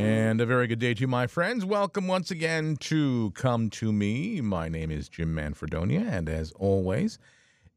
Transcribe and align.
And 0.00 0.40
a 0.40 0.46
very 0.46 0.66
good 0.66 0.78
day 0.78 0.94
to 0.94 1.00
you, 1.02 1.08
my 1.08 1.26
friends. 1.26 1.62
Welcome 1.62 2.08
once 2.08 2.30
again 2.30 2.76
to 2.76 3.32
Come 3.32 3.68
to 3.68 3.92
Me. 3.92 4.40
My 4.40 4.66
name 4.66 4.90
is 4.90 5.10
Jim 5.10 5.34
Manfredonia, 5.34 6.10
and 6.10 6.26
as 6.26 6.52
always, 6.52 7.18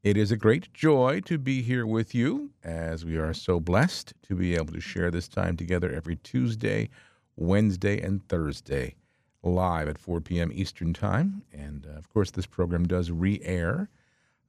it 0.03 0.15
is 0.15 0.31
a 0.31 0.37
great 0.37 0.73
joy 0.73 1.19
to 1.25 1.37
be 1.37 1.61
here 1.61 1.85
with 1.85 2.15
you 2.15 2.51
as 2.63 3.03
we 3.03 3.17
are 3.17 3.33
so 3.33 3.59
blessed 3.59 4.13
to 4.23 4.35
be 4.35 4.55
able 4.55 4.71
to 4.71 4.79
share 4.79 5.11
this 5.11 5.27
time 5.27 5.57
together 5.57 5.91
every 5.91 6.15
Tuesday, 6.15 6.89
Wednesday, 7.35 7.99
and 8.01 8.25
Thursday 8.29 8.95
live 9.43 9.89
at 9.89 9.97
4 9.97 10.21
p.m. 10.21 10.49
Eastern 10.53 10.93
Time. 10.93 11.41
And 11.51 11.85
uh, 11.85 11.97
of 11.97 12.07
course, 12.07 12.31
this 12.31 12.45
program 12.45 12.87
does 12.87 13.11
re 13.11 13.41
air 13.43 13.89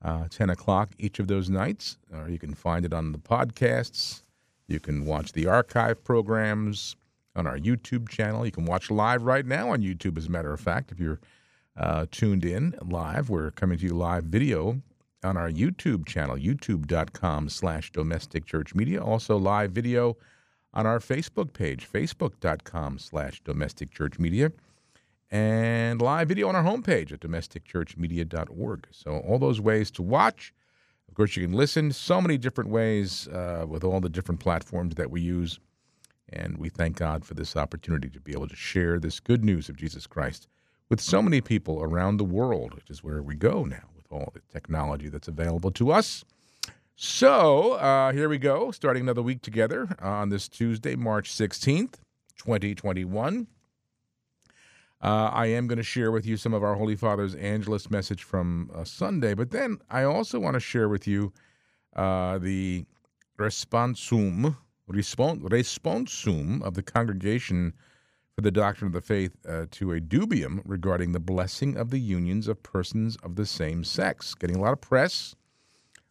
uh, 0.01 0.29
10 0.31 0.49
o'clock 0.49 0.91
each 0.97 1.19
of 1.19 1.27
those 1.27 1.51
nights, 1.51 1.99
or 2.13 2.29
you 2.29 2.39
can 2.39 2.55
find 2.55 2.85
it 2.85 2.93
on 2.93 3.11
the 3.11 3.19
podcasts. 3.19 4.23
You 4.69 4.79
can 4.79 5.07
watch 5.07 5.33
the 5.33 5.49
archive 5.49 6.05
programs 6.05 6.95
on 7.37 7.47
our 7.47 7.59
YouTube 7.59 8.09
channel. 8.09 8.45
You 8.45 8.53
can 8.53 8.65
watch 8.65 8.91
live 8.91 9.23
right 9.23 9.45
now 9.45 9.71
on 9.71 9.83
YouTube, 9.83 10.19
as 10.19 10.27
a 10.27 10.31
matter 10.31 10.53
of 10.53 10.61
fact, 10.61 10.93
if 10.93 11.01
you're 11.01 11.21
uh, 11.77 12.07
tuned 12.11 12.45
in 12.45 12.75
live. 12.83 13.29
We're 13.29 13.51
coming 13.51 13.79
to 13.79 13.85
you 13.85 13.95
live 13.95 14.25
video 14.25 14.81
on 15.23 15.37
our 15.37 15.51
YouTube 15.51 16.07
channel, 16.07 16.37
youtube.com 16.37 17.49
slash 17.49 17.91
domestic 17.91 18.45
church 18.47 18.75
media. 18.75 19.03
Also 19.03 19.37
live 19.37 19.73
video 19.73 20.17
on 20.73 20.87
our 20.87 20.99
Facebook 20.99 21.53
page, 21.53 21.89
facebook.com 21.91 22.99
slash 22.99 23.41
domestic 23.45 23.91
church 23.91 24.19
media 24.19 24.53
and 25.31 26.01
live 26.01 26.29
video 26.29 26.49
on 26.49 26.55
our 26.55 26.63
homepage 26.63 27.13
at 27.13 27.21
domesticchurchmedia.org. 27.21 28.87
So, 28.91 29.19
all 29.19 29.39
those 29.39 29.61
ways 29.61 29.91
to 29.93 30.03
watch. 30.03 30.53
Of 31.09 31.15
course, 31.15 31.37
you 31.37 31.47
can 31.47 31.57
listen 31.57 31.93
so 31.93 32.21
many 32.21 32.39
different 32.39 32.71
ways 32.71 33.29
uh, 33.29 33.67
with 33.69 33.85
all 33.85 34.01
the 34.01 34.09
different 34.09 34.41
platforms 34.41 34.95
that 34.97 35.11
we 35.11 35.21
use. 35.21 35.59
And 36.35 36.59
we 36.59 36.69
thank 36.69 36.97
God 36.97 37.25
for 37.25 37.35
this 37.35 37.57
opportunity 37.57 38.11
to 38.11 38.21
be 38.21 38.33
able 38.33 38.49
to 38.49 38.57
share 38.57 38.99
this 38.99 39.21
good 39.21 39.45
news 39.45 39.69
of 39.69 39.77
Jesus 39.77 40.07
Christ 40.07 40.49
with 40.91 41.01
so 41.01 41.23
many 41.23 41.41
people 41.41 41.81
around 41.81 42.17
the 42.17 42.25
world, 42.25 42.75
which 42.75 42.91
is 42.91 43.05
where 43.05 43.23
we 43.23 43.37
go 43.37 43.65
now 43.65 43.85
with 43.97 44.07
all 44.11 44.33
the 44.35 44.41
technology 44.53 45.09
that's 45.09 45.29
available 45.29 45.71
to 45.71 45.93
us. 45.93 46.25
So, 46.97 47.73
uh, 47.75 48.13
here 48.13 48.29
we 48.29 48.39
go, 48.39 48.71
starting 48.71 49.03
another 49.03 49.23
week 49.23 49.43
together 49.43 49.97
on 50.01 50.29
this 50.29 50.49
Tuesday, 50.49 50.97
March 50.97 51.33
16th, 51.33 51.95
2021. 52.37 53.47
Uh, 55.03 55.31
I 55.33 55.47
am 55.47 55.67
going 55.67 55.77
to 55.77 55.83
share 55.85 56.11
with 56.11 56.25
you 56.25 56.37
some 56.37 56.55
of 56.55 56.63
our 56.63 56.75
Holy 56.75 56.97
Father's 56.97 57.35
Angelus 57.35 57.91
message 57.91 58.23
from 58.23 58.71
uh, 58.75 58.85
Sunday, 58.85 59.35
but 59.35 59.51
then 59.51 59.79
I 59.91 60.05
also 60.05 60.41
want 60.41 60.55
to 60.55 60.61
share 60.61 60.89
with 60.89 61.07
you 61.07 61.33
uh, 61.95 62.39
the 62.39 62.87
responsum, 63.39 64.57
respon- 64.57 64.57
responsum 64.91 66.63
of 66.63 66.75
the 66.75 66.83
Congregation 66.83 67.73
for 68.35 68.41
the 68.43 68.51
Doctrine 68.51 68.89
of 68.89 68.93
the 68.93 69.01
Faith 69.01 69.37
uh, 69.49 69.67
to 69.71 69.93
a 69.93 70.01
dubium 70.01 70.61
regarding 70.65 71.13
the 71.13 71.21
blessing 71.21 71.77
of 71.77 71.91
the 71.91 71.99
unions 71.99 72.49
of 72.49 72.63
persons 72.63 73.17
of 73.23 73.37
the 73.37 73.47
same 73.47 73.85
sex. 73.85 74.35
Getting 74.35 74.57
a 74.57 74.61
lot 74.61 74.73
of 74.73 74.81
press. 74.81 75.35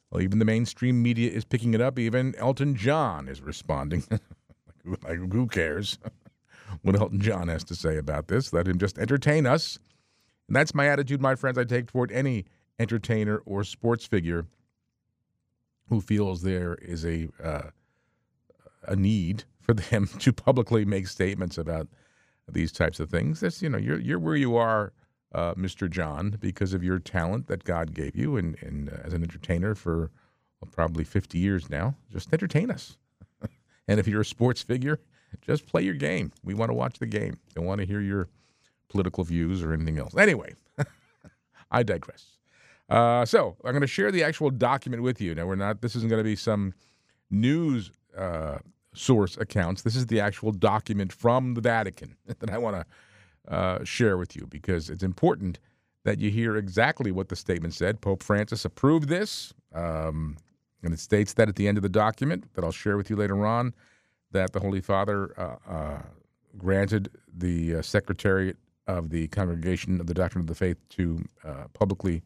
Well, 0.09 0.21
even 0.21 0.39
the 0.39 0.45
mainstream 0.45 1.01
media 1.01 1.31
is 1.31 1.43
picking 1.43 1.73
it 1.73 1.81
up. 1.81 1.99
Even 1.99 2.35
Elton 2.37 2.75
John 2.75 3.27
is 3.27 3.41
responding. 3.41 4.03
like, 4.85 5.31
who 5.31 5.47
cares? 5.47 5.97
what 6.81 6.95
Elton 6.95 7.19
John 7.19 7.47
has 7.47 7.63
to 7.65 7.75
say 7.75 7.97
about 7.97 8.27
this. 8.27 8.53
Let 8.53 8.67
him 8.67 8.77
just 8.77 8.97
entertain 8.97 9.45
us. 9.45 9.79
And 10.47 10.55
that's 10.55 10.73
my 10.73 10.87
attitude, 10.87 11.21
my 11.21 11.35
friends, 11.35 11.57
I 11.57 11.63
take 11.63 11.87
toward 11.87 12.11
any 12.11 12.45
entertainer 12.79 13.37
or 13.45 13.63
sports 13.63 14.05
figure 14.05 14.45
who 15.89 16.01
feels 16.01 16.41
there 16.41 16.75
is 16.75 17.05
a 17.05 17.29
uh, 17.43 17.69
a 18.87 18.95
need 18.95 19.43
for 19.59 19.73
them 19.73 20.07
to 20.19 20.33
publicly 20.33 20.85
make 20.85 21.07
statements 21.07 21.57
about 21.57 21.87
these 22.47 22.71
types 22.71 22.99
of 22.99 23.09
things. 23.09 23.39
That's 23.39 23.61
you 23.61 23.69
know 23.69 23.77
you're 23.77 23.99
you're 23.99 24.19
where 24.19 24.35
you 24.35 24.55
are, 24.55 24.93
uh, 25.33 25.53
Mr. 25.55 25.89
John, 25.89 26.37
because 26.39 26.73
of 26.73 26.83
your 26.83 26.99
talent 26.99 27.47
that 27.47 27.63
God 27.63 27.93
gave 27.93 28.15
you, 28.15 28.37
and 28.37 28.57
and 28.61 28.89
uh, 28.89 28.97
as 29.03 29.13
an 29.13 29.23
entertainer 29.23 29.75
for 29.75 30.11
well, 30.61 30.69
probably 30.71 31.03
50 31.03 31.37
years 31.37 31.69
now. 31.69 31.95
Just 32.11 32.31
entertain 32.33 32.71
us. 32.71 32.97
and 33.87 33.99
if 33.99 34.07
you're 34.07 34.21
a 34.21 34.25
sports 34.25 34.61
figure, 34.61 34.99
just 35.41 35.65
play 35.65 35.81
your 35.81 35.93
game. 35.93 36.31
We 36.43 36.53
want 36.53 36.69
to 36.69 36.73
watch 36.73 36.99
the 36.99 37.05
game. 37.05 37.39
Don't 37.55 37.65
want 37.65 37.81
to 37.81 37.87
hear 37.87 38.01
your 38.01 38.29
political 38.89 39.23
views 39.23 39.63
or 39.63 39.73
anything 39.73 39.97
else. 39.97 40.15
Anyway, 40.15 40.53
I 41.71 41.83
digress. 41.83 42.37
Uh, 42.89 43.25
so 43.25 43.55
I'm 43.63 43.71
going 43.71 43.81
to 43.81 43.87
share 43.87 44.11
the 44.11 44.23
actual 44.23 44.51
document 44.51 45.03
with 45.03 45.19
you. 45.19 45.33
Now 45.33 45.47
we're 45.47 45.55
not. 45.55 45.81
This 45.81 45.95
isn't 45.95 46.09
going 46.09 46.19
to 46.19 46.23
be 46.23 46.35
some 46.35 46.73
news 47.31 47.91
uh, 48.17 48.57
source 48.93 49.37
accounts. 49.37 49.81
This 49.81 49.95
is 49.95 50.07
the 50.07 50.19
actual 50.19 50.51
document 50.51 51.11
from 51.11 51.53
the 51.53 51.61
Vatican 51.61 52.15
that 52.39 52.49
I 52.49 52.57
want 52.57 52.77
to 52.77 53.53
uh, 53.53 53.83
share 53.83 54.17
with 54.17 54.35
you 54.35 54.47
because 54.47 54.89
it's 54.89 55.03
important 55.03 55.59
that 56.05 56.19
you 56.19 56.29
hear 56.29 56.57
exactly 56.57 57.11
what 57.11 57.29
the 57.29 57.35
statement 57.35 57.73
said. 57.73 58.01
Pope 58.01 58.23
Francis 58.23 58.65
approved 58.65 59.07
this, 59.07 59.53
um, 59.73 60.37
and 60.83 60.93
it 60.93 60.99
states 60.99 61.33
that 61.33 61.47
at 61.47 61.55
the 61.55 61.67
end 61.67 61.77
of 61.77 61.81
the 61.81 61.89
document 61.89 62.53
that 62.53 62.63
I'll 62.63 62.71
share 62.71 62.97
with 62.97 63.09
you 63.09 63.15
later 63.15 63.45
on 63.45 63.73
that 64.31 64.51
the 64.51 64.59
Holy 64.59 64.81
Father 64.81 65.33
uh, 65.39 65.71
uh, 65.71 66.01
granted 66.57 67.09
the 67.35 67.75
uh, 67.75 67.81
Secretariat 67.81 68.57
of 68.87 69.09
the 69.09 69.27
Congregation 69.29 70.01
of 70.01 70.07
the 70.07 70.13
Doctrine 70.13 70.41
of 70.41 70.47
the 70.47 70.55
Faith 70.55 70.77
to 70.89 71.23
publicly 71.73 72.21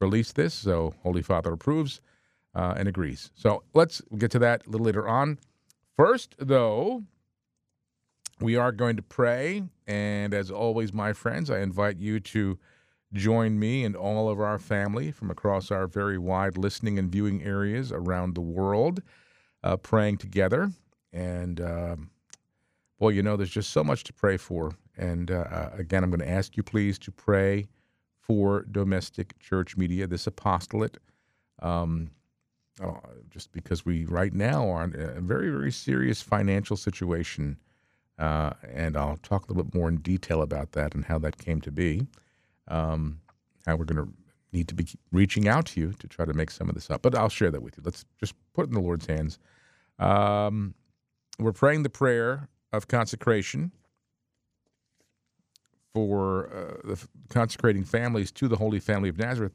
release 0.00 0.32
this. 0.32 0.54
So, 0.54 0.94
Holy 1.02 1.22
Father 1.22 1.52
approves 1.52 2.00
uh, 2.58 2.74
and 2.76 2.88
agrees. 2.88 3.30
So, 3.34 3.62
let's 3.74 4.02
get 4.16 4.30
to 4.32 4.38
that 4.40 4.66
a 4.66 4.70
little 4.70 4.84
later 4.84 5.08
on. 5.08 5.38
First, 5.96 6.34
though, 6.38 7.04
we 8.40 8.56
are 8.56 8.72
going 8.72 8.96
to 8.96 9.02
pray. 9.02 9.64
And 9.86 10.34
as 10.34 10.50
always, 10.50 10.92
my 10.92 11.12
friends, 11.12 11.50
I 11.50 11.60
invite 11.60 11.98
you 11.98 12.20
to 12.20 12.58
join 13.12 13.58
me 13.58 13.84
and 13.84 13.96
all 13.96 14.28
of 14.28 14.40
our 14.40 14.58
family 14.58 15.10
from 15.10 15.30
across 15.30 15.70
our 15.70 15.86
very 15.86 16.18
wide 16.18 16.58
listening 16.58 16.98
and 16.98 17.10
viewing 17.10 17.42
areas 17.42 17.90
around 17.90 18.34
the 18.34 18.40
world, 18.40 19.02
uh, 19.64 19.76
praying 19.76 20.18
together. 20.18 20.70
And 21.12 21.60
um, 21.60 22.10
boy, 22.98 23.10
you 23.10 23.22
know, 23.22 23.36
there's 23.36 23.50
just 23.50 23.70
so 23.70 23.82
much 23.82 24.04
to 24.04 24.12
pray 24.12 24.36
for. 24.36 24.72
And 24.96 25.30
uh, 25.30 25.44
uh 25.50 25.70
again, 25.78 26.04
I'm 26.04 26.10
going 26.10 26.20
to 26.20 26.28
ask 26.28 26.56
you 26.56 26.62
please 26.62 26.98
to 27.00 27.10
pray 27.10 27.66
for 28.20 28.66
domestic 28.70 29.38
church 29.38 29.76
media, 29.76 30.06
this 30.06 30.26
apostolate. 30.26 30.98
Um, 31.60 32.10
oh, 32.82 33.00
just 33.30 33.52
because 33.52 33.84
we 33.84 34.04
right 34.04 34.32
now 34.32 34.68
are 34.68 34.84
in 34.84 34.94
a 34.94 35.20
very, 35.20 35.50
very 35.50 35.72
serious 35.72 36.22
financial 36.22 36.76
situation. 36.76 37.56
Uh, 38.18 38.50
and 38.72 38.96
I'll 38.96 39.18
talk 39.18 39.44
a 39.44 39.48
little 39.48 39.64
bit 39.64 39.74
more 39.74 39.88
in 39.88 39.98
detail 39.98 40.42
about 40.42 40.72
that 40.72 40.94
and 40.94 41.04
how 41.04 41.18
that 41.20 41.38
came 41.38 41.60
to 41.62 41.70
be. 41.70 42.06
Um, 42.66 43.20
how 43.66 43.76
we're 43.76 43.84
going 43.84 44.04
to 44.04 44.12
need 44.52 44.68
to 44.68 44.74
be 44.74 44.86
reaching 45.12 45.46
out 45.46 45.66
to 45.66 45.80
you 45.80 45.92
to 45.98 46.08
try 46.08 46.24
to 46.24 46.32
make 46.32 46.50
some 46.50 46.68
of 46.68 46.74
this 46.74 46.90
up. 46.90 47.02
But 47.02 47.14
I'll 47.14 47.28
share 47.28 47.50
that 47.50 47.62
with 47.62 47.76
you. 47.76 47.82
Let's 47.84 48.04
just 48.18 48.34
put 48.54 48.64
it 48.64 48.68
in 48.68 48.74
the 48.74 48.80
Lord's 48.80 49.06
hands. 49.06 49.38
Um, 49.98 50.74
we're 51.38 51.52
praying 51.52 51.82
the 51.82 51.90
prayer 51.90 52.48
of 52.72 52.88
consecration 52.88 53.72
for 55.94 56.50
uh, 56.52 56.88
the 56.88 57.08
consecrating 57.28 57.84
families 57.84 58.30
to 58.32 58.48
the 58.48 58.56
Holy 58.56 58.80
Family 58.80 59.08
of 59.08 59.18
Nazareth. 59.18 59.52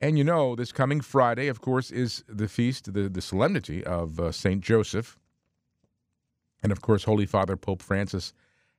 And 0.00 0.18
you 0.18 0.24
know, 0.24 0.54
this 0.54 0.72
coming 0.72 1.00
Friday, 1.00 1.48
of 1.48 1.60
course, 1.60 1.90
is 1.90 2.24
the 2.28 2.48
feast, 2.48 2.92
the, 2.92 3.08
the 3.08 3.22
solemnity 3.22 3.84
of 3.84 4.20
uh, 4.20 4.32
St. 4.32 4.60
Joseph. 4.60 5.18
And 6.62 6.72
of 6.72 6.80
course, 6.80 7.04
Holy 7.04 7.26
Father 7.26 7.56
Pope 7.56 7.82
Francis 7.82 8.32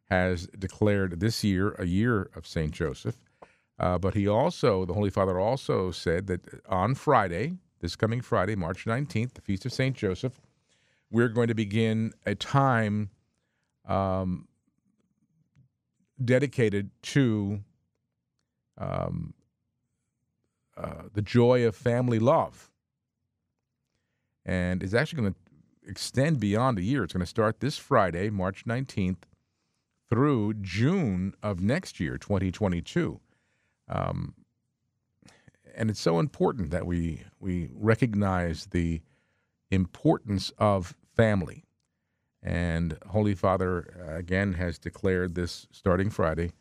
has 0.09 0.47
declared 0.47 1.19
this 1.19 1.43
year 1.43 1.71
a 1.79 1.85
year 1.85 2.29
of 2.35 2.45
St. 2.45 2.71
Joseph. 2.71 3.17
Uh, 3.77 3.97
but 3.97 4.13
he 4.13 4.27
also, 4.27 4.85
the 4.85 4.93
Holy 4.93 5.09
Father 5.09 5.39
also 5.39 5.91
said 5.91 6.27
that 6.27 6.41
on 6.69 6.95
Friday, 6.95 7.57
this 7.81 7.95
coming 7.95 8.21
Friday, 8.21 8.55
March 8.55 8.85
19th, 8.85 9.33
the 9.33 9.41
feast 9.41 9.65
of 9.65 9.73
St. 9.73 9.95
Joseph, 9.95 10.39
we're 11.11 11.29
going 11.29 11.47
to 11.47 11.55
begin 11.55 12.13
a 12.25 12.35
time 12.35 13.09
um, 13.87 14.47
dedicated 16.23 16.89
to 17.01 17.59
um, 18.77 19.34
uh, 20.77 21.03
the 21.13 21.21
joy 21.21 21.65
of 21.65 21.75
family 21.75 22.19
love. 22.19 22.71
And 24.45 24.83
it's 24.83 24.93
actually 24.93 25.21
going 25.21 25.33
to 25.33 25.39
extend 25.89 26.39
beyond 26.39 26.77
a 26.77 26.83
year. 26.83 27.03
It's 27.03 27.13
going 27.13 27.21
to 27.21 27.25
start 27.25 27.59
this 27.59 27.77
Friday, 27.77 28.29
March 28.29 28.65
19th, 28.65 29.23
through 30.09 30.55
June 30.55 31.33
of 31.41 31.61
next 31.61 31.99
year, 31.99 32.17
2022. 32.17 33.19
Um, 33.89 34.35
and 35.75 35.89
it's 35.89 35.99
so 35.99 36.19
important 36.19 36.71
that 36.71 36.85
we 36.85 37.21
we 37.39 37.69
recognize 37.73 38.67
the 38.67 39.01
importance 39.71 40.51
of 40.57 40.95
family. 41.15 41.65
And 42.41 42.97
Holy 43.07 43.35
Father 43.35 44.07
uh, 44.07 44.15
again 44.15 44.53
has 44.53 44.77
declared 44.77 45.35
this 45.35 45.67
starting 45.71 46.09
Friday. 46.09 46.51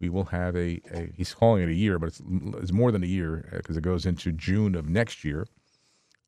We 0.00 0.08
will 0.08 0.24
have 0.26 0.54
a, 0.56 0.80
a 0.92 1.10
he's 1.14 1.32
calling 1.32 1.62
it 1.62 1.68
a 1.68 1.74
year, 1.74 1.98
but 1.98 2.06
it's, 2.08 2.22
it's 2.58 2.72
more 2.72 2.92
than 2.92 3.02
a 3.02 3.06
year 3.06 3.48
because 3.52 3.76
uh, 3.76 3.78
it 3.78 3.82
goes 3.82 4.04
into 4.06 4.32
June 4.32 4.74
of 4.74 4.88
next 4.88 5.24
year 5.24 5.46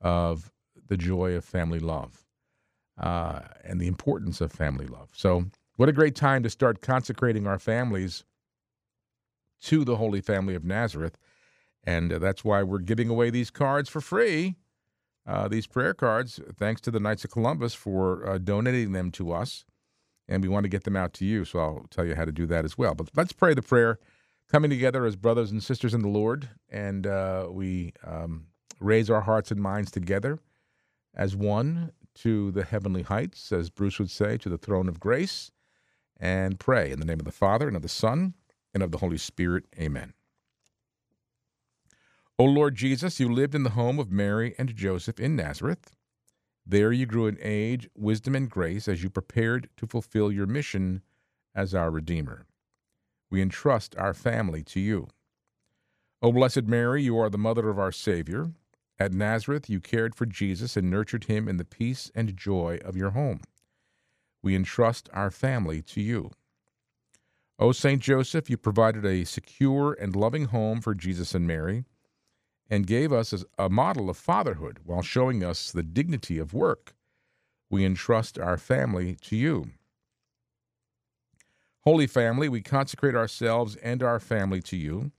of 0.00 0.50
the 0.86 0.96
joy 0.96 1.34
of 1.34 1.44
family 1.44 1.78
love 1.78 2.24
uh, 2.98 3.40
and 3.64 3.80
the 3.80 3.86
importance 3.86 4.40
of 4.40 4.50
family 4.50 4.86
love. 4.86 5.10
So, 5.12 5.44
what 5.76 5.88
a 5.88 5.92
great 5.92 6.16
time 6.16 6.42
to 6.42 6.50
start 6.50 6.80
consecrating 6.80 7.46
our 7.46 7.58
families 7.58 8.24
to 9.62 9.84
the 9.84 9.96
Holy 9.96 10.20
Family 10.20 10.54
of 10.54 10.64
Nazareth. 10.64 11.18
And 11.84 12.12
uh, 12.12 12.18
that's 12.18 12.44
why 12.44 12.62
we're 12.62 12.78
giving 12.78 13.08
away 13.08 13.30
these 13.30 13.50
cards 13.50 13.88
for 13.88 14.00
free 14.00 14.56
uh, 15.28 15.46
these 15.46 15.66
prayer 15.66 15.92
cards, 15.92 16.40
thanks 16.56 16.80
to 16.80 16.90
the 16.90 16.98
Knights 16.98 17.22
of 17.22 17.30
Columbus 17.30 17.74
for 17.74 18.26
uh, 18.26 18.38
donating 18.38 18.92
them 18.92 19.10
to 19.12 19.30
us. 19.30 19.66
And 20.28 20.42
we 20.42 20.48
want 20.48 20.64
to 20.64 20.68
get 20.68 20.84
them 20.84 20.96
out 20.96 21.14
to 21.14 21.24
you. 21.24 21.44
So 21.44 21.58
I'll 21.58 21.86
tell 21.90 22.04
you 22.04 22.14
how 22.14 22.24
to 22.24 22.32
do 22.32 22.46
that 22.46 22.64
as 22.64 22.76
well. 22.76 22.94
But 22.94 23.10
let's 23.16 23.32
pray 23.32 23.54
the 23.54 23.62
prayer 23.62 23.98
coming 24.50 24.70
together 24.70 25.06
as 25.06 25.16
brothers 25.16 25.50
and 25.50 25.62
sisters 25.62 25.94
in 25.94 26.02
the 26.02 26.08
Lord. 26.08 26.48
And 26.68 27.06
uh, 27.06 27.48
we 27.50 27.92
um, 28.04 28.46
raise 28.80 29.08
our 29.08 29.22
hearts 29.22 29.50
and 29.50 29.60
minds 29.60 29.90
together 29.90 30.38
as 31.14 31.34
one 31.34 31.92
to 32.16 32.50
the 32.50 32.64
heavenly 32.64 33.02
heights, 33.02 33.52
as 33.52 33.70
Bruce 33.70 33.98
would 33.98 34.10
say, 34.10 34.36
to 34.38 34.48
the 34.48 34.58
throne 34.58 34.88
of 34.88 35.00
grace, 35.00 35.50
and 36.18 36.58
pray 36.58 36.90
in 36.90 36.98
the 36.98 37.06
name 37.06 37.20
of 37.20 37.24
the 37.24 37.32
Father 37.32 37.68
and 37.68 37.76
of 37.76 37.82
the 37.82 37.88
Son 37.88 38.34
and 38.74 38.82
of 38.82 38.90
the 38.90 38.98
Holy 38.98 39.18
Spirit. 39.18 39.64
Amen. 39.78 40.14
O 42.38 42.44
Lord 42.44 42.74
Jesus, 42.74 43.18
you 43.18 43.32
lived 43.32 43.54
in 43.54 43.62
the 43.64 43.70
home 43.70 43.98
of 43.98 44.12
Mary 44.12 44.54
and 44.58 44.74
Joseph 44.74 45.18
in 45.18 45.36
Nazareth. 45.36 45.92
There 46.70 46.92
you 46.92 47.06
grew 47.06 47.26
in 47.26 47.38
age, 47.40 47.88
wisdom, 47.96 48.34
and 48.34 48.50
grace 48.50 48.88
as 48.88 49.02
you 49.02 49.08
prepared 49.08 49.70
to 49.78 49.86
fulfill 49.86 50.30
your 50.30 50.46
mission 50.46 51.00
as 51.54 51.74
our 51.74 51.90
Redeemer. 51.90 52.44
We 53.30 53.40
entrust 53.40 53.96
our 53.96 54.12
family 54.12 54.62
to 54.64 54.80
you. 54.80 55.08
O 56.20 56.30
Blessed 56.30 56.64
Mary, 56.64 57.02
you 57.02 57.18
are 57.18 57.30
the 57.30 57.38
mother 57.38 57.70
of 57.70 57.78
our 57.78 57.90
Savior. 57.90 58.52
At 58.98 59.14
Nazareth, 59.14 59.70
you 59.70 59.80
cared 59.80 60.14
for 60.14 60.26
Jesus 60.26 60.76
and 60.76 60.90
nurtured 60.90 61.24
him 61.24 61.48
in 61.48 61.56
the 61.56 61.64
peace 61.64 62.10
and 62.14 62.36
joy 62.36 62.78
of 62.84 62.96
your 62.96 63.12
home. 63.12 63.40
We 64.42 64.54
entrust 64.54 65.08
our 65.14 65.30
family 65.30 65.80
to 65.82 66.02
you. 66.02 66.32
O 67.58 67.72
Saint 67.72 68.02
Joseph, 68.02 68.50
you 68.50 68.58
provided 68.58 69.06
a 69.06 69.24
secure 69.24 69.96
and 69.98 70.14
loving 70.14 70.46
home 70.46 70.82
for 70.82 70.94
Jesus 70.94 71.34
and 71.34 71.46
Mary 71.46 71.86
and 72.70 72.86
gave 72.86 73.12
us 73.12 73.44
a 73.58 73.68
model 73.68 74.10
of 74.10 74.16
fatherhood 74.16 74.80
while 74.84 75.02
showing 75.02 75.42
us 75.42 75.72
the 75.72 75.82
dignity 75.82 76.38
of 76.38 76.52
work. 76.52 76.94
We 77.70 77.84
entrust 77.84 78.38
our 78.38 78.58
family 78.58 79.16
to 79.22 79.36
you. 79.36 79.70
Holy 81.82 82.06
Family, 82.06 82.48
we 82.48 82.60
consecrate 82.60 83.14
ourselves 83.14 83.76
and 83.76 84.02
our 84.02 84.20
family 84.20 84.60
to 84.62 84.76
you. 84.76 85.12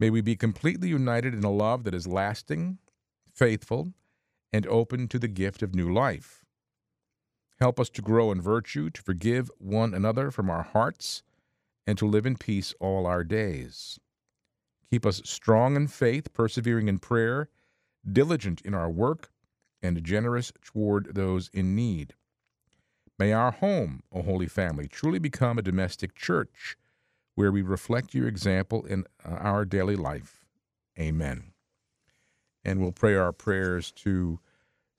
May 0.00 0.08
we 0.08 0.22
be 0.22 0.36
completely 0.36 0.88
united 0.88 1.34
in 1.34 1.44
a 1.44 1.50
love 1.50 1.84
that 1.84 1.94
is 1.94 2.06
lasting, 2.06 2.78
faithful, 3.32 3.92
and 4.52 4.66
open 4.66 5.08
to 5.08 5.18
the 5.18 5.28
gift 5.28 5.62
of 5.62 5.74
new 5.74 5.92
life. 5.92 6.44
Help 7.60 7.78
us 7.78 7.90
to 7.90 8.02
grow 8.02 8.32
in 8.32 8.40
virtue, 8.40 8.90
to 8.90 9.02
forgive 9.02 9.50
one 9.58 9.94
another 9.94 10.30
from 10.30 10.48
our 10.48 10.62
hearts, 10.62 11.22
and 11.86 11.98
to 11.98 12.06
live 12.06 12.24
in 12.26 12.36
peace 12.36 12.74
all 12.80 13.06
our 13.06 13.22
days. 13.22 13.98
Keep 14.94 15.06
us 15.06 15.20
strong 15.24 15.74
in 15.74 15.88
faith, 15.88 16.32
persevering 16.32 16.86
in 16.86 17.00
prayer, 17.00 17.48
diligent 18.12 18.60
in 18.60 18.74
our 18.74 18.88
work, 18.88 19.32
and 19.82 20.04
generous 20.04 20.52
toward 20.62 21.16
those 21.16 21.50
in 21.52 21.74
need. 21.74 22.14
May 23.18 23.32
our 23.32 23.50
home, 23.50 24.04
O 24.12 24.22
Holy 24.22 24.46
Family, 24.46 24.86
truly 24.86 25.18
become 25.18 25.58
a 25.58 25.62
domestic 25.62 26.14
church 26.14 26.76
where 27.34 27.50
we 27.50 27.60
reflect 27.60 28.14
your 28.14 28.28
example 28.28 28.84
in 28.84 29.04
uh, 29.24 29.30
our 29.30 29.64
daily 29.64 29.96
life. 29.96 30.44
Amen. 30.96 31.54
And 32.64 32.80
we'll 32.80 32.92
pray 32.92 33.16
our 33.16 33.32
prayers 33.32 33.90
to 33.96 34.38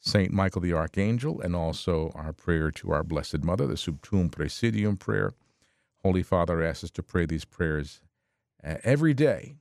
Saint 0.02 0.34
Michael 0.34 0.60
the 0.60 0.74
Archangel 0.74 1.40
and 1.40 1.56
also 1.56 2.12
our 2.14 2.34
prayer 2.34 2.70
to 2.70 2.92
our 2.92 3.06
Blessed 3.06 3.46
Mother, 3.46 3.66
the 3.66 3.78
Sub 3.78 4.02
Tuum 4.02 4.30
Praesidium 4.30 5.00
prayer. 5.00 5.36
Holy 6.04 6.22
Father 6.22 6.62
asks 6.62 6.84
us 6.84 6.92
to 6.92 7.02
pray 7.02 7.26
these 7.26 7.46
prayers 7.46 8.02
uh, 8.62 8.76
every 8.84 9.14
day 9.14 9.56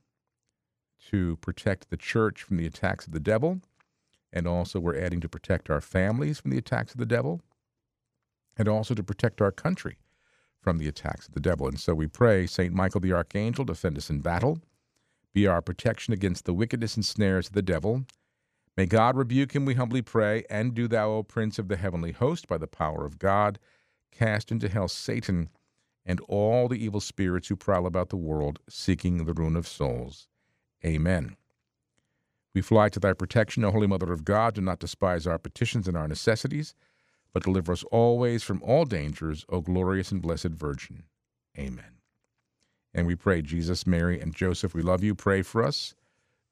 to 1.11 1.37
protect 1.37 1.89
the 1.89 1.97
church 1.97 2.43
from 2.43 2.57
the 2.57 2.65
attacks 2.65 3.05
of 3.07 3.13
the 3.13 3.19
devil. 3.19 3.61
And 4.33 4.47
also, 4.47 4.79
we're 4.79 4.99
adding 4.99 5.21
to 5.21 5.29
protect 5.29 5.69
our 5.69 5.81
families 5.81 6.39
from 6.39 6.51
the 6.51 6.57
attacks 6.57 6.91
of 6.93 6.99
the 6.99 7.05
devil, 7.05 7.41
and 8.57 8.67
also 8.67 8.93
to 8.93 9.03
protect 9.03 9.41
our 9.41 9.51
country 9.51 9.97
from 10.59 10.77
the 10.77 10.87
attacks 10.87 11.27
of 11.27 11.33
the 11.33 11.39
devil. 11.39 11.67
And 11.67 11.79
so 11.79 11.93
we 11.93 12.07
pray, 12.07 12.47
St. 12.47 12.73
Michael 12.73 13.01
the 13.01 13.13
Archangel, 13.13 13.65
defend 13.65 13.97
us 13.97 14.09
in 14.09 14.19
battle, 14.19 14.59
be 15.33 15.47
our 15.47 15.61
protection 15.61 16.13
against 16.13 16.45
the 16.45 16.53
wickedness 16.53 16.95
and 16.95 17.05
snares 17.05 17.47
of 17.47 17.53
the 17.53 17.61
devil. 17.61 18.05
May 18.75 18.85
God 18.85 19.15
rebuke 19.15 19.55
him, 19.55 19.63
we 19.63 19.75
humbly 19.75 20.01
pray, 20.01 20.43
and 20.49 20.73
do 20.73 20.87
thou, 20.87 21.11
O 21.11 21.23
Prince 21.23 21.59
of 21.59 21.69
the 21.69 21.77
heavenly 21.77 22.11
host, 22.11 22.47
by 22.47 22.57
the 22.57 22.67
power 22.67 23.05
of 23.05 23.19
God, 23.19 23.57
cast 24.11 24.51
into 24.51 24.67
hell 24.67 24.87
Satan 24.87 25.49
and 26.05 26.19
all 26.27 26.67
the 26.67 26.83
evil 26.83 26.99
spirits 26.99 27.47
who 27.47 27.55
prowl 27.55 27.85
about 27.85 28.09
the 28.09 28.17
world, 28.17 28.59
seeking 28.69 29.25
the 29.25 29.33
ruin 29.33 29.55
of 29.55 29.67
souls. 29.67 30.27
Amen. 30.85 31.35
We 32.53 32.61
fly 32.61 32.89
to 32.89 32.99
thy 32.99 33.13
protection, 33.13 33.65
O 33.65 33.71
Holy 33.71 33.87
Mother 33.87 34.13
of 34.13 34.23
God. 34.23 34.53
Do 34.53 34.61
not 34.61 34.79
despise 34.79 35.27
our 35.27 35.39
petitions 35.39 35.87
and 35.87 35.97
our 35.97 36.07
necessities, 36.07 36.75
but 37.33 37.43
deliver 37.43 37.73
us 37.73 37.83
always 37.91 38.43
from 38.43 38.61
all 38.63 38.85
dangers, 38.85 39.45
O 39.49 39.61
glorious 39.61 40.11
and 40.11 40.21
blessed 40.21 40.49
Virgin. 40.49 41.03
Amen. 41.57 41.95
And 42.93 43.07
we 43.07 43.15
pray, 43.15 43.41
Jesus, 43.41 43.85
Mary, 43.85 44.21
and 44.21 44.33
Joseph, 44.33 44.73
we 44.73 44.81
love 44.81 45.03
you. 45.03 45.15
Pray 45.15 45.41
for 45.41 45.63
us. 45.63 45.95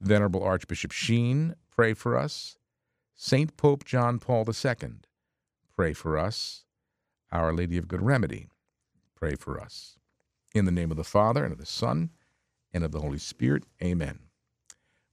Venerable 0.01 0.43
Archbishop 0.43 0.91
Sheen, 0.91 1.55
pray 1.71 1.93
for 1.93 2.17
us. 2.17 2.57
Saint 3.15 3.55
Pope 3.55 3.85
John 3.85 4.19
Paul 4.19 4.45
II, 4.45 4.75
pray 5.73 5.93
for 5.93 6.17
us. 6.17 6.65
Our 7.31 7.53
Lady 7.53 7.77
of 7.77 7.87
Good 7.87 8.01
Remedy, 8.01 8.47
pray 9.15 9.35
for 9.35 9.59
us. 9.61 9.97
In 10.53 10.65
the 10.65 10.71
name 10.71 10.91
of 10.91 10.97
the 10.97 11.03
Father, 11.05 11.45
and 11.45 11.53
of 11.53 11.59
the 11.59 11.65
Son, 11.65 12.09
and 12.73 12.83
of 12.83 12.91
the 12.91 13.01
Holy 13.01 13.19
Spirit. 13.19 13.63
Amen. 13.81 14.19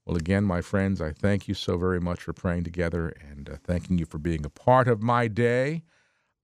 Well, 0.07 0.17
again, 0.17 0.45
my 0.45 0.61
friends, 0.61 1.01
I 1.01 1.13
thank 1.13 1.47
you 1.47 1.55
so 1.55 1.77
very 1.77 2.01
much 2.01 2.23
for 2.23 2.33
praying 2.33 2.65
together 2.65 3.13
and 3.21 3.49
uh, 3.49 3.57
thanking 3.63 3.99
you 3.99 4.07
for 4.07 4.19
being 4.19 4.45
a 4.45 4.51
part 4.51 4.89
of 4.89 5.03
my 5.03 5.29
day 5.29 5.83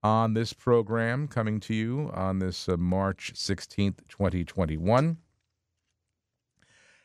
on 0.02 0.34
this 0.34 0.52
program 0.52 1.26
coming 1.26 1.58
to 1.58 1.74
you 1.74 2.10
on 2.14 2.38
this 2.38 2.68
uh, 2.68 2.76
March 2.76 3.32
16th, 3.34 4.06
2021. 4.08 5.16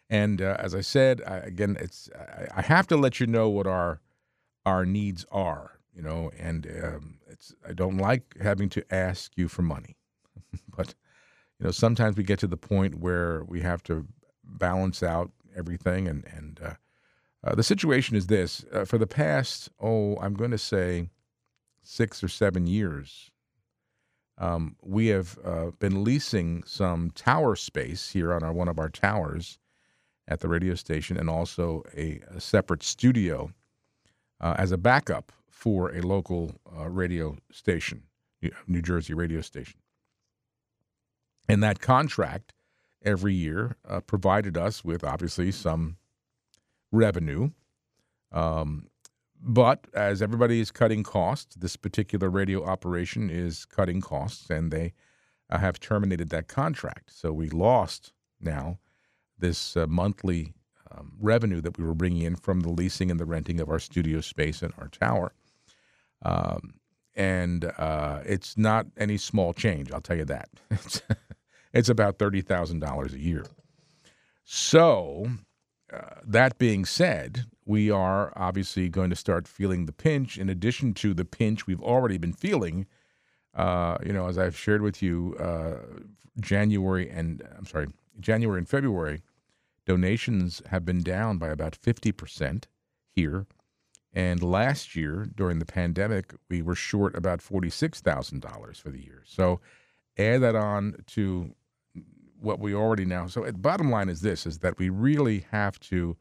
And 0.10 0.42
uh, 0.42 0.58
as 0.60 0.76
I 0.76 0.82
said, 0.82 1.22
I, 1.26 1.38
again, 1.38 1.78
it's 1.80 2.10
I, 2.14 2.60
I, 2.60 2.62
have 2.62 2.86
to 2.88 2.98
let 2.98 3.22
you 3.22 3.28
know 3.28 3.50
what 3.50 3.66
our 3.66 4.02
our 4.66 4.86
needs 4.86 5.26
are, 5.32 5.80
you 5.96 6.02
know, 6.02 6.30
and 6.38 6.68
um, 6.84 7.20
it's 7.28 7.56
I 7.68 7.72
don't 7.72 7.98
like 7.98 8.36
having 8.42 8.68
to 8.70 8.84
ask 8.94 9.32
you 9.38 9.48
for 9.48 9.62
money, 9.62 9.96
but 10.78 10.96
you 11.62 11.68
know, 11.68 11.72
sometimes 11.72 12.18
we 12.18 12.24
get 12.24 12.40
to 12.40 12.48
the 12.48 12.58
point 12.58 12.96
where 12.96 13.44
we 13.44 13.62
have 13.62 13.84
to 13.84 14.08
balance 14.44 15.04
out 15.04 15.30
everything. 15.56 16.08
And, 16.08 16.26
and 16.36 16.60
uh, 16.64 16.74
uh, 17.44 17.54
the 17.54 17.62
situation 17.62 18.18
is 18.18 18.26
this 18.26 18.66
uh, 18.74 18.84
for 18.84 18.98
the 18.98 19.06
past, 19.06 19.70
oh, 19.80 20.18
I'm 20.18 20.34
going 20.34 20.50
to 20.50 20.58
say 20.58 21.10
six 21.84 22.24
or 22.24 22.28
seven 22.30 22.66
years, 22.66 23.30
um, 24.40 24.76
we 24.82 25.08
have 25.08 25.38
uh, 25.46 25.70
been 25.78 26.04
leasing 26.04 26.64
some 26.64 27.12
tower 27.12 27.56
space 27.56 28.10
here 28.10 28.34
on 28.34 28.42
our, 28.42 28.52
one 28.52 28.68
of 28.68 28.80
our 28.80 28.90
towers 28.90 29.60
at 30.28 30.40
the 30.40 30.48
radio 30.48 30.74
station 30.74 31.16
and 31.16 31.30
also 31.30 31.84
a, 31.96 32.22
a 32.36 32.42
separate 32.42 32.82
studio 32.82 33.52
uh, 34.40 34.56
as 34.58 34.72
a 34.72 34.78
backup 34.80 35.32
for 35.48 35.96
a 35.96 36.02
local 36.02 36.56
uh, 36.76 36.90
radio 36.90 37.38
station, 37.52 38.02
New 38.68 38.82
Jersey 38.82 39.14
radio 39.14 39.42
station. 39.42 39.80
And 41.52 41.64
that 41.64 41.80
contract 41.80 42.54
every 43.04 43.34
year 43.34 43.76
uh, 43.88 44.02
provided 44.02 44.58
us 44.58 44.86
with 44.86 45.04
obviously 45.04 45.52
some 45.52 45.98
revenue. 46.92 47.52
Um, 48.32 48.88
but 49.44 49.88
as 49.94 50.22
everybody 50.22 50.60
is 50.60 50.72
cutting 50.72 51.04
costs, 51.04 51.56
this 51.56 51.76
particular 51.76 52.30
radio 52.30 52.64
operation 52.64 53.30
is 53.30 53.66
cutting 53.66 54.00
costs, 54.02 54.50
and 54.50 54.72
they 54.72 54.94
uh, 55.50 55.58
have 55.58 55.80
terminated 55.80 56.30
that 56.30 56.48
contract. 56.48 57.12
So 57.12 57.34
we 57.34 57.50
lost 57.50 58.14
now 58.40 58.78
this 59.38 59.76
uh, 59.76 59.88
monthly 59.88 60.54
um, 60.92 61.14
revenue 61.20 61.60
that 61.62 61.78
we 61.78 61.84
were 61.84 61.96
bringing 61.96 62.22
in 62.22 62.36
from 62.36 62.62
the 62.62 62.70
leasing 62.70 63.10
and 63.10 63.20
the 63.20 63.26
renting 63.26 63.60
of 63.60 63.70
our 63.70 63.80
studio 63.80 64.22
space 64.22 64.62
and 64.62 64.74
our 64.78 64.90
tower. 64.90 65.34
Um, 66.22 66.76
and 67.16 67.66
uh, 67.78 68.22
it's 68.26 68.58
not 68.58 68.86
any 68.98 69.18
small 69.18 69.54
change, 69.54 69.92
I'll 69.92 70.02
tell 70.02 70.18
you 70.18 70.26
that. 70.26 70.50
it's 71.74 71.90
about 71.90 72.18
$30,000 72.18 73.14
a 73.14 73.20
year. 73.20 73.46
So 74.44 75.28
uh, 75.92 76.00
that 76.26 76.58
being 76.58 76.86
said, 76.86 77.46
we 77.66 77.90
are 77.92 78.34
obviously 78.36 78.90
going 78.90 79.10
to 79.10 79.16
start 79.16 79.48
feeling 79.48 79.86
the 79.86 79.94
pinch. 79.94 80.38
In 80.38 80.50
addition 80.50 80.94
to 80.96 81.14
the 81.14 81.26
pinch 81.26 81.68
we've 81.68 81.82
already 81.82 82.18
been 82.18 82.34
feeling, 82.34 82.86
uh, 83.54 83.98
you 84.06 84.14
know, 84.14 84.28
as 84.28 84.38
I've 84.38 84.58
shared 84.58 84.82
with 84.82 85.02
you, 85.02 85.36
uh, 85.40 86.02
January 86.40 87.10
and 87.10 87.48
I'm 87.58 87.66
sorry, 87.66 87.88
January 88.20 88.60
and 88.60 88.68
February, 88.68 89.22
donations 89.86 90.62
have 90.70 90.86
been 90.86 91.04
down 91.04 91.38
by 91.38 91.50
about 91.50 91.76
fifty 91.76 92.12
percent 92.12 92.68
here. 93.10 93.46
And 94.14 94.44
last 94.44 94.96
year, 94.96 95.30
during 95.36 95.60
the 95.60 95.66
pandemic, 95.66 96.34
we 96.50 96.62
were 96.62 96.76
short 96.76 97.16
about 97.16 97.40
$46,000 97.40 98.82
for 98.82 98.90
the 98.90 99.02
year. 99.02 99.24
So 99.26 99.62
add 100.18 100.42
that 100.42 100.56
on 100.56 100.98
to 101.08 101.56
what 102.42 102.60
we 102.60 102.74
already 102.74 103.06
know. 103.06 103.28
So 103.28 103.44
the 103.44 103.54
bottom 103.54 103.90
line 103.92 104.10
is 104.10 104.22
this, 104.22 104.46
is 104.46 104.60
that 104.60 104.78
we 104.78 104.90
really 104.90 105.46
have 105.52 105.80
to 105.82 106.18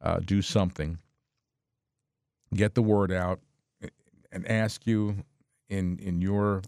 uh, 0.00 0.20
do 0.20 0.42
something, 0.42 0.98
get 2.54 2.74
the 2.74 2.82
word 2.82 3.12
out, 3.12 3.40
and 4.32 4.48
ask 4.48 4.86
you 4.86 5.16
in, 5.68 5.98
in 5.98 6.20
your 6.20 6.62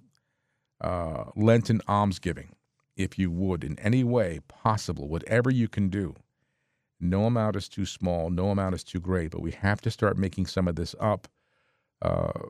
uh, 0.81 1.25
Lenten 1.35 1.81
almsgiving, 1.89 2.55
if 2.97 3.19
you 3.19 3.31
would, 3.31 3.65
in 3.65 3.79
any 3.79 4.05
way 4.05 4.41
possible, 4.49 5.09
whatever 5.09 5.51
you 5.51 5.67
can 5.69 5.89
do, 5.89 6.15
no 7.01 7.25
amount 7.25 7.57
is 7.57 7.69
too 7.69 7.87
small, 7.87 8.31
no 8.31 8.51
amount 8.51 8.75
is 8.75 8.85
too 8.85 9.01
great, 9.01 9.31
but 9.31 9.43
we 9.43 9.51
have 9.53 9.81
to 9.83 9.91
start 9.91 10.19
making 10.19 10.47
some 10.47 10.69
of 10.69 10.77
this 10.77 10.95
up. 11.01 11.27
Uh, 12.03 12.49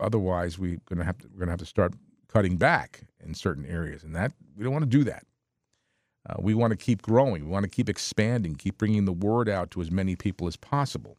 otherwise, 0.00 0.58
we're 0.58 0.78
gonna 0.86 1.04
have 1.04 1.18
to 1.18 1.28
we're 1.32 1.40
gonna 1.40 1.52
have 1.52 1.60
to 1.60 1.66
start 1.66 1.94
cutting 2.34 2.56
back 2.56 3.02
in 3.24 3.32
certain 3.32 3.64
areas, 3.64 4.02
and 4.02 4.14
that 4.14 4.32
we 4.56 4.64
don't 4.64 4.72
want 4.72 4.82
to 4.82 4.98
do 4.98 5.04
that. 5.04 5.24
Uh, 6.28 6.34
we 6.38 6.54
want 6.54 6.72
to 6.72 6.76
keep 6.76 7.02
growing. 7.02 7.44
We 7.44 7.50
want 7.50 7.64
to 7.64 7.70
keep 7.70 7.88
expanding, 7.88 8.56
keep 8.56 8.78
bringing 8.78 9.04
the 9.04 9.12
word 9.12 9.48
out 9.48 9.70
to 9.72 9.80
as 9.80 9.90
many 9.90 10.16
people 10.16 10.46
as 10.46 10.56
possible. 10.56 11.18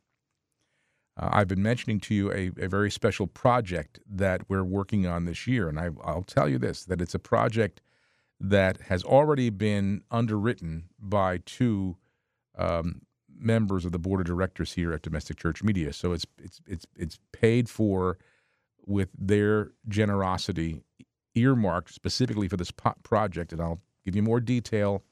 Uh, 1.17 1.29
I've 1.31 1.47
been 1.47 1.61
mentioning 1.61 1.99
to 2.01 2.15
you 2.15 2.31
a, 2.31 2.51
a, 2.59 2.67
very 2.67 2.91
special 2.91 3.27
project 3.27 3.99
that 4.09 4.41
we're 4.49 4.63
working 4.63 5.07
on 5.07 5.23
this 5.25 5.47
year, 5.47 5.69
and 5.69 5.79
I, 5.79 5.89
I'll 6.03 6.23
tell 6.23 6.49
you 6.49 6.57
this: 6.57 6.83
that 6.85 7.01
it's 7.01 7.15
a 7.15 7.19
project 7.19 7.81
that 8.39 8.81
has 8.81 9.03
already 9.03 9.49
been 9.49 10.01
underwritten 10.11 10.89
by 10.99 11.37
two 11.45 11.95
um, 12.57 13.03
members 13.37 13.85
of 13.85 13.93
the 13.93 13.99
board 13.99 14.19
of 14.19 14.27
directors 14.27 14.73
here 14.73 14.91
at 14.91 15.03
Domestic 15.03 15.37
Church 15.37 15.63
Media. 15.63 15.93
So 15.93 16.11
it's 16.11 16.25
it's 16.43 16.61
it's 16.67 16.85
it's 16.97 17.19
paid 17.31 17.69
for 17.69 18.17
with 18.85 19.09
their 19.17 19.71
generosity, 19.87 20.83
earmarked 21.35 21.93
specifically 21.93 22.47
for 22.47 22.57
this 22.57 22.71
project, 22.71 23.51
and 23.51 23.61
I'll 23.61 23.81
give 24.03 24.15
you 24.15 24.23
more 24.23 24.39
detail 24.39 25.03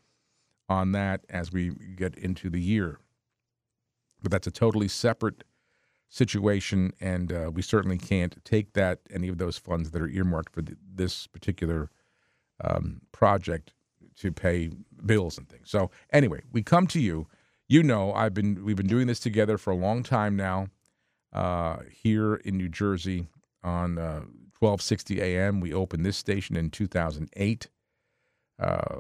on 0.69 0.91
that 0.93 1.25
as 1.29 1.51
we 1.51 1.71
get 1.95 2.15
into 2.15 2.49
the 2.49 2.61
year. 2.61 2.99
But 4.21 4.31
that's 4.31 4.47
a 4.47 4.51
totally 4.51 4.87
separate 4.87 5.43
situation, 6.09 6.93
and 7.01 7.31
uh, 7.31 7.51
we 7.53 7.61
certainly 7.61 7.97
can't 7.97 8.43
take 8.45 8.73
that 8.73 8.99
any 9.11 9.27
of 9.27 9.37
those 9.37 9.57
funds 9.57 9.91
that 9.91 10.01
are 10.01 10.07
earmarked 10.07 10.53
for 10.53 10.63
this 10.95 11.27
particular 11.27 11.89
um, 12.63 13.01
project 13.11 13.73
to 14.17 14.31
pay 14.31 14.69
bills 15.05 15.37
and 15.37 15.49
things. 15.49 15.69
So 15.69 15.91
anyway, 16.11 16.41
we 16.51 16.61
come 16.61 16.87
to 16.87 16.99
you. 16.99 17.27
You 17.67 17.83
know, 17.83 18.13
I've 18.13 18.33
been 18.33 18.63
we've 18.63 18.75
been 18.75 18.87
doing 18.87 19.07
this 19.07 19.19
together 19.19 19.57
for 19.57 19.71
a 19.71 19.75
long 19.75 20.03
time 20.03 20.35
now 20.35 20.67
uh, 21.33 21.77
here 21.91 22.35
in 22.35 22.57
New 22.57 22.69
Jersey 22.69 23.27
on 23.63 23.97
uh, 23.97 24.21
1260 24.63 25.21
AM. 25.21 25.59
We 25.59 25.73
opened 25.73 26.05
this 26.05 26.15
station 26.15 26.55
in 26.55 26.69
2008. 26.69 27.69
Uh, 28.57 28.99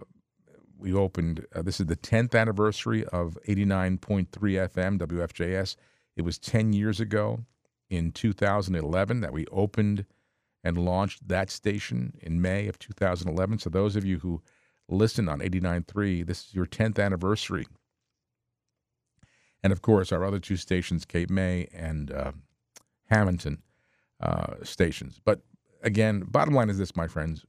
we 0.77 0.93
opened. 0.93 1.45
Uh, 1.55 1.61
this 1.61 1.79
is 1.79 1.85
the 1.85 1.95
10th 1.95 2.37
anniversary 2.37 3.05
of 3.05 3.37
89.3 3.47 4.27
FM 4.27 4.99
WFJS. 4.99 5.77
It 6.17 6.23
was 6.23 6.37
10 6.37 6.73
years 6.73 6.99
ago 6.99 7.45
in 7.89 8.11
2011 8.11 9.21
that 9.21 9.31
we 9.31 9.45
opened 9.47 10.05
and 10.65 10.77
launched 10.77 11.29
that 11.29 11.49
station 11.49 12.13
in 12.21 12.41
May 12.41 12.67
of 12.67 12.77
2011. 12.77 13.59
So 13.59 13.69
those 13.69 13.95
of 13.95 14.03
you 14.03 14.19
who 14.19 14.41
listen 14.89 15.29
on 15.29 15.39
89.3, 15.39 16.25
this 16.25 16.47
is 16.47 16.53
your 16.53 16.65
10th 16.65 16.99
anniversary. 16.99 17.65
And 19.63 19.71
of 19.71 19.81
course, 19.81 20.11
our 20.11 20.25
other 20.25 20.39
two 20.39 20.57
stations, 20.57 21.05
Cape 21.05 21.29
May 21.29 21.69
and 21.73 22.11
uh, 22.11 22.31
Hamilton 23.09 23.61
uh, 24.19 24.55
stations. 24.63 25.21
But 25.23 25.41
again, 25.83 26.21
bottom 26.21 26.55
line 26.55 26.69
is 26.69 26.79
this, 26.79 26.95
my 26.95 27.07
friends: 27.07 27.45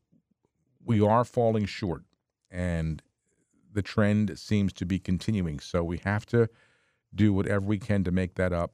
we 0.85 1.01
are 1.01 1.25
falling 1.25 1.65
short, 1.65 2.03
and 2.51 3.03
the 3.73 3.83
trend 3.83 4.39
seems 4.39 4.73
to 4.75 4.85
be 4.85 4.99
continuing. 4.99 5.59
So 5.61 5.83
we 5.83 5.99
have 6.05 6.27
to 6.27 6.49
do 7.15 7.33
whatever 7.33 7.65
we 7.65 7.79
can 7.79 8.05
to 8.05 8.11
make 8.11 8.35
that 8.35 8.53
up. 8.53 8.73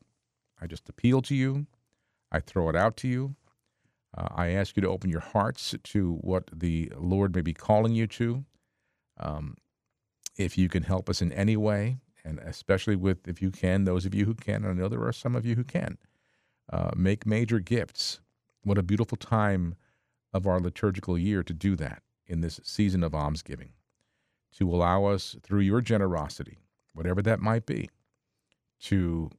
I 0.61 0.67
just 0.67 0.89
appeal 0.89 1.23
to 1.23 1.35
you. 1.35 1.67
I 2.33 2.41
throw 2.41 2.69
it 2.69 2.77
out 2.77 2.97
to 2.99 3.09
you. 3.09 3.37
Uh, 4.17 4.29
I 4.35 4.49
ask 4.49 4.77
you 4.77 4.83
to 4.83 4.89
open 4.89 5.09
your 5.09 5.21
hearts 5.21 5.75
to 5.83 6.15
what 6.21 6.51
the 6.53 6.93
Lord 6.97 7.35
may 7.35 7.43
be 7.43 7.55
calling 7.55 7.95
you 7.95 8.07
to. 8.09 8.45
Um, 9.19 9.57
if 10.37 10.59
you 10.59 10.69
can 10.69 10.83
help 10.83 11.09
us 11.09 11.23
in 11.23 11.33
any 11.33 11.57
way, 11.57 11.99
and 12.25 12.39
especially 12.41 12.97
with, 12.97 13.29
if 13.29 13.41
you 13.41 13.51
can, 13.51 13.85
those 13.85 14.07
of 14.07 14.15
you 14.15 14.25
who 14.25 14.35
can, 14.35 14.65
I 14.65 14.73
know 14.73 14.89
there 14.89 15.05
are 15.05 15.13
some 15.13 15.37
of 15.37 15.47
you 15.47 15.55
who 15.55 15.65
can, 15.65 15.99
uh, 16.73 16.91
make 16.97 17.27
major 17.27 17.61
gifts. 17.61 18.21
What 18.63 18.79
a 18.79 18.83
beautiful 18.83 19.17
time 19.17 19.75
of 20.33 20.47
our 20.47 20.61
liturgical 20.61 21.19
year 21.19 21.43
to 21.43 21.53
do 21.53 21.77
that 21.77 22.03
in 22.27 22.41
this 22.41 22.61
season 22.63 23.03
of 23.03 23.15
almsgiving, 23.15 23.73
to 24.59 24.73
allow 24.73 25.07
us 25.07 25.37
through 25.43 25.61
your 25.61 25.81
generosity, 25.81 26.59
whatever 26.95 27.23
that 27.23 27.41
might 27.41 27.67
be, 27.67 27.91
to 28.83 29.31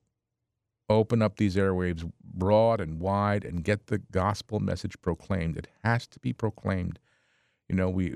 open 0.90 1.22
up 1.22 1.38
these 1.38 1.56
airwaves 1.56 2.12
broad 2.24 2.82
and 2.82 3.00
wide 3.00 3.46
and 3.46 3.64
get 3.64 3.88
the 3.88 4.00
gospel 4.00 4.60
message 4.60 5.00
proclaimed. 5.02 5.58
It 5.58 5.68
has 5.84 6.08
to 6.08 6.20
be 6.20 6.34
proclaimed. 6.34 7.00
You 7.70 7.76
know, 7.76 7.90
we 7.90 8.16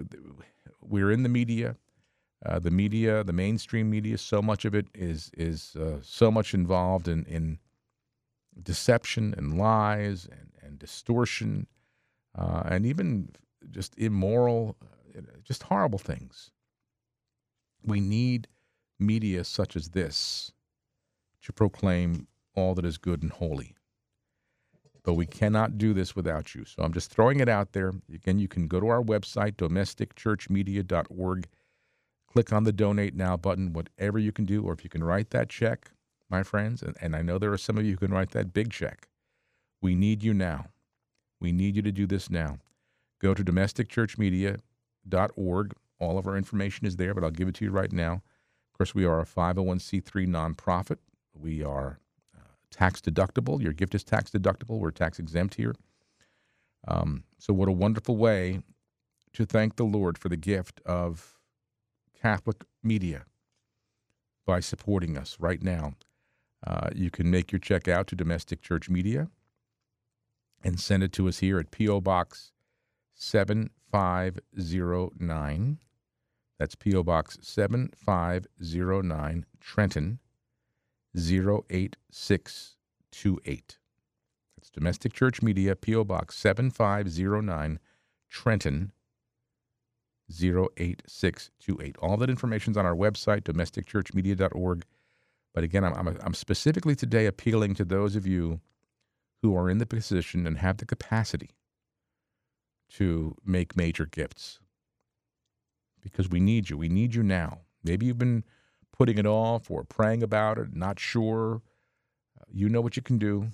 we're 0.82 1.12
in 1.12 1.24
the 1.24 1.30
media. 1.30 1.78
Uh, 2.46 2.60
the 2.60 2.70
media, 2.72 3.24
the 3.24 3.34
mainstream 3.34 3.90
media, 3.90 4.18
so 4.18 4.42
much 4.42 4.66
of 4.66 4.76
it 4.76 4.88
is 4.94 5.32
is 5.38 5.76
uh, 5.76 6.00
so 6.02 6.30
much 6.30 6.54
involved 6.54 7.08
in 7.08 7.26
in 7.26 7.60
deception 8.62 9.34
and 9.38 9.58
lies 9.58 10.28
and, 10.30 10.45
and 10.76 10.80
distortion, 10.80 11.68
uh, 12.38 12.64
and 12.66 12.86
even 12.86 13.30
just 13.72 13.98
immoral, 13.98 14.76
uh, 15.18 15.22
just 15.44 15.64
horrible 15.64 16.00
things. 16.00 16.52
We 17.84 18.02
need 18.02 18.48
media 19.00 19.44
such 19.44 19.76
as 19.76 19.90
this 19.90 20.52
to 21.44 21.54
proclaim 21.54 22.28
all 22.56 22.76
that 22.76 22.86
is 22.86 22.98
good 22.98 23.24
and 23.24 23.32
holy. 23.32 23.76
But 25.04 25.14
we 25.14 25.28
cannot 25.28 25.78
do 25.78 25.94
this 25.94 26.16
without 26.16 26.56
you. 26.56 26.66
So 26.66 26.82
I'm 26.82 26.94
just 26.94 27.12
throwing 27.12 27.40
it 27.40 27.48
out 27.48 27.74
there. 27.74 27.94
Again, 28.12 28.40
you 28.40 28.48
can 28.48 28.68
go 28.68 28.80
to 28.80 28.88
our 28.88 29.04
website, 29.04 29.56
domesticchurchmedia.org, 29.56 31.48
click 32.28 32.52
on 32.52 32.64
the 32.64 32.74
donate 32.74 33.16
now 33.16 33.38
button, 33.38 33.72
whatever 33.74 34.18
you 34.18 34.32
can 34.32 34.46
do, 34.46 34.64
or 34.64 34.74
if 34.74 34.84
you 34.84 34.90
can 34.90 35.04
write 35.04 35.30
that 35.30 35.50
check, 35.50 35.92
my 36.30 36.42
friends, 36.42 36.82
and, 36.82 36.96
and 37.00 37.16
I 37.16 37.22
know 37.22 37.38
there 37.38 37.54
are 37.54 37.58
some 37.58 37.78
of 37.78 37.86
you 37.86 37.92
who 37.92 37.98
can 38.08 38.12
write 38.12 38.32
that 38.32 38.52
big 38.52 38.72
check. 38.72 39.08
We 39.86 39.94
need 39.94 40.24
you 40.24 40.34
now. 40.34 40.70
We 41.40 41.52
need 41.52 41.76
you 41.76 41.84
to 41.84 41.92
do 41.92 42.08
this 42.08 42.32
now. 42.32 42.58
Go 43.22 43.36
to 43.36 43.44
domesticchurchmedia.org. 43.44 45.74
All 46.00 46.18
of 46.18 46.26
our 46.26 46.36
information 46.36 46.88
is 46.88 46.96
there, 46.96 47.14
but 47.14 47.24
I'll 47.24 47.30
give 47.30 47.48
it 47.48 47.54
to 47.56 47.66
you 47.66 47.70
right 47.70 47.92
now. 47.92 48.14
Of 48.14 48.78
course, 48.80 48.96
we 48.96 49.06
are 49.06 49.20
a 49.20 49.26
501c3 49.26 50.26
nonprofit. 50.26 50.98
We 51.40 51.64
are 51.64 52.00
tax 52.72 53.00
deductible. 53.00 53.62
Your 53.62 53.74
gift 53.74 53.94
is 53.94 54.04
tax 54.04 54.32
deductible. 54.32 54.80
We're 54.80 54.90
tax 54.90 55.20
exempt 55.20 55.54
here. 55.54 55.76
Um, 56.88 57.24
so, 57.38 57.54
what 57.54 57.70
a 57.70 57.72
wonderful 57.72 58.18
way 58.18 58.62
to 59.34 59.46
thank 59.46 59.76
the 59.76 59.84
Lord 59.84 60.18
for 60.18 60.30
the 60.30 60.36
gift 60.36 60.82
of 60.84 61.38
Catholic 62.20 62.64
media 62.82 63.26
by 64.48 64.62
supporting 64.62 65.16
us 65.16 65.38
right 65.40 65.62
now. 65.62 65.94
Uh, 66.66 66.90
you 66.96 67.12
can 67.12 67.30
make 67.30 67.52
your 67.52 67.60
check 67.60 67.88
out 67.88 68.08
to 68.08 68.16
Domestic 68.16 68.64
Church 68.64 68.90
Media 68.90 69.30
and 70.64 70.80
send 70.80 71.04
it 71.04 71.12
to 71.14 71.28
us 71.28 71.40
here 71.40 71.58
at 71.60 71.72
P.O. 71.72 72.00
Box 72.02 72.52
7509. 73.14 75.80
That's 76.58 76.76
P.O. 76.76 77.04
Box 77.04 77.38
7509, 77.42 79.46
Trenton, 79.60 80.20
08628. 81.16 83.78
That's 84.58 84.70
Domestic 84.70 85.12
Church 85.14 85.42
Media, 85.42 85.76
P.O. 85.76 86.06
Box 86.06 86.38
7509, 86.38 87.80
Trenton 88.30 88.94
08628. 90.30 91.98
All 92.00 92.18
that 92.18 92.30
information 92.30 92.72
is 92.72 92.78
on 92.78 92.86
our 92.86 92.96
website, 92.96 93.42
domesticchurchmedia.org. 93.42 94.86
But 95.54 95.64
again, 95.64 95.84
I'm, 95.84 95.94
I'm, 95.94 96.18
I'm 96.22 96.34
specifically 96.34 96.96
today 96.96 97.28
appealing 97.28 97.76
to 97.76 97.86
those 97.86 98.16
of 98.16 98.26
you 98.26 98.60
who 99.46 99.56
are 99.56 99.70
in 99.70 99.78
the 99.78 99.86
position 99.86 100.48
and 100.48 100.58
have 100.58 100.78
the 100.78 100.86
capacity 100.88 101.52
to 102.90 103.36
make 103.46 103.78
major 103.78 104.08
gifts 104.08 104.60
because 106.02 106.28
we 106.28 106.40
need 106.40 106.68
you. 106.68 106.78
We 106.78 106.90
need 106.90 107.14
you 107.14 107.22
now. 107.22 107.60
Maybe 107.84 108.08
you've 108.08 108.18
been 108.18 108.44
putting 108.92 109.20
it 109.20 109.28
off 109.28 109.70
or 109.70 109.84
praying 109.84 110.24
about 110.24 110.58
it, 110.58 110.76
not 110.76 111.00
sure, 111.00 111.62
uh, 112.40 112.46
you 112.52 112.70
know 112.70 112.82
what 112.82 112.96
you 112.96 113.04
can 113.04 113.20
do. 113.20 113.52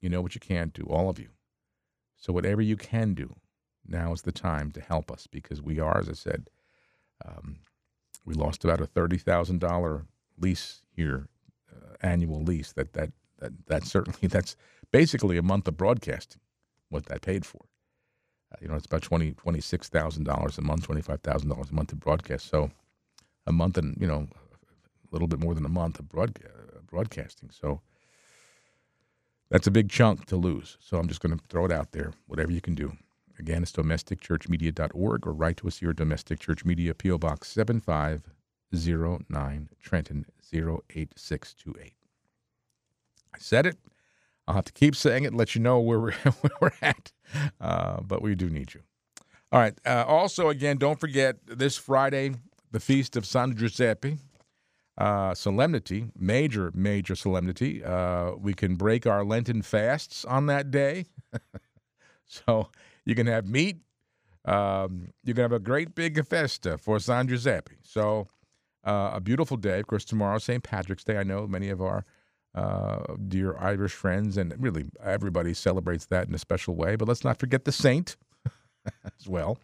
You 0.00 0.08
know 0.08 0.20
what 0.20 0.34
you 0.34 0.40
can't 0.40 0.72
do, 0.72 0.82
all 0.90 1.08
of 1.08 1.20
you. 1.20 1.28
So, 2.16 2.32
whatever 2.32 2.60
you 2.60 2.76
can 2.76 3.14
do, 3.14 3.36
now 3.86 4.12
is 4.12 4.22
the 4.22 4.32
time 4.32 4.72
to 4.72 4.80
help 4.80 5.12
us 5.12 5.28
because 5.28 5.62
we 5.62 5.78
are, 5.78 5.98
as 5.98 6.08
I 6.08 6.14
said, 6.14 6.50
um, 7.24 7.58
we 8.24 8.34
lost 8.34 8.64
about 8.64 8.80
a 8.80 8.86
$30,000 8.86 10.04
lease 10.40 10.82
here, 10.90 11.28
uh, 11.70 11.94
annual 12.02 12.42
lease. 12.42 12.72
That, 12.72 12.94
that, 12.94 13.12
that, 13.38 13.52
that 13.68 13.84
certainly, 13.84 14.18
that's 14.28 14.56
basically 14.92 15.36
a 15.38 15.42
month 15.42 15.66
of 15.68 15.76
broadcasting, 15.76 16.40
what 16.90 17.06
that 17.06 17.22
paid 17.22 17.46
for. 17.46 17.62
Uh, 18.52 18.56
you 18.60 18.68
know, 18.68 18.74
it's 18.76 18.86
about 18.86 19.02
twenty 19.02 19.32
twenty 19.32 19.60
six 19.60 19.88
thousand 19.88 20.24
dollars 20.24 20.58
a 20.58 20.62
month, 20.62 20.84
twenty 20.84 21.02
five 21.02 21.20
thousand 21.22 21.48
dollars 21.50 21.70
a 21.70 21.74
month 21.74 21.88
to 21.90 21.96
broadcast. 21.96 22.48
So, 22.50 22.70
a 23.46 23.52
month 23.52 23.78
and 23.78 23.96
you 24.00 24.06
know, 24.06 24.28
a 24.28 25.12
little 25.12 25.28
bit 25.28 25.40
more 25.40 25.54
than 25.54 25.64
a 25.66 25.70
month 25.70 25.98
of 25.98 26.06
broadca- 26.08 26.84
broadcasting. 26.86 27.50
So, 27.50 27.80
that's 29.50 29.66
a 29.66 29.70
big 29.70 29.88
chunk 29.90 30.26
to 30.26 30.36
lose. 30.36 30.76
So 30.80 30.98
I'm 30.98 31.08
just 31.08 31.20
going 31.20 31.38
to 31.38 31.44
throw 31.48 31.64
it 31.66 31.72
out 31.72 31.92
there. 31.92 32.12
Whatever 32.26 32.50
you 32.52 32.60
can 32.62 32.74
do. 32.74 32.92
Again, 33.38 33.62
it's 33.62 33.72
domesticchurchmedia.org 33.72 35.26
or 35.26 35.32
write 35.32 35.56
to 35.58 35.68
us 35.68 35.78
here 35.78 35.90
at 35.90 35.96
Domestic 35.96 36.40
Church 36.40 36.64
Media, 36.64 36.94
P.O. 36.94 37.18
Box 37.18 37.48
7509, 37.48 39.68
Trenton 39.82 40.24
08628. 40.52 41.92
I 43.34 43.38
said 43.38 43.66
it. 43.66 43.76
I'll 44.46 44.54
have 44.54 44.64
to 44.64 44.72
keep 44.72 44.96
saying 44.96 45.24
it, 45.24 45.34
let 45.34 45.54
you 45.54 45.60
know 45.60 45.78
where 45.80 46.00
we're, 46.00 46.12
where 46.40 46.52
we're 46.60 46.72
at. 46.82 47.12
Uh, 47.60 48.00
but 48.00 48.22
we 48.22 48.34
do 48.34 48.50
need 48.50 48.74
you. 48.74 48.80
All 49.50 49.60
right. 49.60 49.74
Uh, 49.86 50.04
also, 50.06 50.48
again, 50.48 50.78
don't 50.78 50.98
forget 50.98 51.36
this 51.46 51.76
Friday, 51.76 52.32
the 52.70 52.80
Feast 52.80 53.16
of 53.16 53.26
San 53.26 53.54
Giuseppe. 53.54 54.18
Uh, 54.98 55.34
solemnity, 55.34 56.06
major, 56.18 56.70
major 56.74 57.16
solemnity. 57.16 57.82
Uh, 57.82 58.32
we 58.32 58.52
can 58.52 58.76
break 58.76 59.06
our 59.06 59.24
Lenten 59.24 59.62
fasts 59.62 60.24
on 60.26 60.46
that 60.46 60.70
day. 60.70 61.06
so 62.26 62.68
you 63.06 63.14
can 63.14 63.26
have 63.26 63.48
meat. 63.48 63.78
Um, 64.44 65.08
you 65.24 65.34
can 65.34 65.42
have 65.42 65.52
a 65.52 65.58
great 65.58 65.94
big 65.94 66.24
festa 66.26 66.76
for 66.76 66.98
San 66.98 67.28
Giuseppe. 67.28 67.76
So 67.82 68.28
uh, 68.84 69.12
a 69.14 69.20
beautiful 69.20 69.56
day. 69.56 69.80
Of 69.80 69.86
course, 69.86 70.04
tomorrow, 70.04 70.38
St. 70.38 70.62
Patrick's 70.62 71.04
Day. 71.04 71.16
I 71.16 71.22
know 71.22 71.46
many 71.46 71.70
of 71.70 71.80
our 71.80 72.04
uh, 72.54 73.14
dear 73.28 73.56
Irish 73.58 73.92
friends, 73.92 74.36
and 74.36 74.54
really 74.58 74.84
everybody 75.02 75.54
celebrates 75.54 76.06
that 76.06 76.28
in 76.28 76.34
a 76.34 76.38
special 76.38 76.74
way. 76.74 76.96
But 76.96 77.08
let's 77.08 77.24
not 77.24 77.38
forget 77.38 77.64
the 77.64 77.72
saint 77.72 78.16
as 78.86 79.26
well. 79.26 79.58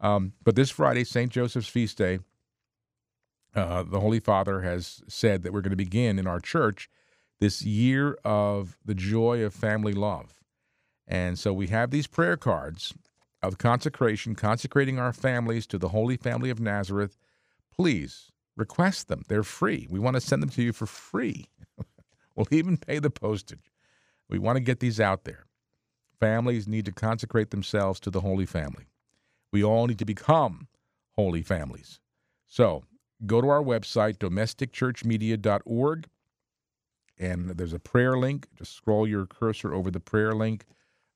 Um, 0.00 0.32
but 0.44 0.54
this 0.54 0.70
Friday, 0.70 1.04
St. 1.04 1.30
Joseph's 1.30 1.68
feast 1.68 1.98
day, 1.98 2.20
uh, 3.54 3.82
the 3.82 4.00
Holy 4.00 4.20
Father 4.20 4.60
has 4.60 5.02
said 5.08 5.42
that 5.42 5.52
we're 5.52 5.60
going 5.60 5.70
to 5.70 5.76
begin 5.76 6.18
in 6.18 6.26
our 6.26 6.40
church 6.40 6.88
this 7.40 7.62
year 7.62 8.18
of 8.24 8.78
the 8.84 8.94
joy 8.94 9.42
of 9.42 9.54
family 9.54 9.92
love. 9.92 10.34
And 11.06 11.38
so 11.38 11.52
we 11.52 11.66
have 11.68 11.90
these 11.90 12.06
prayer 12.06 12.36
cards 12.36 12.94
of 13.42 13.58
consecration, 13.58 14.34
consecrating 14.34 14.98
our 14.98 15.12
families 15.12 15.66
to 15.68 15.78
the 15.78 15.88
Holy 15.88 16.16
Family 16.16 16.50
of 16.50 16.60
Nazareth. 16.60 17.16
Please 17.74 18.30
request 18.56 19.08
them. 19.08 19.24
They're 19.28 19.42
free. 19.42 19.86
We 19.90 19.98
want 19.98 20.14
to 20.14 20.20
send 20.20 20.42
them 20.42 20.50
to 20.50 20.62
you 20.62 20.72
for 20.72 20.86
free. 20.86 21.48
we'll 22.36 22.46
even 22.50 22.76
pay 22.76 22.98
the 22.98 23.10
postage. 23.10 23.70
We 24.28 24.38
want 24.38 24.56
to 24.56 24.60
get 24.60 24.80
these 24.80 25.00
out 25.00 25.24
there. 25.24 25.46
Families 26.20 26.68
need 26.68 26.84
to 26.84 26.92
consecrate 26.92 27.50
themselves 27.50 27.98
to 28.00 28.10
the 28.10 28.20
Holy 28.20 28.46
Family. 28.46 28.86
We 29.52 29.64
all 29.64 29.86
need 29.86 29.98
to 29.98 30.04
become 30.04 30.68
holy 31.16 31.42
families. 31.42 32.00
So 32.46 32.84
go 33.26 33.40
to 33.40 33.48
our 33.48 33.62
website, 33.62 34.18
domesticchurchmedia.org, 34.18 36.08
and 37.18 37.50
there's 37.50 37.72
a 37.72 37.78
prayer 37.78 38.16
link. 38.16 38.48
Just 38.56 38.74
scroll 38.74 39.06
your 39.06 39.26
cursor 39.26 39.74
over 39.74 39.90
the 39.90 40.00
prayer 40.00 40.34
link. 40.34 40.64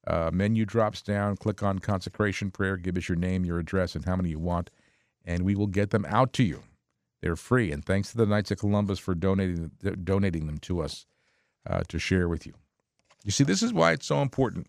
Uh, 0.07 0.31
menu 0.33 0.67
drops 0.67 1.01
down. 1.01 1.37
Click 1.37 1.63
on 1.63 1.79
consecration 1.79 2.51
prayer. 2.51 2.77
Give 2.77 2.97
us 2.97 3.09
your 3.09 3.17
name, 3.17 3.45
your 3.45 3.59
address, 3.59 3.95
and 3.95 4.05
how 4.05 4.17
many 4.17 4.31
you 4.31 4.39
want, 4.39 4.71
and 5.25 5.45
we 5.45 5.55
will 5.55 5.67
get 5.67 5.91
them 5.91 6.05
out 6.07 6.33
to 6.35 6.43
you. 6.45 6.63
They're 7.25 7.37
free, 7.37 7.73
and 7.73 7.83
thanks 7.83 8.11
to 8.11 8.19
the 8.19 8.27
Knights 8.27 8.51
of 8.51 8.59
Columbus 8.59 8.99
for 8.99 9.15
donating 9.15 9.71
donating 10.05 10.47
them 10.47 10.59
to 10.59 10.83
us 10.83 11.07
uh, 11.67 11.81
to 11.89 11.99
share 11.99 12.29
with 12.29 12.47
you. 12.47 12.53
You 13.25 13.31
see, 13.31 13.45
this 13.45 13.63
is 13.63 13.73
why 13.73 13.93
it's 13.93 14.05
so 14.05 14.21
important 14.21 14.67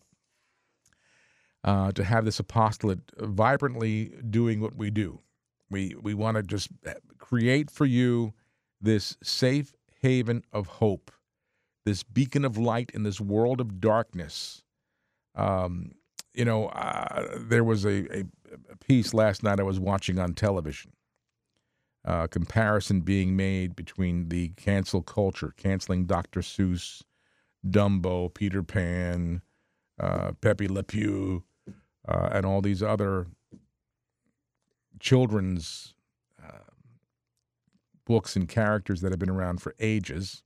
uh, 1.65 1.91
to 1.91 2.05
have 2.05 2.23
this 2.23 2.39
apostolate 2.39 3.01
vibrantly 3.17 4.13
doing 4.29 4.61
what 4.61 4.77
we 4.77 4.89
do. 4.89 5.19
We 5.69 5.97
we 6.01 6.13
want 6.13 6.37
to 6.37 6.43
just 6.43 6.69
create 7.17 7.69
for 7.69 7.85
you 7.85 8.33
this 8.79 9.17
safe 9.21 9.73
haven 10.01 10.41
of 10.53 10.67
hope, 10.67 11.11
this 11.83 12.03
beacon 12.03 12.45
of 12.45 12.57
light 12.57 12.89
in 12.93 13.03
this 13.03 13.19
world 13.19 13.59
of 13.59 13.81
darkness. 13.81 14.63
Um, 15.35 15.91
you 16.33 16.45
know, 16.45 16.67
uh, 16.67 17.35
there 17.37 17.65
was 17.65 17.83
a, 17.83 18.19
a, 18.19 18.23
a, 18.71 18.77
piece 18.79 19.13
last 19.13 19.43
night 19.43 19.59
I 19.59 19.63
was 19.63 19.77
watching 19.77 20.19
on 20.19 20.33
television. 20.33 20.94
Uh, 22.05 22.27
comparison 22.27 23.01
being 23.01 23.35
made 23.35 23.75
between 23.75 24.29
the 24.29 24.49
cancel 24.49 25.01
culture, 25.01 25.53
canceling 25.57 26.05
Dr. 26.05 26.41
Seuss, 26.41 27.01
Dumbo, 27.67 28.31
Peter 28.31 28.61
Pan, 28.61 29.41
uh, 29.99 30.33
Pepe 30.39 30.67
Le 30.67 30.83
Pew, 30.83 31.43
uh, 32.07 32.29
and 32.31 32.45
all 32.45 32.61
these 32.61 32.83
other 32.83 33.25
children's 34.99 35.95
uh, 36.43 36.71
books 38.05 38.35
and 38.35 38.47
characters 38.47 39.01
that 39.01 39.11
have 39.11 39.19
been 39.19 39.29
around 39.29 39.61
for 39.61 39.73
ages. 39.79 40.43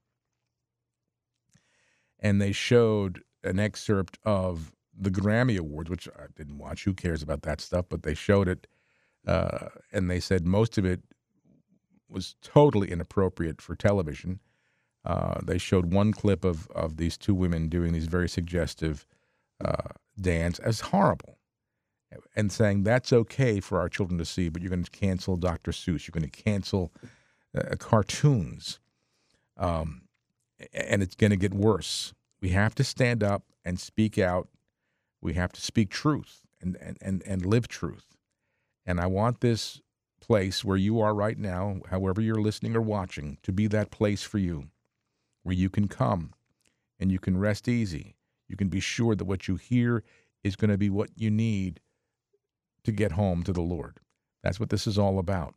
And 2.18 2.40
they 2.40 2.52
showed 2.52 3.22
an 3.44 3.58
excerpt 3.58 4.18
of 4.24 4.72
the 4.98 5.10
Grammy 5.10 5.58
Awards, 5.58 5.90
which 5.90 6.08
I 6.08 6.26
didn't 6.36 6.58
watch. 6.58 6.84
Who 6.84 6.94
cares 6.94 7.22
about 7.22 7.42
that 7.42 7.60
stuff? 7.60 7.86
But 7.88 8.02
they 8.02 8.14
showed 8.14 8.48
it, 8.48 8.66
uh, 9.26 9.68
and 9.92 10.10
they 10.10 10.20
said 10.20 10.46
most 10.46 10.78
of 10.78 10.84
it 10.84 11.00
was 12.10 12.36
totally 12.42 12.90
inappropriate 12.90 13.60
for 13.62 13.74
television. 13.74 14.40
Uh, 15.04 15.40
they 15.42 15.58
showed 15.58 15.92
one 15.92 16.12
clip 16.12 16.44
of 16.44 16.68
of 16.68 16.96
these 16.96 17.16
two 17.16 17.34
women 17.34 17.68
doing 17.68 17.92
these 17.92 18.06
very 18.06 18.28
suggestive 18.28 19.06
uh, 19.64 19.88
dance 20.20 20.58
as 20.58 20.80
horrible 20.80 21.38
and 22.34 22.50
saying 22.50 22.82
that's 22.82 23.12
okay 23.12 23.60
for 23.60 23.78
our 23.78 23.88
children 23.88 24.18
to 24.18 24.24
see, 24.24 24.48
but 24.48 24.62
you're 24.62 24.70
going 24.70 24.84
to 24.84 24.90
cancel 24.90 25.36
Dr. 25.36 25.70
Seuss, 25.70 26.06
you're 26.06 26.12
going 26.12 26.28
to 26.28 26.42
cancel 26.42 26.92
uh, 27.56 27.76
cartoons, 27.78 28.80
um, 29.56 30.02
and 30.72 31.02
it's 31.02 31.14
going 31.14 31.30
to 31.30 31.36
get 31.36 31.54
worse. 31.54 32.12
We 32.40 32.50
have 32.50 32.74
to 32.76 32.84
stand 32.84 33.22
up 33.22 33.44
and 33.64 33.78
speak 33.78 34.18
out. 34.18 34.48
We 35.20 35.34
have 35.34 35.52
to 35.52 35.60
speak 35.60 35.90
truth 35.90 36.46
and, 36.60 36.76
and, 36.80 36.96
and, 37.00 37.22
and 37.26 37.44
live 37.44 37.68
truth. 37.68 38.16
And 38.86 39.00
I 39.00 39.06
want 39.06 39.40
this 39.40 39.80
place 40.30 40.64
where 40.64 40.76
you 40.76 41.00
are 41.00 41.12
right 41.12 41.38
now, 41.38 41.80
however 41.90 42.20
you're 42.20 42.40
listening 42.40 42.76
or 42.76 42.80
watching, 42.80 43.36
to 43.42 43.50
be 43.50 43.66
that 43.66 43.90
place 43.90 44.22
for 44.22 44.38
you 44.38 44.68
where 45.42 45.56
you 45.56 45.68
can 45.68 45.88
come 45.88 46.32
and 47.00 47.10
you 47.10 47.18
can 47.18 47.36
rest 47.36 47.66
easy. 47.66 48.14
You 48.46 48.56
can 48.56 48.68
be 48.68 48.78
sure 48.78 49.16
that 49.16 49.24
what 49.24 49.48
you 49.48 49.56
hear 49.56 50.04
is 50.44 50.54
going 50.54 50.70
to 50.70 50.78
be 50.78 50.88
what 50.88 51.10
you 51.16 51.32
need 51.32 51.80
to 52.84 52.92
get 52.92 53.10
home 53.10 53.42
to 53.42 53.52
the 53.52 53.60
Lord. 53.60 53.98
That's 54.44 54.60
what 54.60 54.70
this 54.70 54.86
is 54.86 54.96
all 54.96 55.18
about. 55.18 55.56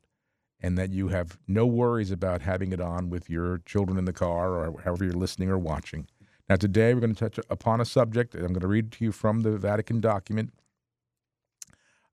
And 0.60 0.76
that 0.76 0.92
you 0.92 1.10
have 1.10 1.38
no 1.48 1.68
worries 1.68 2.10
about 2.10 2.42
having 2.42 2.74
it 2.74 2.82
on 2.82 3.12
with 3.12 3.30
your 3.30 3.60
children 3.68 4.00
in 4.00 4.06
the 4.06 4.12
car 4.12 4.56
or 4.56 4.82
however 4.82 5.04
you're 5.04 5.14
listening 5.14 5.50
or 5.50 5.60
watching. 5.60 6.08
Now, 6.50 6.56
today 6.56 6.96
we're 6.96 7.02
going 7.02 7.14
to 7.14 7.30
touch 7.30 7.46
upon 7.48 7.80
a 7.80 7.86
subject, 7.86 8.34
I'm 8.34 8.48
going 8.48 8.62
to 8.62 8.68
read 8.68 8.92
to 8.94 9.06
you 9.06 9.12
from 9.12 9.42
the 9.42 9.56
Vatican 9.56 10.02
document 10.02 10.52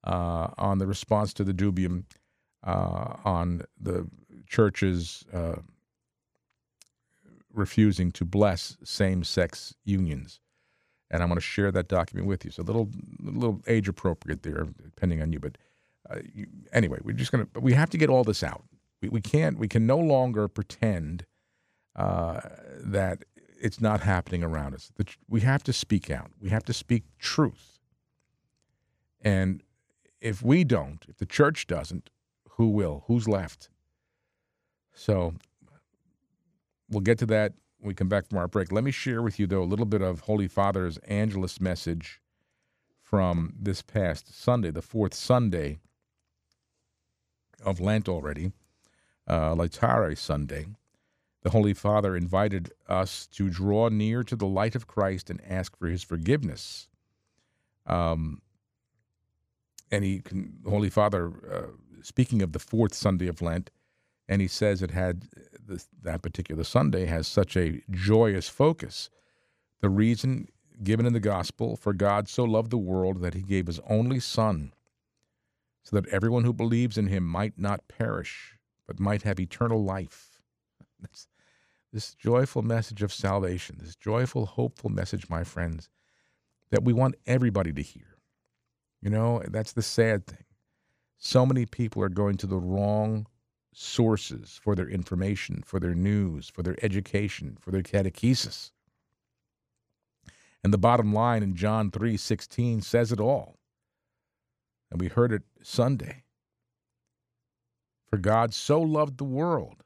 uh, 0.05 0.49
on 0.59 0.77
the 0.77 0.87
response 0.87 1.33
to 1.35 1.43
the 1.43 1.55
dubium 1.55 2.05
uh, 2.65 3.17
on 3.25 3.63
the 3.81 4.07
churches 4.47 5.25
uh, 5.33 5.57
refusing 7.53 8.11
to 8.13 8.25
bless 8.25 8.77
same 8.85 9.25
sex 9.25 9.75
unions 9.85 10.41
and 11.11 11.23
I'm 11.23 11.29
going 11.29 11.37
to 11.37 11.41
share 11.41 11.73
that 11.73 11.89
document 11.89 12.29
with 12.29 12.45
you. 12.45 12.51
So 12.51 12.63
a 12.63 12.65
little, 12.65 12.89
little 13.21 13.61
age 13.67 13.89
appropriate 13.89 14.43
there, 14.43 14.69
depending 14.83 15.21
on 15.21 15.33
you. 15.33 15.41
But 15.41 15.59
uh, 16.09 16.21
you, 16.33 16.47
anyway, 16.73 16.99
we're 17.03 17.17
just 17.17 17.33
going 17.33 17.47
to. 17.47 17.61
We 17.61 17.73
have 17.75 17.91
to 17.91 17.99
get 17.99 18.09
all 18.09 18.25
this 18.25 18.43
out. 18.43 18.65
We, 19.03 19.09
we 19.09 19.21
can't. 19.21 19.59
We 19.59 19.69
can 19.69 19.87
no 19.87 19.99
longer 19.99 20.47
pretend 20.47 21.27
uh, 21.97 22.41
that 22.79 23.25
it's 23.61 23.81
not 23.81 24.01
happening 24.01 24.43
around 24.43 24.75
us. 24.75 24.93
The, 24.97 25.07
we 25.29 25.41
have 25.41 25.65
to 25.65 25.73
speak 25.73 26.11
out. 26.11 26.31
We 26.41 26.51
have 26.51 26.65
to 26.65 26.73
speak 26.73 27.05
truth. 27.19 27.79
And 29.21 29.63
if 30.21 30.43
we 30.43 30.65
don't, 30.65 31.05
if 31.09 31.19
the 31.19 31.27
church 31.27 31.67
doesn't, 31.67 32.09
who 32.61 32.71
will? 32.71 33.05
Who's 33.09 33.29
left? 33.29 33.71
So 34.95 35.35
we'll 36.91 37.03
get 37.03 37.19
to 37.21 37.27
that 37.27 37.55
when 37.81 37.89
we 37.89 37.95
come 37.95 38.09
back 38.11 38.29
from 38.29 38.39
our 38.39 38.49
break. 38.49 38.73
Let 38.73 38.85
me 38.85 38.93
share 38.93 39.23
with 39.23 39.39
you, 39.41 39.47
though, 39.49 39.63
a 39.63 39.73
little 39.73 39.87
bit 39.87 40.03
of 40.03 40.21
Holy 40.23 40.49
Father's 40.49 40.99
Angelus 41.09 41.61
message 41.61 42.21
from 43.03 43.55
this 43.61 43.83
past 43.83 44.35
Sunday, 44.43 44.71
the 44.73 44.83
fourth 44.83 45.15
Sunday 45.15 45.79
of 47.65 47.81
Lent 47.81 48.09
already. 48.09 48.53
uh, 49.29 49.55
Laetare 49.55 50.17
Sunday, 50.19 50.67
the 51.43 51.51
Holy 51.51 51.75
Father 51.75 52.17
invited 52.17 52.73
us 52.89 53.27
to 53.29 53.51
draw 53.51 53.89
near 53.89 54.25
to 54.25 54.37
the 54.37 54.47
light 54.47 54.75
of 54.77 54.87
Christ 54.89 55.31
and 55.31 55.41
ask 55.49 55.77
for 55.79 55.89
his 55.89 56.05
forgiveness. 56.05 56.89
Um, 57.87 58.43
and 59.91 60.05
he, 60.05 60.23
Holy 60.69 60.91
Father, 60.91 61.33
uh, 61.53 61.90
speaking 62.03 62.43
of 62.43 62.53
the 62.53 62.59
fourth 62.59 62.95
Sunday 62.95 63.29
of 63.29 63.43
Lent, 63.43 63.71
and 64.29 64.41
he 64.41 64.49
says 64.49 64.83
it 64.83 64.91
had 64.91 65.27
this, 65.67 65.89
that 66.03 66.23
particular 66.23 66.65
Sunday 66.65 67.07
has 67.07 67.27
such 67.27 67.57
a 67.57 67.83
joyous 67.91 68.49
focus. 68.49 69.11
The 69.81 69.89
reason 69.89 70.49
given 70.83 71.07
in 71.07 71.13
the 71.13 71.21
gospel 71.21 71.77
for 71.77 71.93
God 71.93 72.29
so 72.29 72.45
loved 72.45 72.71
the 72.71 72.79
world 72.79 73.21
that 73.21 73.35
he 73.35 73.43
gave 73.43 73.67
his 73.67 73.81
only 73.89 74.21
Son, 74.21 74.73
so 75.83 75.97
that 75.97 76.09
everyone 76.09 76.45
who 76.45 76.53
believes 76.53 76.97
in 76.97 77.09
him 77.09 77.25
might 77.25 77.59
not 77.59 77.89
perish, 77.89 78.57
but 78.87 79.01
might 79.01 79.23
have 79.23 79.41
eternal 79.41 79.83
life. 79.83 80.27
This, 81.01 81.29
this 81.95 82.15
joyful 82.15 82.61
message 82.61 83.03
of 83.03 83.11
salvation, 83.11 83.79
this 83.81 83.97
joyful, 83.97 84.45
hopeful 84.45 84.91
message, 84.91 85.31
my 85.31 85.45
friends, 85.45 85.89
that 86.71 86.85
we 86.85 86.93
want 86.93 87.15
everybody 87.27 87.73
to 87.73 87.81
hear. 87.81 88.19
You 89.01 89.09
know, 89.09 89.43
that's 89.49 89.73
the 89.73 89.83
sad 89.83 90.27
thing. 90.27 90.45
So 91.23 91.45
many 91.45 91.67
people 91.67 92.03
are 92.03 92.09
going 92.09 92.39
to 92.39 92.47
the 92.47 92.57
wrong 92.57 93.27
sources 93.75 94.59
for 94.63 94.75
their 94.75 94.89
information, 94.89 95.63
for 95.65 95.79
their 95.79 95.95
news, 95.95 96.49
for 96.49 96.63
their 96.63 96.83
education, 96.83 97.59
for 97.61 97.71
their 97.71 97.83
catechesis. 97.83 98.73
And 100.65 100.73
the 100.73 100.79
bottom 100.79 101.13
line 101.13 101.43
in 101.43 101.55
John 101.55 101.91
3:16 101.91 102.81
says 102.81 103.13
it 103.13 103.21
all. 103.21 103.59
And 104.91 104.99
we 104.99 105.09
heard 105.09 105.31
it 105.31 105.43
Sunday. 105.63 106.25
For 108.09 108.17
God 108.17 108.55
so 108.55 108.81
loved 108.81 109.19
the 109.19 109.25
world 109.25 109.85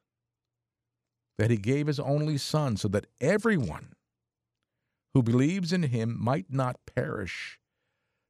that 1.37 1.51
he 1.51 1.57
gave 1.57 1.89
his 1.89 1.99
only 1.99 2.39
son 2.39 2.77
so 2.77 2.87
that 2.89 3.09
everyone 3.21 3.95
who 5.13 5.23
believes 5.23 5.73
in 5.73 5.83
him 5.83 6.17
might 6.17 6.53
not 6.53 6.87
perish 6.87 7.59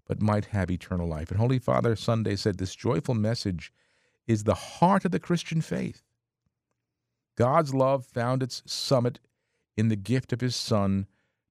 but 0.06 0.20
might 0.20 0.46
have 0.46 0.70
eternal 0.70 1.08
life. 1.08 1.30
And 1.30 1.38
Holy 1.38 1.58
Father 1.58 1.96
Sunday 1.96 2.36
said 2.36 2.58
this 2.58 2.74
joyful 2.74 3.14
message 3.14 3.72
is 4.26 4.44
the 4.44 4.54
heart 4.54 5.04
of 5.04 5.10
the 5.10 5.20
Christian 5.20 5.60
faith. 5.60 6.02
God's 7.36 7.74
love 7.74 8.04
found 8.04 8.42
its 8.42 8.62
summit 8.66 9.18
in 9.76 9.88
the 9.88 9.96
gift 9.96 10.32
of 10.32 10.40
his 10.40 10.54
Son 10.54 11.06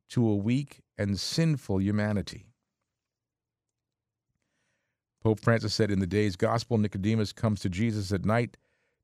to 0.10 0.28
a 0.28 0.36
weak 0.36 0.82
and 0.98 1.20
sinful 1.20 1.82
humanity. 1.82 2.46
Pope 5.22 5.40
Francis 5.40 5.74
said, 5.74 5.90
In 5.90 6.00
the 6.00 6.08
day's 6.08 6.36
gospel, 6.36 6.78
Nicodemus 6.78 7.32
comes 7.32 7.62
to 7.62 7.70
Jesus 7.70 8.12
at 8.12 8.26
night 8.26 8.58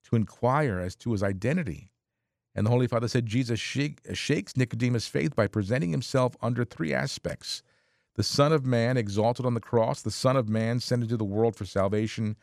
to 0.03 0.15
inquire 0.15 0.79
as 0.79 0.95
to 0.97 1.12
his 1.12 1.23
identity. 1.23 1.91
And 2.55 2.65
the 2.65 2.71
Holy 2.71 2.88
Father 2.88 3.07
said 3.07 3.25
Jesus 3.25 3.59
shakes 3.59 4.57
Nicodemus' 4.57 5.07
faith 5.07 5.35
by 5.35 5.47
presenting 5.47 5.91
himself 5.91 6.35
under 6.41 6.65
three 6.65 6.93
aspects 6.93 7.63
the 8.19 8.23
Son 8.23 8.51
of 8.51 8.65
Man 8.65 8.97
exalted 8.97 9.45
on 9.45 9.53
the 9.53 9.62
cross, 9.62 10.01
the 10.01 10.12
Son 10.12 10.36
of 10.36 10.49
Man 10.49 10.82
sent 10.82 11.03
into 11.03 11.15
the 11.15 11.23
world 11.23 11.55
for 11.55 11.63
salvation, 11.63 12.36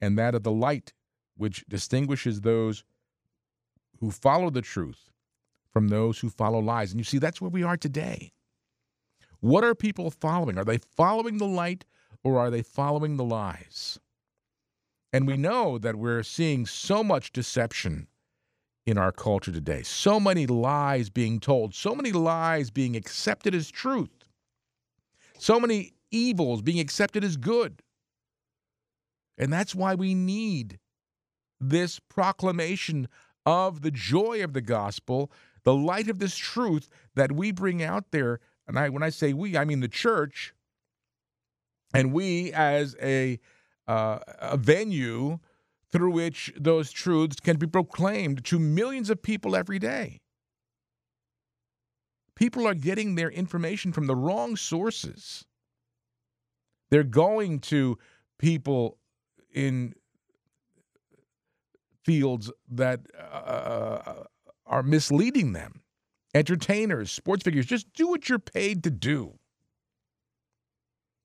and 0.00 0.16
that 0.18 0.34
of 0.34 0.44
the 0.44 0.50
light, 0.50 0.94
which 1.36 1.62
distinguishes 1.68 2.40
those 2.40 2.84
who 3.98 4.10
follow 4.10 4.48
the 4.48 4.62
truth 4.62 5.10
from 5.74 5.88
those 5.88 6.20
who 6.20 6.30
follow 6.30 6.58
lies. 6.58 6.90
And 6.90 6.98
you 6.98 7.04
see, 7.04 7.18
that's 7.18 7.38
where 7.38 7.50
we 7.50 7.62
are 7.62 7.76
today. 7.76 8.32
What 9.40 9.62
are 9.62 9.74
people 9.74 10.10
following? 10.10 10.56
Are 10.56 10.64
they 10.64 10.78
following 10.78 11.36
the 11.36 11.46
light 11.46 11.84
or 12.24 12.38
are 12.38 12.50
they 12.50 12.62
following 12.62 13.18
the 13.18 13.24
lies? 13.24 13.98
And 15.12 15.26
we 15.26 15.36
know 15.36 15.76
that 15.76 15.96
we're 15.96 16.22
seeing 16.22 16.64
so 16.64 17.04
much 17.04 17.30
deception 17.30 18.06
in 18.86 18.96
our 18.96 19.12
culture 19.12 19.52
today, 19.52 19.82
so 19.82 20.18
many 20.18 20.46
lies 20.46 21.10
being 21.10 21.40
told, 21.40 21.74
so 21.74 21.94
many 21.94 22.10
lies 22.10 22.70
being 22.70 22.96
accepted 22.96 23.54
as 23.54 23.70
truth, 23.70 24.19
so 25.40 25.58
many 25.58 25.92
evils 26.10 26.62
being 26.62 26.80
accepted 26.80 27.24
as 27.24 27.36
good. 27.36 27.82
And 29.38 29.52
that's 29.52 29.74
why 29.74 29.94
we 29.94 30.14
need 30.14 30.78
this 31.60 31.98
proclamation 31.98 33.08
of 33.46 33.82
the 33.82 33.90
joy 33.90 34.44
of 34.44 34.52
the 34.52 34.60
gospel, 34.60 35.30
the 35.64 35.74
light 35.74 36.08
of 36.08 36.18
this 36.18 36.36
truth 36.36 36.88
that 37.14 37.32
we 37.32 37.52
bring 37.52 37.82
out 37.82 38.10
there. 38.10 38.40
And 38.66 38.78
I, 38.78 38.88
when 38.88 39.02
I 39.02 39.10
say 39.10 39.32
we, 39.32 39.56
I 39.56 39.64
mean 39.64 39.80
the 39.80 39.88
church, 39.88 40.54
and 41.94 42.12
we 42.12 42.52
as 42.52 42.94
a 43.02 43.40
uh, 43.88 44.20
a 44.38 44.56
venue 44.56 45.40
through 45.90 46.12
which 46.12 46.52
those 46.56 46.92
truths 46.92 47.40
can 47.40 47.56
be 47.56 47.66
proclaimed 47.66 48.44
to 48.44 48.58
millions 48.58 49.10
of 49.10 49.20
people 49.20 49.56
every 49.56 49.80
day. 49.80 50.20
People 52.40 52.66
are 52.66 52.74
getting 52.74 53.16
their 53.16 53.30
information 53.30 53.92
from 53.92 54.06
the 54.06 54.16
wrong 54.16 54.56
sources. 54.56 55.44
They're 56.88 57.02
going 57.02 57.58
to 57.58 57.98
people 58.38 58.96
in 59.52 59.92
fields 62.02 62.50
that 62.70 63.00
uh, 63.14 64.24
are 64.64 64.82
misleading 64.82 65.52
them. 65.52 65.82
Entertainers, 66.32 67.12
sports 67.12 67.42
figures, 67.42 67.66
just 67.66 67.92
do 67.92 68.08
what 68.08 68.30
you're 68.30 68.38
paid 68.38 68.84
to 68.84 68.90
do. 68.90 69.38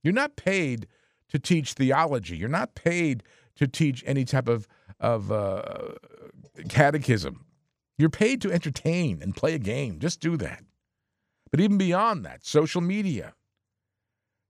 You're 0.04 0.14
not 0.14 0.36
paid 0.36 0.86
to 1.30 1.40
teach 1.40 1.74
theology. 1.74 2.36
You're 2.36 2.50
not 2.50 2.76
paid 2.76 3.24
to 3.56 3.68
teach 3.68 4.04
any 4.06 4.26
type 4.26 4.50
of 4.50 4.68
of 5.00 5.32
uh, 5.32 5.94
catechism. 6.68 7.46
You're 7.98 8.10
paid 8.10 8.42
to 8.42 8.52
entertain 8.52 9.22
and 9.22 9.34
play 9.34 9.54
a 9.54 9.60
game. 9.60 10.00
Just 10.00 10.20
do 10.20 10.36
that. 10.38 10.62
But 11.52 11.60
even 11.60 11.78
beyond 11.78 12.26
that, 12.26 12.46
social 12.46 12.82
media, 12.82 13.34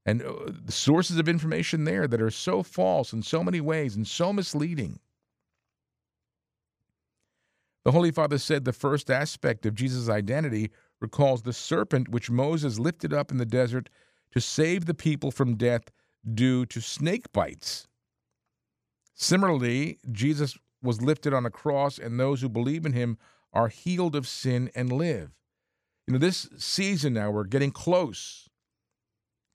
and 0.06 0.22
uh, 0.22 0.34
the 0.48 0.72
sources 0.72 1.18
of 1.18 1.28
information 1.28 1.84
there 1.84 2.08
that 2.08 2.22
are 2.22 2.32
so 2.32 2.64
false 2.64 3.12
in 3.14 3.22
so 3.22 3.44
many 3.44 3.60
ways 3.60 3.96
and 3.96 4.08
so 4.08 4.32
misleading. 4.32 5.00
The 7.84 7.92
Holy 7.92 8.12
Father 8.12 8.38
said 8.38 8.66
the 8.66 8.74
first 8.74 9.12
aspect 9.12 9.66
of 9.66 9.76
Jesus' 9.76 10.10
identity 10.10 10.72
recalls 11.00 11.44
the 11.44 11.54
serpent 11.54 12.10
which 12.10 12.32
Moses 12.32 12.80
lifted 12.80 13.14
up 13.14 13.32
in 13.32 13.38
the 13.38 13.46
desert 13.46 13.90
to 14.32 14.42
save 14.42 14.86
the 14.86 14.94
people 14.94 15.32
from 15.32 15.56
death 15.56 15.92
due 16.34 16.66
to 16.68 16.82
snake 16.82 17.32
bites. 17.32 17.88
Similarly, 19.14 20.00
Jesus 20.12 20.58
was 20.82 21.02
lifted 21.02 21.34
on 21.34 21.46
a 21.46 21.52
cross, 21.52 21.98
and 21.98 22.20
those 22.20 22.42
who 22.42 22.50
believe 22.50 22.86
in 22.86 22.94
him 22.94 23.18
are 23.54 23.70
healed 23.70 24.16
of 24.16 24.28
sin 24.28 24.70
and 24.76 24.92
live. 24.92 25.32
You 26.08 26.14
know, 26.14 26.20
this 26.20 26.48
season 26.58 27.14
now, 27.14 27.32
we're 27.32 27.46
getting 27.46 27.72
close 27.72 28.48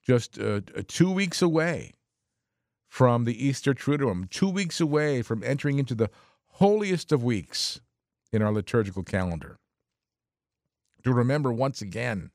just 0.05 0.37
uh, 0.37 0.61
uh, 0.75 0.81
two 0.87 1.11
weeks 1.11 1.41
away 1.41 1.93
from 2.89 3.23
the 3.23 3.45
Easter 3.45 3.73
Triduum, 3.73 4.29
two 4.29 4.49
weeks 4.49 4.81
away 4.81 5.21
from 5.21 5.43
entering 5.43 5.79
into 5.79 5.95
the 5.95 6.09
holiest 6.47 7.11
of 7.13 7.23
weeks 7.23 7.79
in 8.33 8.41
our 8.41 8.51
liturgical 8.51 9.03
calendar. 9.03 9.59
To 11.03 11.13
remember 11.13 11.53
once 11.53 11.81
again 11.81 12.31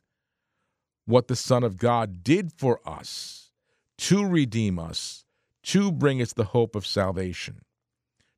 what 1.04 1.28
the 1.28 1.36
Son 1.36 1.62
of 1.62 1.76
God 1.76 2.24
did 2.24 2.52
for 2.52 2.80
us 2.86 3.52
to 3.98 4.26
redeem 4.26 4.78
us, 4.78 5.24
to 5.64 5.92
bring 5.92 6.22
us 6.22 6.32
the 6.32 6.44
hope 6.44 6.74
of 6.74 6.86
salvation, 6.86 7.60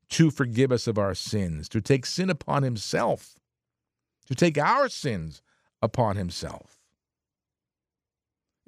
to 0.09 0.29
forgive 0.29 0.71
us 0.71 0.87
of 0.87 0.97
our 0.97 1.15
sins, 1.15 1.69
to 1.69 1.81
take 1.81 2.05
sin 2.05 2.29
upon 2.29 2.63
Himself, 2.63 3.35
to 4.27 4.35
take 4.35 4.57
our 4.57 4.89
sins 4.89 5.41
upon 5.81 6.15
Himself. 6.15 6.79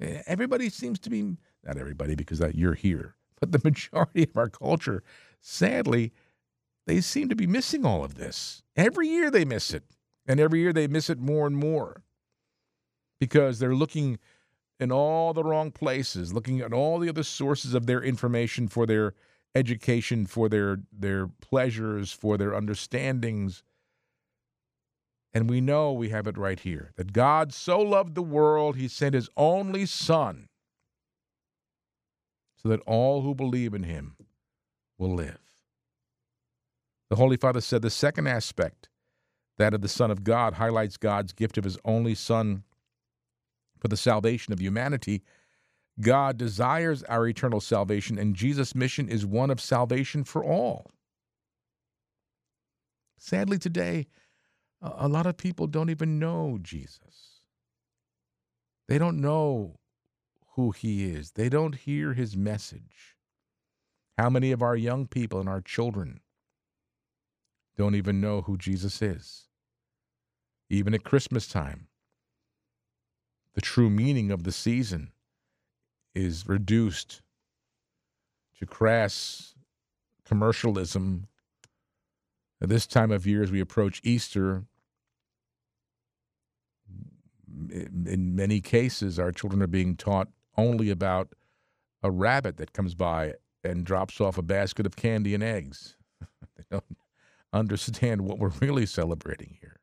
Eh, 0.00 0.22
everybody 0.26 0.68
seems 0.68 0.98
to 1.00 1.10
be, 1.10 1.36
not 1.64 1.76
everybody 1.76 2.14
because 2.14 2.40
you're 2.54 2.74
here, 2.74 3.16
but 3.40 3.52
the 3.52 3.60
majority 3.62 4.24
of 4.24 4.36
our 4.36 4.48
culture, 4.48 5.02
sadly, 5.40 6.12
they 6.86 7.00
seem 7.00 7.28
to 7.28 7.36
be 7.36 7.46
missing 7.46 7.86
all 7.86 8.04
of 8.04 8.14
this. 8.16 8.62
Every 8.76 9.08
year 9.08 9.30
they 9.30 9.44
miss 9.44 9.72
it. 9.72 9.84
And 10.26 10.38
every 10.38 10.60
year 10.60 10.72
they 10.72 10.86
miss 10.86 11.10
it 11.10 11.18
more 11.18 11.46
and 11.46 11.56
more 11.56 12.02
because 13.18 13.58
they're 13.58 13.74
looking 13.74 14.18
in 14.78 14.92
all 14.92 15.32
the 15.32 15.44
wrong 15.44 15.70
places, 15.70 16.32
looking 16.32 16.60
at 16.60 16.72
all 16.72 16.98
the 16.98 17.08
other 17.08 17.22
sources 17.22 17.74
of 17.74 17.86
their 17.86 18.02
information 18.02 18.68
for 18.68 18.86
their 18.86 19.14
education, 19.54 20.26
for 20.26 20.48
their, 20.48 20.78
their 20.92 21.28
pleasures, 21.40 22.12
for 22.12 22.36
their 22.36 22.54
understandings. 22.54 23.62
And 25.34 25.48
we 25.48 25.60
know 25.60 25.92
we 25.92 26.10
have 26.10 26.26
it 26.26 26.36
right 26.36 26.60
here 26.60 26.92
that 26.96 27.12
God 27.12 27.54
so 27.54 27.80
loved 27.80 28.14
the 28.14 28.22
world, 28.22 28.76
he 28.76 28.88
sent 28.88 29.14
his 29.14 29.30
only 29.36 29.86
Son 29.86 30.48
so 32.56 32.68
that 32.68 32.80
all 32.80 33.22
who 33.22 33.34
believe 33.34 33.74
in 33.74 33.82
him 33.82 34.16
will 34.98 35.14
live. 35.14 35.38
The 37.10 37.16
Holy 37.16 37.36
Father 37.36 37.60
said 37.60 37.82
the 37.82 37.90
second 37.90 38.26
aspect, 38.26 38.88
that 39.58 39.74
of 39.74 39.80
the 39.80 39.88
Son 39.88 40.10
of 40.10 40.24
God, 40.24 40.54
highlights 40.54 40.96
God's 40.96 41.32
gift 41.32 41.58
of 41.58 41.64
his 41.64 41.76
only 41.84 42.14
Son 42.14 42.62
for 43.80 43.88
the 43.88 43.96
salvation 43.96 44.52
of 44.52 44.60
humanity. 44.60 45.22
God 46.00 46.38
desires 46.38 47.02
our 47.04 47.26
eternal 47.26 47.60
salvation, 47.60 48.18
and 48.18 48.34
Jesus' 48.34 48.74
mission 48.74 49.08
is 49.08 49.26
one 49.26 49.50
of 49.50 49.60
salvation 49.60 50.24
for 50.24 50.42
all. 50.42 50.90
Sadly, 53.18 53.58
today, 53.58 54.06
a 54.82 55.08
lot 55.08 55.26
of 55.26 55.36
people 55.36 55.66
don't 55.66 55.90
even 55.90 56.18
know 56.18 56.58
Jesus. 56.60 57.40
They 58.88 58.98
don't 58.98 59.20
know 59.20 59.78
who 60.54 60.72
he 60.72 61.04
is, 61.04 61.32
they 61.32 61.48
don't 61.48 61.76
hear 61.76 62.12
his 62.12 62.36
message. 62.36 63.16
How 64.18 64.28
many 64.28 64.52
of 64.52 64.60
our 64.60 64.76
young 64.76 65.06
people 65.06 65.40
and 65.40 65.48
our 65.48 65.62
children 65.62 66.20
don't 67.76 67.94
even 67.94 68.20
know 68.20 68.42
who 68.42 68.58
Jesus 68.58 69.00
is? 69.00 69.48
Even 70.68 70.94
at 70.94 71.04
Christmas 71.04 71.46
time, 71.46 71.88
the 73.54 73.60
true 73.60 73.88
meaning 73.88 74.30
of 74.30 74.44
the 74.44 74.52
season 74.52 75.12
is 76.14 76.46
reduced 76.46 77.22
to 78.58 78.66
crass 78.66 79.54
commercialism. 80.26 81.26
At 82.60 82.68
this 82.68 82.86
time 82.86 83.10
of 83.10 83.26
year, 83.26 83.42
as 83.42 83.50
we 83.50 83.60
approach 83.60 84.00
Easter, 84.04 84.64
in 87.70 88.34
many 88.34 88.60
cases, 88.60 89.18
our 89.18 89.32
children 89.32 89.62
are 89.62 89.66
being 89.68 89.96
taught 89.96 90.28
only 90.56 90.90
about 90.90 91.34
a 92.02 92.10
rabbit 92.10 92.56
that 92.56 92.72
comes 92.72 92.94
by 92.94 93.34
and 93.64 93.84
drops 93.84 94.20
off 94.20 94.38
a 94.38 94.42
basket 94.42 94.86
of 94.86 94.96
candy 94.96 95.34
and 95.34 95.42
eggs. 95.42 95.96
they 96.56 96.64
don't 96.70 96.84
understand 97.52 98.22
what 98.22 98.38
we're 98.38 98.52
really 98.60 98.86
celebrating 98.86 99.56
here. 99.60 99.76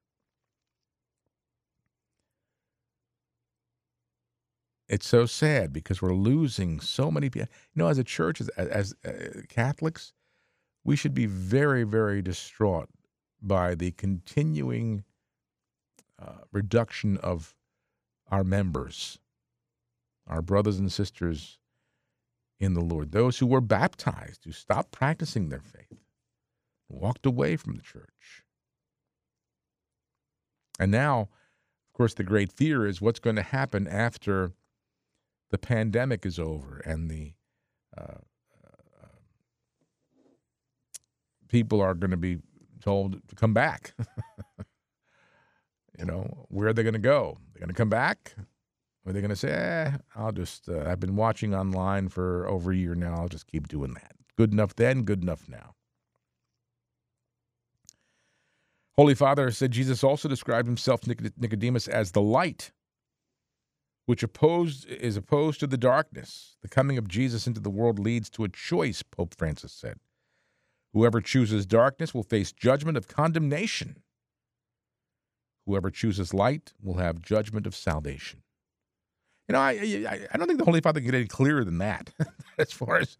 It's 4.87 5.07
so 5.07 5.27
sad 5.27 5.71
because 5.71 6.01
we're 6.01 6.15
losing 6.15 6.79
so 6.79 7.11
many 7.11 7.29
people. 7.29 7.47
You 7.73 7.83
know, 7.83 7.89
as 7.89 7.99
a 7.99 8.03
church, 8.03 8.41
as, 8.41 8.49
as 8.49 8.95
uh, 9.05 9.41
Catholics, 9.47 10.13
we 10.83 10.95
should 10.95 11.13
be 11.13 11.27
very, 11.27 11.83
very 11.83 12.23
distraught 12.23 12.89
by 13.41 13.75
the 13.75 13.91
continuing 13.91 15.03
uh, 16.17 16.39
reduction 16.51 17.17
of 17.17 17.55
our 18.29 18.43
members, 18.43 19.19
our 20.27 20.41
brothers 20.41 20.77
and 20.79 20.91
sisters 20.91 21.59
in 22.59 22.73
the 22.73 22.81
Lord, 22.81 23.11
those 23.11 23.39
who 23.39 23.47
were 23.47 23.61
baptized, 23.61 24.45
who 24.45 24.51
stopped 24.51 24.91
practicing 24.91 25.49
their 25.49 25.61
faith, 25.61 25.99
walked 26.89 27.25
away 27.25 27.55
from 27.55 27.75
the 27.75 27.81
church. 27.81 28.43
And 30.79 30.91
now, 30.91 31.21
of 31.21 31.93
course, 31.93 32.13
the 32.13 32.23
great 32.23 32.51
fear 32.51 32.85
is 32.85 33.01
what's 33.01 33.19
going 33.19 33.35
to 33.35 33.41
happen 33.41 33.87
after 33.87 34.53
the 35.51 35.57
pandemic 35.57 36.25
is 36.25 36.39
over 36.39 36.81
and 36.85 37.09
the 37.09 37.33
uh, 37.97 38.19
uh, 39.03 39.07
people 41.47 41.81
are 41.81 41.93
going 41.93 42.11
to 42.11 42.17
be 42.17 42.39
told 42.81 43.27
to 43.27 43.35
come 43.35 43.53
back. 43.53 43.93
you 45.99 46.05
know, 46.05 46.45
where 46.47 46.69
are 46.69 46.73
they 46.73 46.83
going 46.83 46.93
to 46.93 46.99
go? 46.99 47.37
They're 47.53 47.59
going 47.59 47.69
to 47.69 47.75
come 47.75 47.89
back? 47.89 48.33
Or 49.05 49.09
are 49.09 49.13
they 49.13 49.21
going 49.21 49.29
to 49.29 49.35
say, 49.35 49.51
eh, 49.51 49.91
I'll 50.15 50.31
just, 50.31 50.69
uh, 50.69 50.85
I've 50.87 50.99
been 50.99 51.15
watching 51.15 51.53
online 51.53 52.07
for 52.09 52.47
over 52.47 52.71
a 52.71 52.75
year 52.75 52.95
now. 52.95 53.15
I'll 53.15 53.27
just 53.27 53.47
keep 53.47 53.67
doing 53.67 53.93
that. 53.93 54.13
Good 54.37 54.53
enough 54.53 54.75
then, 54.75 55.03
good 55.03 55.21
enough 55.21 55.49
now. 55.49 55.75
Holy 58.97 59.15
Father 59.15 59.51
said 59.51 59.71
Jesus 59.71 60.03
also 60.03 60.27
described 60.27 60.67
himself, 60.67 61.01
Nicodemus, 61.05 61.87
as 61.87 62.11
the 62.11 62.21
light 62.21 62.71
which 64.05 64.23
opposed 64.23 64.87
is 64.87 65.15
opposed 65.15 65.59
to 65.59 65.67
the 65.67 65.77
darkness. 65.77 66.57
The 66.63 66.67
coming 66.67 66.97
of 66.97 67.07
Jesus 67.07 67.45
into 67.45 67.59
the 67.59 67.69
world 67.69 67.99
leads 67.99 68.27
to 68.31 68.43
a 68.43 68.49
choice, 68.49 69.03
Pope 69.03 69.35
Francis 69.37 69.71
said. 69.71 69.99
Whoever 70.93 71.21
chooses 71.21 71.67
darkness 71.67 72.11
will 72.11 72.23
face 72.23 72.51
judgment 72.51 72.97
of 72.97 73.07
condemnation. 73.07 74.01
Whoever 75.65 75.91
chooses 75.91 76.33
light 76.33 76.73
will 76.81 76.97
have 76.97 77.21
judgment 77.21 77.67
of 77.67 77.75
salvation. 77.75 78.41
You 79.47 79.53
know, 79.53 79.59
I, 79.59 79.71
I, 79.71 80.27
I 80.31 80.37
don't 80.37 80.47
think 80.47 80.59
the 80.59 80.65
Holy 80.65 80.81
Father 80.81 80.99
can 80.99 81.09
get 81.09 81.17
any 81.17 81.27
clearer 81.27 81.63
than 81.63 81.79
that 81.79 82.11
as 82.57 82.71
far 82.71 82.97
as 82.97 83.17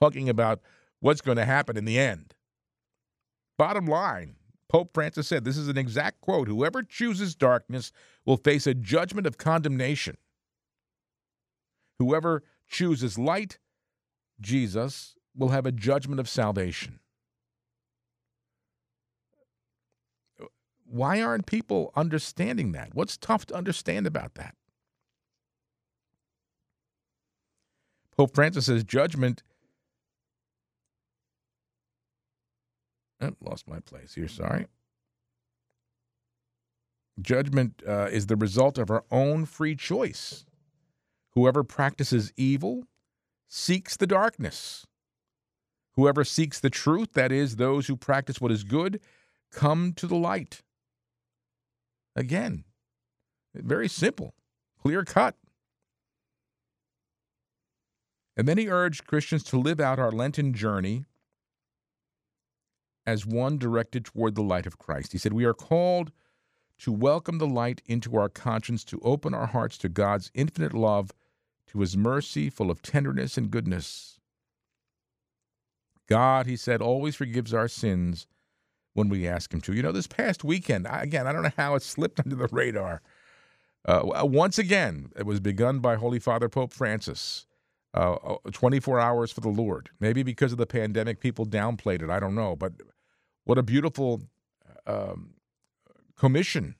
talking 0.00 0.28
about 0.28 0.60
what's 1.00 1.20
going 1.20 1.36
to 1.36 1.44
happen 1.44 1.76
in 1.76 1.84
the 1.84 1.98
end. 1.98 2.34
Bottom 3.58 3.86
line, 3.86 4.36
Pope 4.68 4.90
Francis 4.94 5.26
said, 5.26 5.44
this 5.44 5.56
is 5.56 5.68
an 5.68 5.78
exact 5.78 6.20
quote 6.20 6.48
whoever 6.48 6.82
chooses 6.82 7.34
darkness 7.34 7.92
will 8.24 8.36
face 8.36 8.66
a 8.66 8.74
judgment 8.74 9.26
of 9.26 9.38
condemnation. 9.38 10.16
Whoever 11.98 12.44
chooses 12.68 13.18
light, 13.18 13.58
Jesus, 14.40 15.16
will 15.34 15.48
have 15.48 15.66
a 15.66 15.72
judgment 15.72 16.20
of 16.20 16.28
salvation. 16.28 17.00
Why 20.90 21.20
aren't 21.20 21.46
people 21.46 21.92
understanding 21.94 22.72
that? 22.72 22.94
What's 22.94 23.16
tough 23.16 23.46
to 23.46 23.54
understand 23.54 24.06
about 24.06 24.34
that? 24.34 24.54
Pope 28.16 28.34
Francis 28.34 28.66
says 28.66 28.84
judgment 28.84 29.42
Oh, 33.20 33.32
lost 33.40 33.68
my 33.68 33.80
place 33.80 34.14
here. 34.14 34.28
Sorry. 34.28 34.66
Judgment 37.20 37.82
uh, 37.86 38.08
is 38.12 38.26
the 38.26 38.36
result 38.36 38.78
of 38.78 38.90
our 38.90 39.04
own 39.10 39.44
free 39.44 39.74
choice. 39.74 40.44
Whoever 41.32 41.64
practices 41.64 42.32
evil 42.36 42.84
seeks 43.48 43.96
the 43.96 44.06
darkness. 44.06 44.86
Whoever 45.96 46.22
seeks 46.22 46.60
the 46.60 46.70
truth, 46.70 47.14
that 47.14 47.32
is, 47.32 47.56
those 47.56 47.88
who 47.88 47.96
practice 47.96 48.40
what 48.40 48.52
is 48.52 48.62
good, 48.62 49.00
come 49.50 49.92
to 49.94 50.06
the 50.06 50.16
light. 50.16 50.62
Again, 52.18 52.64
very 53.54 53.86
simple, 53.88 54.34
clear 54.82 55.04
cut. 55.04 55.36
And 58.36 58.48
then 58.48 58.58
he 58.58 58.68
urged 58.68 59.06
Christians 59.06 59.44
to 59.44 59.56
live 59.56 59.78
out 59.78 60.00
our 60.00 60.10
Lenten 60.10 60.52
journey 60.52 61.04
as 63.06 63.24
one 63.24 63.56
directed 63.56 64.04
toward 64.04 64.34
the 64.34 64.42
light 64.42 64.66
of 64.66 64.78
Christ. 64.78 65.12
He 65.12 65.18
said, 65.18 65.32
We 65.32 65.44
are 65.44 65.54
called 65.54 66.10
to 66.78 66.90
welcome 66.90 67.38
the 67.38 67.46
light 67.46 67.82
into 67.86 68.16
our 68.16 68.28
conscience, 68.28 68.82
to 68.86 69.00
open 69.04 69.32
our 69.32 69.46
hearts 69.46 69.78
to 69.78 69.88
God's 69.88 70.32
infinite 70.34 70.74
love, 70.74 71.12
to 71.68 71.78
his 71.78 71.96
mercy, 71.96 72.50
full 72.50 72.72
of 72.72 72.82
tenderness 72.82 73.38
and 73.38 73.48
goodness. 73.48 74.18
God, 76.08 76.46
he 76.46 76.56
said, 76.56 76.82
always 76.82 77.14
forgives 77.14 77.54
our 77.54 77.68
sins 77.68 78.26
when 78.98 79.08
we 79.08 79.26
ask 79.28 79.54
him 79.54 79.60
to. 79.62 79.72
You 79.72 79.82
know, 79.82 79.92
this 79.92 80.08
past 80.08 80.42
weekend, 80.44 80.86
again, 80.90 81.26
I 81.26 81.32
don't 81.32 81.44
know 81.44 81.52
how 81.56 81.76
it 81.76 81.82
slipped 81.82 82.20
under 82.24 82.36
the 82.36 82.48
radar. 82.48 83.00
Uh, 83.84 84.02
once 84.24 84.58
again, 84.58 85.10
it 85.16 85.24
was 85.24 85.40
begun 85.40 85.78
by 85.78 85.94
Holy 85.94 86.18
Father 86.18 86.48
Pope 86.48 86.72
Francis. 86.72 87.46
Uh, 87.94 88.16
uh 88.16 88.36
24 88.52 89.00
hours 89.00 89.32
for 89.32 89.40
the 89.40 89.48
Lord. 89.48 89.88
Maybe 89.98 90.22
because 90.22 90.52
of 90.52 90.58
the 90.58 90.66
pandemic, 90.66 91.20
people 91.20 91.46
downplayed 91.46 92.02
it. 92.02 92.10
I 92.10 92.20
don't 92.20 92.34
know. 92.34 92.54
But 92.54 92.74
what 93.44 93.56
a 93.56 93.62
beautiful 93.62 94.20
um, 94.86 95.30
commission 96.18 96.74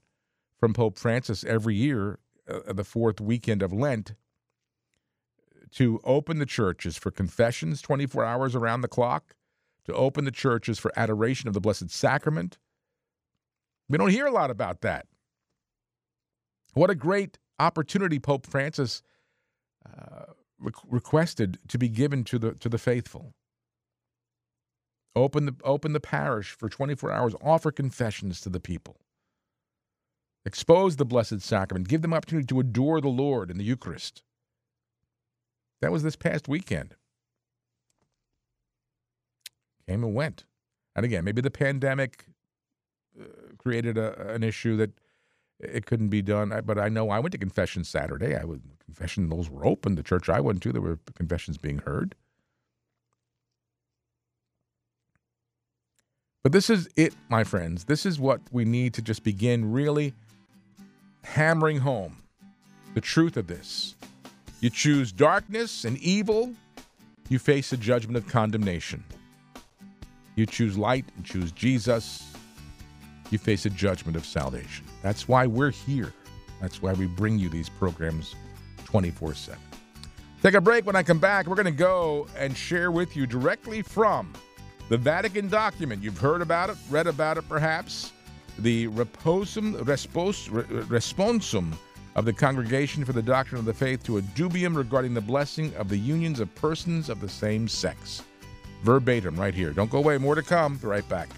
from 0.58 0.74
Pope 0.74 0.98
Francis 0.98 1.44
every 1.44 1.76
year, 1.76 2.18
uh, 2.46 2.72
the 2.72 2.84
fourth 2.84 3.22
weekend 3.22 3.62
of 3.62 3.72
Lent, 3.72 4.14
to 5.72 6.00
open 6.04 6.38
the 6.38 6.46
churches 6.46 6.96
for 6.96 7.10
confessions 7.10 7.80
24 7.80 8.24
hours 8.24 8.54
around 8.54 8.82
the 8.82 8.88
clock, 8.88 9.34
to 9.88 9.94
open 9.94 10.26
the 10.26 10.30
churches 10.30 10.78
for 10.78 10.92
adoration 10.96 11.48
of 11.48 11.54
the 11.54 11.60
Blessed 11.60 11.90
Sacrament. 11.90 12.58
We 13.88 13.96
don't 13.96 14.10
hear 14.10 14.26
a 14.26 14.30
lot 14.30 14.50
about 14.50 14.82
that. 14.82 15.06
What 16.74 16.90
a 16.90 16.94
great 16.94 17.38
opportunity 17.58 18.18
Pope 18.18 18.46
Francis 18.46 19.02
uh, 19.86 20.32
re- 20.60 20.72
requested 20.86 21.58
to 21.68 21.78
be 21.78 21.88
given 21.88 22.22
to 22.24 22.38
the 22.38 22.52
to 22.52 22.68
the 22.68 22.76
faithful. 22.76 23.32
Open 25.16 25.46
the, 25.46 25.56
open 25.64 25.94
the 25.94 26.00
parish 26.00 26.50
for 26.50 26.68
24 26.68 27.10
hours, 27.10 27.34
offer 27.42 27.72
confessions 27.72 28.40
to 28.42 28.50
the 28.50 28.60
people. 28.60 29.00
Expose 30.44 30.96
the 30.96 31.06
Blessed 31.06 31.40
Sacrament, 31.40 31.88
give 31.88 32.02
them 32.02 32.14
opportunity 32.14 32.46
to 32.46 32.60
adore 32.60 33.00
the 33.00 33.08
Lord 33.08 33.50
in 33.50 33.56
the 33.56 33.64
Eucharist. 33.64 34.22
That 35.80 35.90
was 35.90 36.02
this 36.02 36.14
past 36.14 36.46
weekend. 36.46 36.94
Came 39.88 40.04
and 40.04 40.14
went. 40.14 40.44
And 40.94 41.04
again, 41.04 41.24
maybe 41.24 41.40
the 41.40 41.50
pandemic 41.50 42.26
uh, 43.18 43.24
created 43.56 43.96
a, 43.96 44.34
an 44.34 44.42
issue 44.42 44.76
that 44.76 44.90
it 45.58 45.86
couldn't 45.86 46.08
be 46.08 46.22
done. 46.22 46.52
But 46.64 46.78
I 46.78 46.88
know 46.88 47.10
I 47.10 47.18
went 47.18 47.32
to 47.32 47.38
confession 47.38 47.84
Saturday. 47.84 48.36
I 48.36 48.44
was 48.44 48.60
confession 48.84 49.28
those 49.28 49.48
were 49.48 49.66
open. 49.66 49.94
The 49.94 50.02
church 50.02 50.28
I 50.28 50.40
went 50.40 50.62
to, 50.62 50.72
there 50.72 50.82
were 50.82 50.98
confessions 51.14 51.56
being 51.56 51.78
heard. 51.78 52.14
But 56.42 56.52
this 56.52 56.70
is 56.70 56.88
it, 56.96 57.14
my 57.28 57.44
friends. 57.44 57.84
This 57.84 58.06
is 58.06 58.18
what 58.18 58.40
we 58.50 58.64
need 58.64 58.94
to 58.94 59.02
just 59.02 59.22
begin 59.24 59.72
really 59.72 60.14
hammering 61.22 61.78
home 61.78 62.22
the 62.94 63.00
truth 63.00 63.36
of 63.36 63.46
this. 63.46 63.94
You 64.60 64.70
choose 64.70 65.12
darkness 65.12 65.84
and 65.84 65.98
evil, 65.98 66.54
you 67.28 67.38
face 67.38 67.72
a 67.72 67.76
judgment 67.76 68.16
of 68.16 68.26
condemnation. 68.26 69.04
You 70.38 70.46
choose 70.46 70.78
light 70.78 71.04
and 71.16 71.24
choose 71.24 71.50
Jesus, 71.50 72.32
you 73.30 73.38
face 73.38 73.66
a 73.66 73.70
judgment 73.70 74.16
of 74.16 74.24
salvation. 74.24 74.86
That's 75.02 75.26
why 75.26 75.48
we're 75.48 75.72
here. 75.72 76.14
That's 76.60 76.80
why 76.80 76.92
we 76.92 77.06
bring 77.06 77.40
you 77.40 77.48
these 77.48 77.68
programs 77.68 78.36
24 78.84 79.34
7. 79.34 79.58
Take 80.40 80.54
a 80.54 80.60
break. 80.60 80.86
When 80.86 80.94
I 80.94 81.02
come 81.02 81.18
back, 81.18 81.48
we're 81.48 81.56
going 81.56 81.66
to 81.66 81.72
go 81.72 82.28
and 82.36 82.56
share 82.56 82.92
with 82.92 83.16
you 83.16 83.26
directly 83.26 83.82
from 83.82 84.32
the 84.88 84.96
Vatican 84.96 85.48
document. 85.48 86.04
You've 86.04 86.18
heard 86.18 86.40
about 86.40 86.70
it, 86.70 86.76
read 86.88 87.08
about 87.08 87.36
it 87.36 87.48
perhaps. 87.48 88.12
The 88.60 88.86
Reposum, 88.90 89.74
Respos, 89.82 90.48
Responsum 90.86 91.72
of 92.14 92.24
the 92.24 92.32
Congregation 92.32 93.04
for 93.04 93.12
the 93.12 93.22
Doctrine 93.22 93.58
of 93.58 93.64
the 93.64 93.74
Faith 93.74 94.04
to 94.04 94.18
a 94.18 94.22
dubium 94.22 94.76
regarding 94.76 95.14
the 95.14 95.20
blessing 95.20 95.74
of 95.74 95.88
the 95.88 95.98
unions 95.98 96.38
of 96.38 96.54
persons 96.54 97.08
of 97.08 97.20
the 97.20 97.28
same 97.28 97.66
sex. 97.66 98.22
Verbatim, 98.82 99.36
right 99.36 99.54
here. 99.54 99.72
Don't 99.72 99.90
go 99.90 99.98
away. 99.98 100.18
More 100.18 100.34
to 100.34 100.42
come. 100.42 100.76
Be 100.76 100.86
right 100.86 101.08
back. 101.08 101.28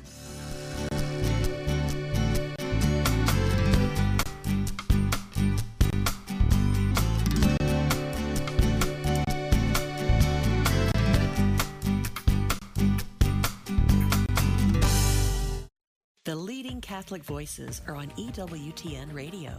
The 16.26 16.36
leading 16.36 16.80
Catholic 16.80 17.24
voices 17.24 17.80
are 17.88 17.96
on 17.96 18.08
EWTN 18.10 19.12
Radio. 19.12 19.50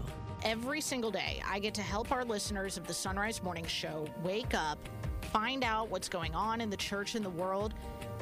Every 0.43 0.79
single 0.79 1.11
day, 1.11 1.41
I 1.45 1.59
get 1.59 1.73
to 1.73 1.81
help 1.81 2.13
our 2.13 2.23
listeners 2.23 2.77
of 2.77 2.87
the 2.87 2.93
Sunrise 2.93 3.43
Morning 3.43 3.65
Show 3.65 4.07
wake 4.23 4.53
up, 4.53 4.77
find 5.31 5.63
out 5.63 5.89
what's 5.89 6.09
going 6.09 6.35
on 6.35 6.59
in 6.59 6.69
the 6.69 6.77
church 6.77 7.15
and 7.15 7.23
the 7.23 7.29
world, 7.29 7.73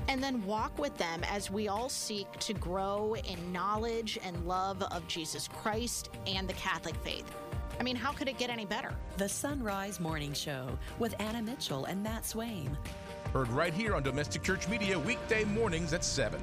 and 0.08 0.22
then 0.22 0.46
walk 0.46 0.78
with 0.78 0.96
them 0.98 1.24
as 1.24 1.50
we 1.50 1.68
all 1.68 1.90
seek 1.90 2.32
to 2.40 2.54
grow 2.54 3.16
in 3.16 3.52
knowledge 3.52 4.20
and 4.24 4.48
love 4.48 4.82
of 4.84 5.08
Jesus 5.08 5.48
Christ 5.48 6.10
and 6.28 6.48
the 6.48 6.54
Catholic 6.54 6.96
faith. 6.98 7.30
I 7.80 7.84
mean, 7.84 7.96
how 7.96 8.12
could 8.12 8.28
it 8.28 8.38
get 8.38 8.50
any 8.50 8.66
better? 8.66 8.94
The 9.18 9.30
Sunrise 9.30 10.00
Morning 10.00 10.34
Show 10.34 10.78
with 11.00 11.16
Anna 11.20 11.42
Mitchell 11.42 11.86
and 11.86 12.04
Matt 12.04 12.24
Swaim. 12.24 12.76
Heard 13.34 13.48
right 13.50 13.74
here 13.74 13.96
on 13.96 14.04
Domestic 14.04 14.44
Church 14.44 14.68
Media, 14.68 15.00
weekday 15.00 15.46
mornings 15.46 15.94
at 15.94 16.04
7. 16.04 16.42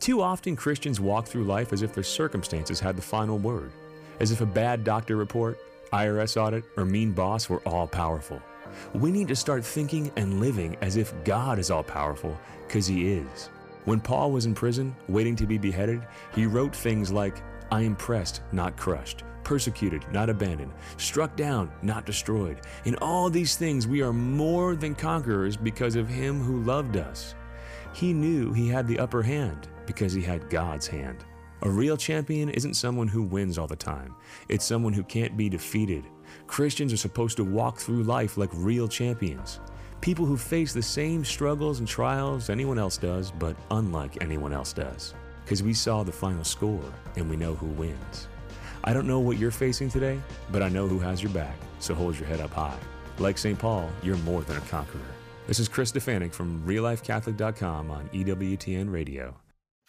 Too 0.00 0.20
often, 0.20 0.56
Christians 0.56 0.98
walk 1.00 1.26
through 1.26 1.44
life 1.44 1.72
as 1.72 1.82
if 1.82 1.94
their 1.94 2.02
circumstances 2.02 2.80
had 2.80 2.96
the 2.96 3.02
final 3.02 3.38
word, 3.38 3.70
as 4.18 4.32
if 4.32 4.40
a 4.40 4.46
bad 4.46 4.82
doctor 4.82 5.16
report, 5.16 5.58
IRS 5.92 6.36
audit, 6.36 6.64
or 6.76 6.84
mean 6.84 7.12
boss 7.12 7.48
were 7.48 7.60
all 7.66 7.86
powerful. 7.86 8.40
We 8.94 9.10
need 9.10 9.28
to 9.28 9.36
start 9.36 9.64
thinking 9.64 10.12
and 10.16 10.40
living 10.40 10.76
as 10.80 10.96
if 10.96 11.12
God 11.24 11.58
is 11.58 11.70
all 11.70 11.82
powerful, 11.82 12.38
because 12.66 12.86
He 12.86 13.12
is. 13.12 13.50
When 13.84 14.00
Paul 14.00 14.30
was 14.30 14.46
in 14.46 14.54
prison, 14.54 14.94
waiting 15.08 15.34
to 15.36 15.46
be 15.46 15.58
beheaded, 15.58 16.06
he 16.34 16.46
wrote 16.46 16.74
things 16.74 17.10
like, 17.10 17.42
I 17.70 17.82
am 17.82 17.96
pressed, 17.96 18.42
not 18.52 18.76
crushed, 18.76 19.24
persecuted, 19.42 20.04
not 20.12 20.30
abandoned, 20.30 20.72
struck 20.98 21.36
down, 21.36 21.70
not 21.82 22.06
destroyed. 22.06 22.60
In 22.84 22.94
all 22.96 23.28
these 23.28 23.56
things, 23.56 23.88
we 23.88 24.02
are 24.02 24.12
more 24.12 24.76
than 24.76 24.94
conquerors 24.94 25.56
because 25.56 25.96
of 25.96 26.08
Him 26.08 26.40
who 26.40 26.62
loved 26.62 26.96
us. 26.96 27.34
He 27.92 28.12
knew 28.12 28.52
he 28.52 28.68
had 28.68 28.86
the 28.86 28.98
upper 28.98 29.22
hand 29.22 29.68
because 29.86 30.12
he 30.12 30.22
had 30.22 30.48
God's 30.48 30.86
hand. 30.86 31.24
A 31.62 31.70
real 31.70 31.96
champion 31.96 32.48
isn't 32.48 32.74
someone 32.74 33.06
who 33.06 33.22
wins 33.22 33.58
all 33.58 33.66
the 33.66 33.76
time, 33.76 34.14
it's 34.48 34.64
someone 34.64 34.92
who 34.92 35.04
can't 35.04 35.36
be 35.36 35.48
defeated. 35.48 36.04
Christians 36.52 36.92
are 36.92 36.98
supposed 36.98 37.38
to 37.38 37.44
walk 37.44 37.78
through 37.78 38.02
life 38.02 38.36
like 38.36 38.50
real 38.52 38.86
champions. 38.86 39.58
People 40.02 40.26
who 40.26 40.36
face 40.36 40.74
the 40.74 40.82
same 40.82 41.24
struggles 41.24 41.78
and 41.78 41.88
trials 41.88 42.50
anyone 42.50 42.78
else 42.78 42.98
does, 42.98 43.30
but 43.30 43.56
unlike 43.70 44.22
anyone 44.22 44.52
else 44.52 44.74
does. 44.74 45.14
Because 45.42 45.62
we 45.62 45.72
saw 45.72 46.02
the 46.02 46.12
final 46.12 46.44
score 46.44 46.92
and 47.16 47.30
we 47.30 47.36
know 47.36 47.54
who 47.54 47.68
wins. 47.68 48.28
I 48.84 48.92
don't 48.92 49.06
know 49.06 49.18
what 49.18 49.38
you're 49.38 49.50
facing 49.50 49.88
today, 49.88 50.20
but 50.50 50.62
I 50.62 50.68
know 50.68 50.86
who 50.86 50.98
has 50.98 51.22
your 51.22 51.32
back, 51.32 51.56
so 51.78 51.94
hold 51.94 52.18
your 52.18 52.28
head 52.28 52.42
up 52.42 52.52
high. 52.52 52.78
Like 53.18 53.38
St. 53.38 53.58
Paul, 53.58 53.88
you're 54.02 54.18
more 54.18 54.42
than 54.42 54.58
a 54.58 54.66
conqueror. 54.68 55.00
This 55.46 55.58
is 55.58 55.68
Chris 55.68 55.90
Stefanick 55.90 56.34
from 56.34 56.62
RealLifeCatholic.com 56.66 57.90
on 57.90 58.10
EWTN 58.10 58.92
Radio. 58.92 59.34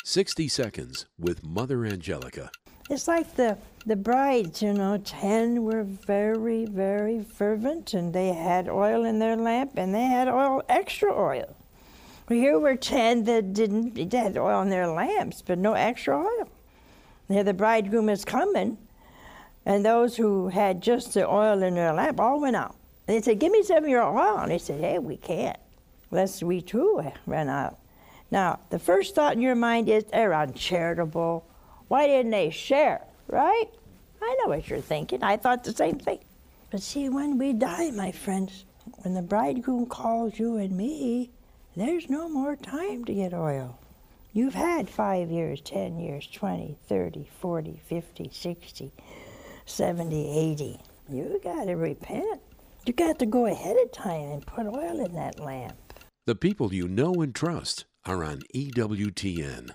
60 0.05 0.47
Seconds 0.47 1.07
with 1.19 1.43
Mother 1.43 1.85
Angelica. 1.85 2.49
It's 2.89 3.09
like 3.09 3.35
the, 3.35 3.57
the 3.85 3.95
brides, 3.95 4.61
you 4.61 4.73
know, 4.73 4.97
10 4.97 5.63
were 5.63 5.83
very, 5.83 6.65
very 6.65 7.21
fervent 7.21 7.93
and 7.93 8.13
they 8.13 8.29
had 8.29 8.69
oil 8.69 9.03
in 9.03 9.19
their 9.19 9.35
lamp 9.35 9.73
and 9.75 9.93
they 9.93 10.03
had 10.03 10.27
oil, 10.27 10.63
extra 10.69 11.13
oil. 11.13 11.55
Here 12.29 12.57
were 12.57 12.77
10 12.77 13.25
that 13.25 13.53
didn't, 13.53 13.95
they 13.95 14.17
had 14.17 14.37
oil 14.37 14.61
in 14.61 14.69
their 14.69 14.87
lamps, 14.87 15.41
but 15.41 15.57
no 15.57 15.73
extra 15.73 16.17
oil. 16.17 16.49
Here 17.27 17.43
the 17.43 17.53
bridegroom 17.53 18.09
is 18.09 18.23
coming, 18.25 18.77
and 19.65 19.85
those 19.85 20.15
who 20.15 20.49
had 20.49 20.81
just 20.81 21.13
the 21.13 21.27
oil 21.27 21.63
in 21.63 21.75
their 21.75 21.93
lamp 21.93 22.19
all 22.19 22.39
went 22.39 22.55
out. 22.55 22.75
They 23.05 23.21
said, 23.21 23.39
Give 23.39 23.51
me 23.51 23.63
some 23.63 23.83
of 23.83 23.89
your 23.89 24.03
oil. 24.03 24.39
And 24.39 24.51
they 24.51 24.57
said, 24.57 24.79
Hey, 24.79 24.99
we 24.99 25.17
can't, 25.17 25.57
lest 26.11 26.43
we 26.43 26.61
too 26.61 27.03
run 27.25 27.49
out. 27.49 27.79
Now, 28.31 28.59
the 28.69 28.79
first 28.79 29.15
thought 29.15 29.33
in 29.33 29.41
your 29.41 29.55
mind 29.55 29.89
is 29.89 30.05
they're 30.05 30.33
uncharitable. 30.33 31.45
Why 31.87 32.07
didn't 32.07 32.31
they 32.31 32.49
share? 32.49 33.05
Right? 33.27 33.69
I 34.21 34.37
know 34.39 34.49
what 34.49 34.69
you're 34.69 34.81
thinking. 34.81 35.23
I 35.23 35.37
thought 35.37 35.63
the 35.63 35.73
same 35.73 35.99
thing. 35.99 36.19
But 36.71 36.81
see, 36.81 37.09
when 37.09 37.37
we 37.37 37.53
die, 37.53 37.91
my 37.91 38.11
friends, 38.11 38.65
when 39.01 39.13
the 39.13 39.21
bridegroom 39.21 39.85
calls 39.85 40.39
you 40.39 40.57
and 40.57 40.75
me, 40.75 41.29
there's 41.75 42.09
no 42.09 42.29
more 42.29 42.55
time 42.55 43.05
to 43.05 43.13
get 43.13 43.33
oil. 43.33 43.79
You've 44.33 44.55
had 44.55 44.89
five 44.89 45.29
years, 45.29 45.61
10 45.61 45.99
years, 45.99 46.27
20, 46.27 46.77
30, 46.87 47.29
40, 47.39 47.81
50, 47.87 48.29
60, 48.31 48.91
70, 49.65 50.51
80. 50.51 50.79
You 51.09 51.39
got 51.43 51.65
to 51.65 51.75
repent. 51.75 52.41
You 52.85 52.93
got 52.93 53.19
to 53.19 53.25
go 53.25 53.45
ahead 53.45 53.77
of 53.77 53.91
time 53.91 54.31
and 54.31 54.45
put 54.45 54.65
oil 54.65 55.05
in 55.05 55.13
that 55.13 55.39
lamp. 55.39 55.75
The 56.25 56.35
people 56.35 56.73
you 56.73 56.87
know 56.87 57.13
and 57.21 57.35
trust 57.35 57.85
are 58.05 58.23
on 58.23 58.41
EWTN. 58.55 59.71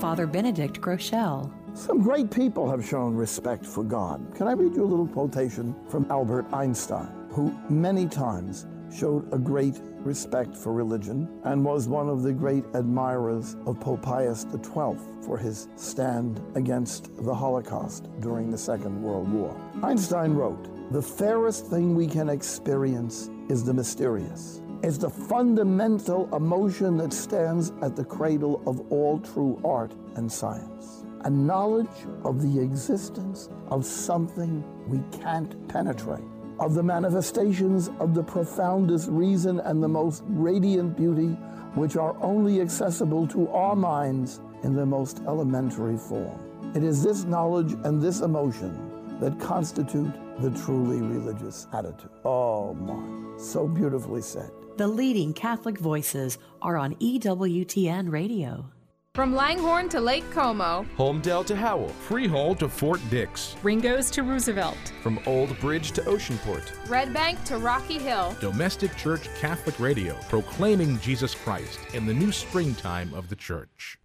Father 0.00 0.26
Benedict 0.26 0.80
Groeschel. 0.80 1.52
Some 1.74 2.02
great 2.02 2.30
people 2.30 2.68
have 2.68 2.84
shown 2.84 3.14
respect 3.14 3.64
for 3.64 3.84
God. 3.84 4.34
Can 4.34 4.48
I 4.48 4.52
read 4.52 4.74
you 4.74 4.82
a 4.82 4.86
little 4.86 5.06
quotation 5.06 5.74
from 5.88 6.04
Albert 6.10 6.46
Einstein, 6.52 7.08
who 7.30 7.56
many 7.68 8.06
times 8.06 8.66
showed 8.92 9.32
a 9.32 9.38
great 9.38 9.80
respect 9.98 10.56
for 10.56 10.72
religion 10.72 11.28
and 11.44 11.64
was 11.64 11.86
one 11.86 12.08
of 12.08 12.22
the 12.22 12.32
great 12.32 12.64
admirers 12.74 13.56
of 13.66 13.78
Pope 13.78 14.02
Pius 14.02 14.46
XII 14.50 14.98
for 15.22 15.38
his 15.38 15.68
stand 15.76 16.40
against 16.56 17.14
the 17.24 17.34
Holocaust 17.34 18.08
during 18.20 18.50
the 18.50 18.58
Second 18.58 19.00
World 19.00 19.32
War. 19.32 19.56
Einstein 19.82 20.34
wrote, 20.34 20.92
The 20.92 21.02
fairest 21.02 21.66
thing 21.66 21.94
we 21.94 22.08
can 22.08 22.28
experience 22.28 23.30
is 23.48 23.64
the 23.64 23.74
mysterious. 23.74 24.60
It's 24.82 24.98
the 24.98 25.10
fundamental 25.10 26.34
emotion 26.34 26.96
that 26.96 27.12
stands 27.12 27.72
at 27.82 27.94
the 27.94 28.04
cradle 28.04 28.62
of 28.66 28.80
all 28.90 29.20
true 29.20 29.60
art 29.64 29.92
and 30.16 30.30
science. 30.30 30.99
A 31.24 31.30
knowledge 31.30 32.06
of 32.24 32.40
the 32.42 32.60
existence 32.60 33.48
of 33.68 33.84
something 33.84 34.64
we 34.88 35.00
can't 35.18 35.68
penetrate 35.68 36.24
of 36.60 36.74
the 36.74 36.82
manifestations 36.82 37.88
of 37.98 38.14
the 38.14 38.22
profoundest 38.22 39.08
reason 39.08 39.60
and 39.60 39.82
the 39.82 39.88
most 39.88 40.22
radiant 40.26 40.96
beauty, 40.96 41.28
which 41.74 41.96
are 41.96 42.14
only 42.20 42.60
accessible 42.60 43.26
to 43.26 43.48
our 43.48 43.74
minds 43.74 44.40
in 44.62 44.74
their 44.74 44.86
most 44.86 45.20
elementary 45.26 45.96
form. 45.96 46.38
It 46.74 46.84
is 46.84 47.02
this 47.02 47.24
knowledge 47.24 47.72
and 47.84 48.00
this 48.00 48.20
emotion 48.20 49.18
that 49.20 49.40
constitute 49.40 50.12
the 50.40 50.50
truly 50.50 51.00
religious 51.00 51.66
attitude. 51.72 52.10
Oh 52.24 52.74
my, 52.74 53.38
so 53.38 53.66
beautifully 53.66 54.22
said. 54.22 54.50
The 54.76 54.86
leading 54.86 55.32
Catholic 55.32 55.78
voices 55.78 56.38
are 56.62 56.76
on 56.76 56.94
EWTN 56.96 58.10
Radio. 58.10 58.70
From 59.16 59.34
Langhorne 59.34 59.88
to 59.88 60.00
Lake 60.00 60.30
Como, 60.30 60.86
Holmdel 60.96 61.44
to 61.46 61.56
Howell, 61.56 61.88
Freehold 61.88 62.60
to 62.60 62.68
Fort 62.68 63.00
Dix, 63.10 63.56
Ringoes 63.60 64.08
to 64.12 64.22
Roosevelt, 64.22 64.78
from 65.02 65.18
Old 65.26 65.58
Bridge 65.58 65.90
to 65.92 66.08
Oceanport, 66.08 66.72
Red 66.86 67.12
Bank 67.12 67.42
to 67.46 67.58
Rocky 67.58 67.98
Hill. 67.98 68.36
Domestic 68.40 68.96
Church 68.96 69.28
Catholic 69.40 69.80
Radio, 69.80 70.14
proclaiming 70.28 70.96
Jesus 71.00 71.34
Christ 71.34 71.80
in 71.92 72.06
the 72.06 72.14
new 72.14 72.30
springtime 72.30 73.12
of 73.12 73.28
the 73.28 73.34
church. 73.34 73.98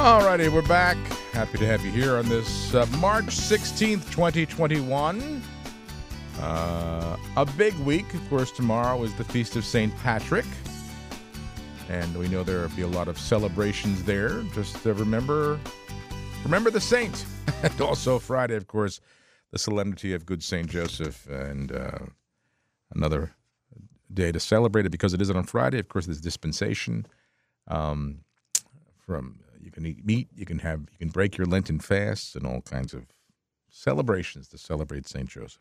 Alrighty, 0.00 0.52
we're 0.52 0.62
back. 0.62 1.13
Happy 1.34 1.58
to 1.58 1.66
have 1.66 1.84
you 1.84 1.90
here 1.90 2.16
on 2.16 2.28
this 2.28 2.72
uh, 2.76 2.86
March 3.00 3.24
16th, 3.24 4.08
2021. 4.12 5.42
Uh, 6.40 7.16
a 7.36 7.44
big 7.44 7.74
week. 7.80 8.14
Of 8.14 8.30
course, 8.30 8.52
tomorrow 8.52 9.02
is 9.02 9.12
the 9.14 9.24
Feast 9.24 9.56
of 9.56 9.64
St. 9.64 9.92
Patrick. 9.96 10.44
And 11.88 12.16
we 12.16 12.28
know 12.28 12.44
there 12.44 12.60
will 12.60 12.68
be 12.76 12.82
a 12.82 12.86
lot 12.86 13.08
of 13.08 13.18
celebrations 13.18 14.04
there. 14.04 14.42
Just 14.54 14.80
to 14.84 14.94
remember, 14.94 15.58
remember 16.44 16.70
the 16.70 16.80
saint. 16.80 17.26
and 17.64 17.80
also 17.80 18.20
Friday, 18.20 18.54
of 18.54 18.68
course, 18.68 19.00
the 19.50 19.58
solemnity 19.58 20.14
of 20.14 20.24
Good 20.24 20.44
Saint 20.44 20.68
Joseph 20.68 21.26
and 21.28 21.72
uh, 21.72 21.98
another 22.94 23.34
day 24.12 24.30
to 24.30 24.38
celebrate 24.38 24.86
it 24.86 24.90
because 24.90 25.12
it 25.12 25.20
is 25.20 25.32
on 25.32 25.42
Friday. 25.42 25.80
Of 25.80 25.88
course, 25.88 26.06
there's 26.06 26.20
dispensation. 26.20 27.06
Um, 27.66 28.20
from 29.04 29.40
can 29.74 29.86
eat 29.86 30.04
meat, 30.04 30.28
you 30.34 30.46
can 30.46 30.60
have 30.60 30.80
you 30.92 30.98
can 30.98 31.08
break 31.08 31.36
your 31.36 31.46
Lenten 31.46 31.78
fasts 31.78 32.34
and 32.34 32.46
all 32.46 32.62
kinds 32.62 32.94
of 32.94 33.06
celebrations 33.68 34.48
to 34.48 34.58
celebrate 34.58 35.06
Saint 35.06 35.28
Joseph. 35.28 35.60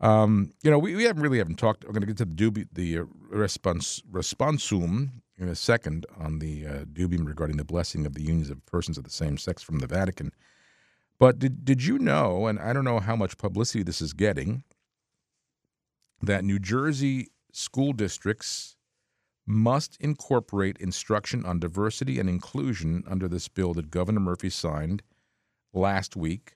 Um, 0.00 0.52
you 0.62 0.70
know, 0.70 0.78
we, 0.78 0.96
we 0.96 1.04
haven't 1.04 1.22
really 1.22 1.38
haven't 1.38 1.58
talked. 1.58 1.84
We're 1.84 1.92
going 1.92 2.02
to 2.02 2.06
get 2.06 2.16
to 2.18 2.24
the 2.24 2.34
dubi, 2.34 2.66
the 2.72 2.98
uh, 2.98 3.04
respons, 3.32 4.02
responsum 4.10 5.10
in 5.38 5.48
a 5.48 5.54
second 5.54 6.06
on 6.18 6.40
the 6.40 6.66
uh, 6.66 6.84
dubium 6.84 7.26
regarding 7.26 7.56
the 7.56 7.64
blessing 7.64 8.04
of 8.04 8.14
the 8.14 8.22
unions 8.22 8.50
of 8.50 8.64
persons 8.66 8.98
of 8.98 9.04
the 9.04 9.10
same 9.10 9.38
sex 9.38 9.62
from 9.62 9.78
the 9.78 9.86
Vatican. 9.86 10.32
But 11.18 11.38
did 11.38 11.64
did 11.64 11.84
you 11.84 11.98
know? 11.98 12.46
And 12.46 12.58
I 12.58 12.72
don't 12.72 12.84
know 12.84 12.98
how 12.98 13.14
much 13.14 13.38
publicity 13.38 13.84
this 13.84 14.02
is 14.02 14.12
getting. 14.12 14.64
That 16.20 16.44
New 16.44 16.58
Jersey 16.58 17.28
school 17.52 17.92
districts 17.92 18.76
must 19.52 19.96
incorporate 20.00 20.78
instruction 20.78 21.44
on 21.44 21.60
diversity 21.60 22.18
and 22.18 22.28
inclusion 22.28 23.04
under 23.06 23.28
this 23.28 23.48
bill 23.48 23.74
that 23.74 23.90
Governor 23.90 24.20
Murphy 24.20 24.50
signed 24.50 25.02
last 25.72 26.16
week. 26.16 26.54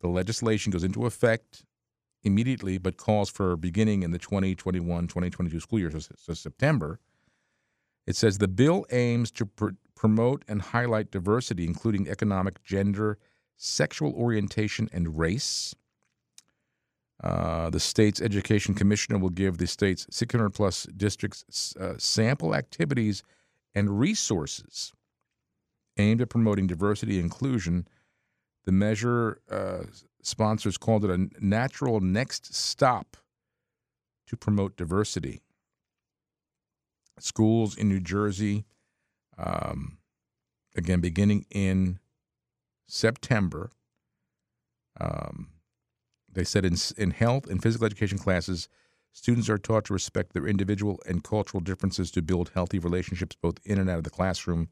The 0.00 0.08
legislation 0.08 0.72
goes 0.72 0.84
into 0.84 1.06
effect 1.06 1.64
immediately, 2.22 2.78
but 2.78 2.96
calls 2.96 3.30
for 3.30 3.56
beginning 3.56 4.02
in 4.02 4.10
the 4.10 4.18
2021 4.18 5.06
2022 5.06 5.60
school 5.60 5.78
year, 5.78 5.90
so, 5.90 6.14
so 6.16 6.34
September. 6.34 6.98
It 8.06 8.16
says 8.16 8.38
the 8.38 8.48
bill 8.48 8.84
aims 8.90 9.30
to 9.32 9.46
pr- 9.46 9.68
promote 9.94 10.44
and 10.48 10.60
highlight 10.60 11.10
diversity, 11.10 11.64
including 11.64 12.08
economic, 12.08 12.62
gender, 12.64 13.18
sexual 13.56 14.12
orientation, 14.14 14.88
and 14.92 15.18
race. 15.18 15.74
Uh, 17.24 17.70
the 17.70 17.80
state's 17.80 18.20
education 18.20 18.74
commissioner 18.74 19.18
will 19.18 19.30
give 19.30 19.56
the 19.56 19.66
state's 19.66 20.06
600 20.10 20.50
plus 20.50 20.84
districts 20.94 21.74
uh, 21.76 21.94
sample 21.96 22.54
activities 22.54 23.22
and 23.74 23.98
resources 23.98 24.92
aimed 25.96 26.20
at 26.20 26.28
promoting 26.28 26.66
diversity 26.66 27.14
and 27.14 27.24
inclusion. 27.24 27.88
The 28.66 28.72
measure 28.72 29.40
uh, 29.50 29.84
sponsors 30.22 30.76
called 30.76 31.02
it 31.06 31.10
a 31.10 31.28
natural 31.40 32.00
next 32.00 32.54
stop 32.54 33.16
to 34.26 34.36
promote 34.36 34.76
diversity. 34.76 35.40
Schools 37.18 37.74
in 37.74 37.88
New 37.88 38.00
Jersey, 38.00 38.66
um, 39.38 39.96
again, 40.76 41.00
beginning 41.00 41.46
in 41.50 42.00
September, 42.86 43.70
um, 45.00 45.48
they 46.34 46.44
said 46.44 46.64
in, 46.64 46.76
in 46.96 47.10
health 47.10 47.46
and 47.46 47.62
physical 47.62 47.86
education 47.86 48.18
classes, 48.18 48.68
students 49.12 49.48
are 49.48 49.58
taught 49.58 49.86
to 49.86 49.92
respect 49.92 50.32
their 50.32 50.46
individual 50.46 51.00
and 51.06 51.24
cultural 51.24 51.60
differences 51.60 52.10
to 52.12 52.22
build 52.22 52.50
healthy 52.54 52.78
relationships 52.78 53.36
both 53.40 53.58
in 53.64 53.78
and 53.78 53.88
out 53.88 53.98
of 53.98 54.04
the 54.04 54.10
classroom. 54.10 54.68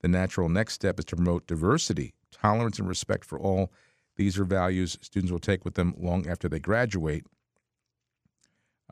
The 0.00 0.08
natural 0.08 0.48
next 0.48 0.74
step 0.74 0.98
is 0.98 1.04
to 1.06 1.16
promote 1.16 1.46
diversity, 1.46 2.14
tolerance, 2.30 2.78
and 2.78 2.88
respect 2.88 3.24
for 3.24 3.38
all 3.38 3.72
these 4.16 4.36
are 4.36 4.44
values 4.44 4.98
students 5.00 5.30
will 5.30 5.38
take 5.38 5.64
with 5.64 5.74
them 5.74 5.94
long 5.96 6.26
after 6.28 6.48
they 6.48 6.58
graduate. 6.58 7.24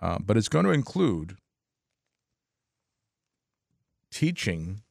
Uh, 0.00 0.18
but 0.20 0.36
it's 0.36 0.48
going 0.48 0.64
to 0.64 0.70
include 0.70 1.36
teaching 4.11 4.82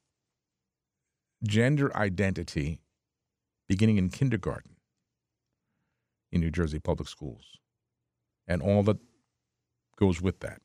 gender 1.43 1.95
identity 1.95 2.79
beginning 3.67 3.97
in 3.97 4.09
kindergarten 4.09 4.74
in 6.35 6.41
New 6.41 6.51
Jersey 6.51 6.79
public 6.79 7.09
schools 7.09 7.57
and 8.47 8.61
all 8.61 8.83
that 8.83 8.97
goes 9.97 10.21
with 10.21 10.41
that. 10.41 10.61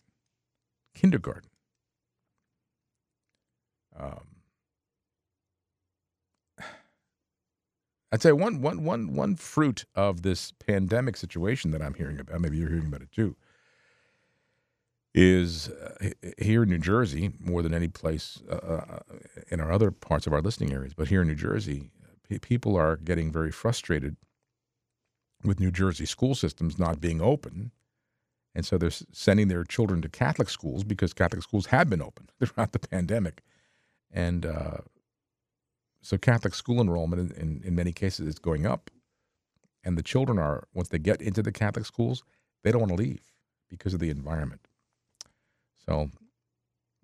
Kindergarten. 0.94 1.48
Um, 3.98 4.26
I'd 8.12 8.20
say 8.20 8.32
one, 8.32 8.60
one, 8.60 8.84
one, 8.84 9.14
one 9.14 9.36
fruit 9.36 9.84
of 9.94 10.22
this 10.22 10.52
pandemic 10.52 11.16
situation 11.16 11.70
that 11.70 11.80
I'm 11.80 11.94
hearing 11.94 12.18
about, 12.18 12.40
maybe 12.40 12.58
you're 12.58 12.68
hearing 12.68 12.88
about 12.88 13.02
it 13.02 13.12
too, 13.12 13.36
is 15.14 15.68
uh, 15.68 16.10
here 16.38 16.64
in 16.64 16.68
New 16.68 16.78
Jersey, 16.78 17.32
more 17.40 17.62
than 17.62 17.74
any 17.74 17.88
place 17.88 18.42
uh, 18.50 18.54
uh, 18.54 18.98
in 19.48 19.60
our 19.60 19.72
other 19.72 19.90
parts 19.90 20.26
of 20.26 20.32
our 20.32 20.40
listening 20.40 20.72
areas, 20.72 20.94
but 20.94 21.08
here 21.08 21.22
in 21.22 21.28
New 21.28 21.34
Jersey, 21.34 21.90
p- 22.28 22.38
people 22.38 22.76
are 22.76 22.96
getting 22.96 23.32
very 23.32 23.50
frustrated 23.50 24.16
with 25.44 25.60
New 25.60 25.70
Jersey 25.70 26.06
school 26.06 26.34
systems 26.34 26.78
not 26.78 27.00
being 27.00 27.20
open. 27.20 27.70
And 28.54 28.66
so 28.66 28.78
they're 28.78 28.90
sending 28.90 29.48
their 29.48 29.64
children 29.64 30.02
to 30.02 30.08
Catholic 30.08 30.50
schools 30.50 30.84
because 30.84 31.12
Catholic 31.12 31.42
schools 31.42 31.66
have 31.66 31.88
been 31.88 32.02
open 32.02 32.28
throughout 32.40 32.72
the 32.72 32.78
pandemic. 32.78 33.42
And 34.10 34.44
uh, 34.44 34.78
so 36.02 36.18
Catholic 36.18 36.54
school 36.54 36.80
enrollment 36.80 37.32
in, 37.32 37.40
in, 37.40 37.62
in, 37.64 37.74
many 37.74 37.92
cases 37.92 38.26
is 38.26 38.38
going 38.38 38.66
up. 38.66 38.90
And 39.84 39.96
the 39.96 40.02
children 40.02 40.38
are, 40.38 40.64
once 40.74 40.88
they 40.88 40.98
get 40.98 41.22
into 41.22 41.42
the 41.42 41.52
Catholic 41.52 41.86
schools, 41.86 42.24
they 42.62 42.72
don't 42.72 42.80
want 42.80 42.90
to 42.90 43.02
leave 43.02 43.32
because 43.68 43.94
of 43.94 44.00
the 44.00 44.10
environment. 44.10 44.66
So 45.86 46.10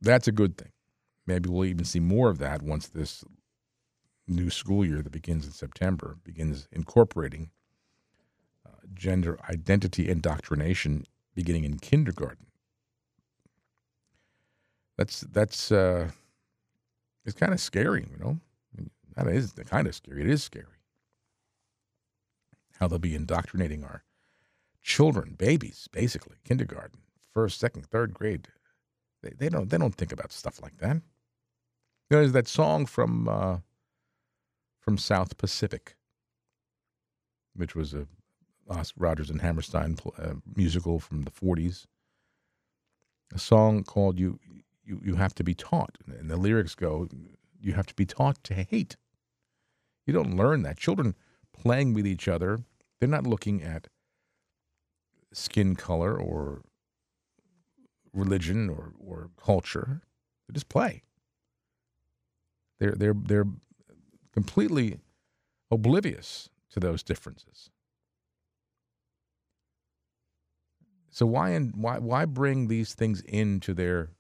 that's 0.01 0.29
a 0.29 0.33
good 0.33 0.59
thing. 0.59 0.73
Maybe 1.27 1.49
we'll 1.49 1.65
even 1.65 1.85
see 1.85 2.01
more 2.01 2.29
of 2.29 2.39
that 2.39 2.63
once 2.63 2.89
this 2.89 3.25
new 4.29 4.51
school 4.51 4.85
year 4.85 5.03
that 5.03 5.11
begins 5.11 5.47
in 5.47 5.53
September 5.53 6.17
begins 6.25 6.67
incorporating 6.73 7.51
gender 8.95 9.39
identity 9.49 10.09
indoctrination 10.09 11.07
beginning 11.35 11.65
in 11.65 11.79
kindergarten. 11.79 12.47
That's 14.97 15.21
that's 15.21 15.71
uh, 15.71 16.11
it's 17.25 17.35
kind 17.35 17.53
of 17.53 17.61
scary, 17.61 18.07
you 18.11 18.19
know. 18.19 18.39
That 19.15 19.29
is 19.29 19.55
the 19.55 19.65
kind 19.65 19.87
of 19.87 19.95
scary. 19.95 20.23
It 20.23 20.29
is 20.29 20.43
scary 20.43 20.77
how 22.79 22.89
they'll 22.89 22.99
be 22.99 23.15
indoctrinating 23.15 23.85
our 23.85 24.05
children, 24.83 25.35
babies, 25.37 25.89
basically, 25.93 26.37
kindergarten, 26.45 27.01
first, 27.33 27.59
second, 27.59 27.87
third 27.87 28.15
grade. 28.15 28.49
They, 29.23 29.31
they 29.31 29.49
don't 29.49 29.69
they 29.71 29.79
don't 29.79 29.95
think 29.95 30.13
about 30.13 30.33
stuff 30.33 30.63
like 30.63 30.79
that. 30.79 30.97
You 30.97 32.17
know, 32.17 32.19
there's 32.19 32.33
that 32.33 32.49
song 32.49 32.87
from 32.87 33.29
uh, 33.29 33.59
from 34.79 34.99
South 34.99 35.37
Pacific, 35.37 35.97
which 37.55 37.75
was 37.75 37.95
a 37.95 38.07
Rodgers 38.97 39.31
and 39.31 39.41
Hammerstein 39.41 39.97
uh, 40.19 40.35
musical 40.55 40.99
from 40.99 41.23
the 41.23 41.31
40s. 41.31 41.87
A 43.35 43.39
song 43.39 43.85
called 43.85 44.19
"You 44.19 44.39
You 44.85 45.01
You 45.03 45.15
Have 45.17 45.35
to 45.37 45.45
Be 45.45 45.55
Taught," 45.55 45.99
and 46.07 46.31
the 46.31 46.37
lyrics 46.37 46.75
go, 46.75 47.09
"You 47.61 47.73
have 47.73 47.87
to 47.87 47.95
be 47.95 48.07
taught 48.07 48.43
to 48.45 48.55
hate." 48.55 48.97
You 50.07 50.13
don't 50.13 50.37
learn 50.37 50.63
that. 50.63 50.79
Children 50.79 51.17
playing 51.53 51.93
with 51.93 52.07
each 52.07 52.29
other, 52.29 52.61
they're 52.99 53.09
not 53.09 53.27
looking 53.27 53.63
at 53.63 53.89
skin 55.33 55.75
color 55.75 56.17
or 56.17 56.63
religion 58.13 58.71
or, 58.71 58.95
or 58.99 59.31
culture. 59.37 60.03
They 60.47 60.55
just 60.55 60.69
play. 60.69 61.03
They're 62.79 62.93
they're 62.93 63.15
they're 63.15 63.47
completely 64.33 65.01
oblivious 65.71 66.49
to 66.71 66.81
those 66.81 67.03
differences. 67.03 67.71
So 71.17 71.25
why 71.25 71.49
and 71.53 71.75
why 71.75 71.99
why 71.99 72.27
bring 72.27 72.69
these 72.69 72.93
things 72.93 73.23
into 73.23 73.73
their 73.73 74.11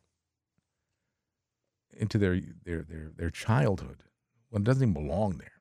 into 1.94 2.16
their 2.16 2.40
their 2.64 2.80
their 2.84 3.12
their 3.14 3.28
childhood 3.28 4.05
when 4.49 4.62
it 4.62 4.64
doesn't 4.64 4.82
even 4.82 4.94
belong 4.94 5.36
there? 5.36 5.61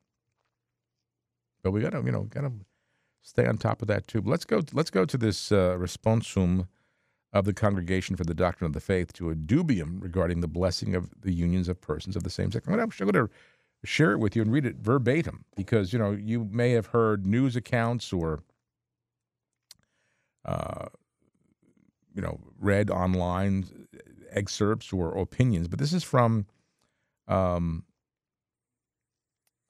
But 1.62 1.72
we 1.72 1.82
got 1.82 1.90
to, 1.90 2.02
you 2.06 2.14
know, 2.14 2.22
got 2.22 2.44
to 2.44 2.54
stay 3.22 3.46
on 3.46 3.58
top 3.58 3.82
of 3.82 3.90
that 3.90 4.08
too. 4.08 4.22
But 4.22 4.32
let's 4.32 4.46
go. 4.46 4.62
Let's 4.72 4.90
go 4.90 5.04
to 5.04 5.18
this 5.18 5.52
uh, 5.52 5.76
responsum 5.78 6.70
of 7.34 7.44
the 7.44 7.54
Congregation 7.54 8.16
for 8.16 8.24
the 8.24 8.34
Doctrine 8.34 8.68
of 8.68 8.74
the 8.74 8.80
Faith 8.80 9.12
to 9.16 9.30
a 9.30 9.36
dubium 9.36 10.02
regarding 10.02 10.40
the 10.40 10.48
blessing 10.48 10.96
of 10.96 11.10
the 11.20 11.34
unions 11.34 11.68
of 11.68 11.82
persons 11.82 12.16
of 12.16 12.24
the 12.24 12.30
same 12.30 12.50
sex. 12.50 12.66
I'm 12.66 12.78
going 12.78 13.14
to 13.14 13.30
share 13.84 14.14
it 14.14 14.20
with 14.20 14.38
you 14.38 14.42
and 14.42 14.54
read 14.54 14.66
it 14.66 14.78
verbatim 14.78 15.44
because 15.58 15.92
you 15.92 16.00
know 16.00 16.12
you 16.12 16.48
may 16.50 16.72
have 16.72 16.86
heard 16.86 17.26
news 17.26 17.58
accounts 17.58 18.14
or 18.14 18.42
uh, 20.46 20.86
you 22.16 22.22
know 22.22 22.40
read 22.60 22.90
online 22.90 23.66
excerpts 24.32 24.92
or 24.92 25.16
opinions, 25.18 25.68
but 25.68 25.80
this 25.80 25.94
is 25.94 26.04
from 26.04 26.46
um, 27.28 27.84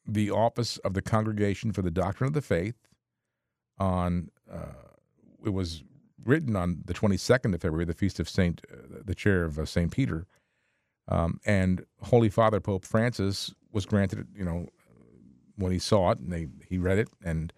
the 0.07 0.31
office 0.31 0.77
of 0.77 0.93
the 0.93 1.01
Congregation 1.01 1.71
for 1.71 1.81
the 1.81 1.91
Doctrine 1.91 2.27
of 2.27 2.33
the 2.33 2.41
Faith 2.41 2.75
on 3.77 4.29
uh, 4.51 4.85
it 5.43 5.49
was 5.53 5.83
written 6.23 6.55
on 6.55 6.81
the 6.85 6.93
22nd 6.93 7.53
of 7.53 7.61
February, 7.61 7.85
the 7.85 7.93
feast 7.93 8.19
of 8.19 8.27
Saint, 8.27 8.61
uh, 8.71 8.99
the 9.03 9.15
chair 9.15 9.43
of 9.43 9.59
uh, 9.59 9.65
Saint 9.65 9.91
Peter, 9.91 10.25
um, 11.07 11.39
and 11.45 11.85
Holy 12.01 12.29
Father 12.29 12.59
Pope 12.59 12.85
Francis 12.85 13.53
was 13.71 13.85
granted, 13.85 14.27
you 14.35 14.43
know, 14.43 14.67
when 15.55 15.71
he 15.71 15.79
saw 15.79 16.11
it 16.11 16.19
and 16.19 16.31
they, 16.31 16.47
he 16.67 16.77
read 16.77 16.97
it, 16.97 17.09
and 17.23 17.53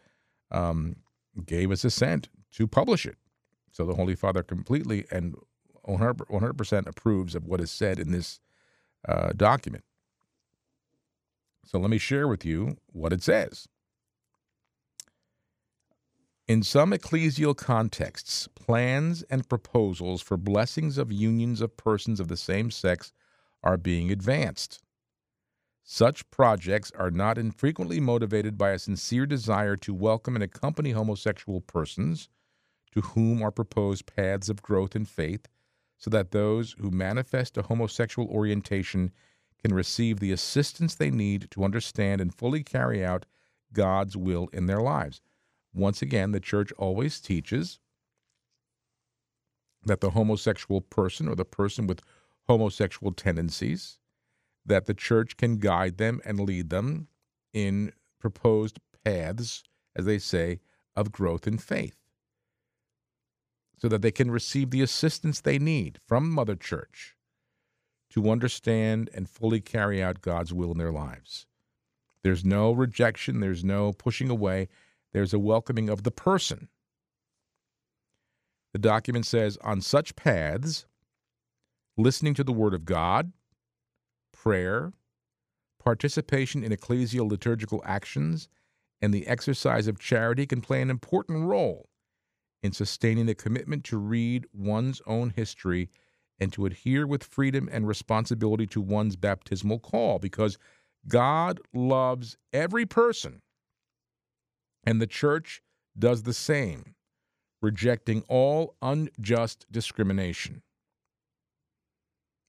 um, 0.51 0.97
gave 1.45 1.69
his 1.69 1.85
assent 1.85 2.29
to 2.51 2.67
publish 2.67 3.05
it. 3.05 3.17
So 3.78 3.86
the 3.86 3.93
Holy 3.93 4.15
Father 4.15 4.41
completely 4.41 5.05
and 5.11 5.36
100% 5.88 6.88
approves 6.88 7.36
of 7.36 7.45
what 7.45 7.61
is 7.61 7.69
said 7.69 7.99
in 7.99 8.11
this 8.11 8.39
uh, 9.07 9.34
document. 9.36 9.84
So 11.63 11.78
let 11.78 11.91
me 11.91 11.99
share 11.99 12.28
with 12.28 12.43
you 12.43 12.78
what 12.88 13.13
it 13.13 13.21
says. 13.21 13.67
In 16.47 16.63
some 16.63 16.91
ecclesial 16.91 17.55
contexts, 17.55 18.47
plans 18.55 19.21
and 19.30 19.47
proposals 19.47 20.23
for 20.23 20.38
blessings 20.38 20.97
of 20.97 21.11
unions 21.11 21.61
of 21.61 21.78
persons 21.78 22.19
of 22.19 22.30
the 22.30 22.38
same 22.38 22.71
sex 22.71 23.13
are 23.63 23.78
being 23.78 24.09
advanced. 24.09 24.82
Such 25.84 26.28
projects 26.32 26.91
are 26.97 27.11
not 27.11 27.38
infrequently 27.38 27.99
motivated 27.99 28.57
by 28.57 28.71
a 28.71 28.80
sincere 28.80 29.28
desire 29.28 29.75
to 29.75 29.93
welcome 29.93 30.34
and 30.34 30.43
accompany 30.43 30.93
homosexual 30.93 31.61
persons 31.61 32.28
to 32.98 33.02
whom 33.10 33.43
are 33.43 33.52
proposed 33.52 34.08
paths 34.08 34.50
of 34.50 34.64
growth 34.64 34.95
in 34.95 35.06
faith, 35.06 35.48
so 36.00 36.10
that 36.10 36.32
those 36.32 36.76
who 36.80 36.89
manifest 36.89 37.56
a 37.56 37.62
homosexual 37.62 38.28
orientation 38.28 39.12
can 39.62 39.72
receive 39.72 40.20
the 40.20 40.32
assistance 40.32 40.95
they 40.95 41.12
need 41.12 41.48
to 41.52 41.64
understand 41.64 42.20
and 42.20 42.34
fully 42.34 42.64
carry 42.64 43.06
out 43.06 43.28
God's 43.72 44.18
will 44.18 44.50
in 44.52 44.66
their 44.66 44.82
lives. 44.82 45.22
Once 45.76 46.02
again, 46.02 46.32
the 46.32 46.39
church 46.39 46.72
always 46.72 47.20
teaches 47.20 47.78
that 49.86 50.02
the 50.02 50.10
homosexual 50.10 50.82
person 50.82 51.28
or 51.28 51.36
the 51.36 51.45
person 51.45 51.86
with 51.86 52.02
homosexual 52.48 53.12
tendencies 53.12 54.00
that 54.66 54.88
the 54.88 54.95
church 54.95 55.38
can 55.38 55.58
guide 55.58 56.00
them 56.00 56.20
and 56.26 56.39
lead 56.39 56.72
them 56.72 57.10
in 57.54 57.93
proposed 58.20 58.80
paths 59.06 59.62
as 59.95 60.06
they 60.06 60.18
say 60.18 60.60
of 60.95 61.12
growth 61.12 61.45
in 61.45 61.60
faith 61.60 62.07
so 63.78 63.88
that 63.88 64.01
they 64.01 64.11
can 64.11 64.32
receive 64.32 64.71
the 64.71 64.82
assistance 64.82 65.41
they 65.41 65.59
need 65.59 65.99
from 66.05 66.30
mother 66.30 66.55
church 66.55 67.15
to 68.09 68.30
understand 68.30 69.09
and 69.13 69.30
fully 69.30 69.61
carry 69.61 70.01
out 70.01 70.21
God's 70.21 70.53
will 70.53 70.71
in 70.71 70.78
their 70.78 70.91
lives 70.91 71.45
there's 72.23 72.43
no 72.43 72.71
rejection 72.71 73.39
there's 73.39 73.63
no 73.63 73.93
pushing 73.93 74.30
away 74.30 74.67
there's 75.13 75.34
a 75.34 75.39
welcoming 75.39 75.89
of 75.89 76.03
the 76.03 76.11
person. 76.11 76.67
The 78.73 78.80
document 78.80 79.25
says 79.25 79.57
on 79.61 79.82
such 79.82 80.15
paths, 80.15 80.86
listening 81.97 82.34
to 82.36 82.43
the 82.43 82.53
Word 82.53 82.73
of 82.73 82.86
God, 82.86 83.32
prayer, 84.32 84.93
participation 85.84 86.63
in 86.63 86.71
ecclesial 86.71 87.30
liturgical 87.30 87.82
actions, 87.86 88.49
and 89.01 89.13
the 89.13 89.28
exercise 89.28 89.88
of 89.88 89.99
charity 89.99 90.45
can 90.45 90.61
play 90.61 90.82
an 90.82 90.89
important 90.89 91.45
role 91.45 91.89
in 92.64 92.72
sustaining 92.72 93.26
the 93.26 93.36
commitment 93.36 93.84
to 93.86 93.97
read 93.97 94.45
one's 94.53 95.01
own 95.05 95.32
history 95.36 95.89
and 96.39 96.53
to 96.53 96.66
adhere 96.66 97.08
with 97.08 97.24
freedom 97.24 97.70
and 97.72 97.88
responsibility 97.88 98.68
to 98.68 98.82
one's 98.82 99.16
baptismal 99.16 99.80
call 99.80 100.20
because 100.20 100.58
God 101.08 101.60
loves 101.74 102.38
every 102.53 102.86
person 102.86 103.41
and 104.86 105.01
the 105.01 105.08
church 105.08 105.62
does 105.97 106.24
the 106.24 106.34
same, 106.34 106.95
rejecting 107.62 108.24
all 108.28 108.76
unjust 108.82 109.66
discrimination. 109.72 110.62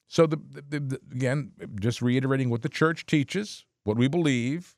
So, 0.06 0.26
the, 0.26 0.36
the, 0.36 0.80
the, 0.80 1.00
again, 1.12 1.52
just 1.80 2.00
reiterating 2.00 2.48
what 2.48 2.62
the 2.62 2.68
church 2.68 3.04
teaches, 3.06 3.66
what 3.84 3.98
we 3.98 4.08
believe, 4.08 4.76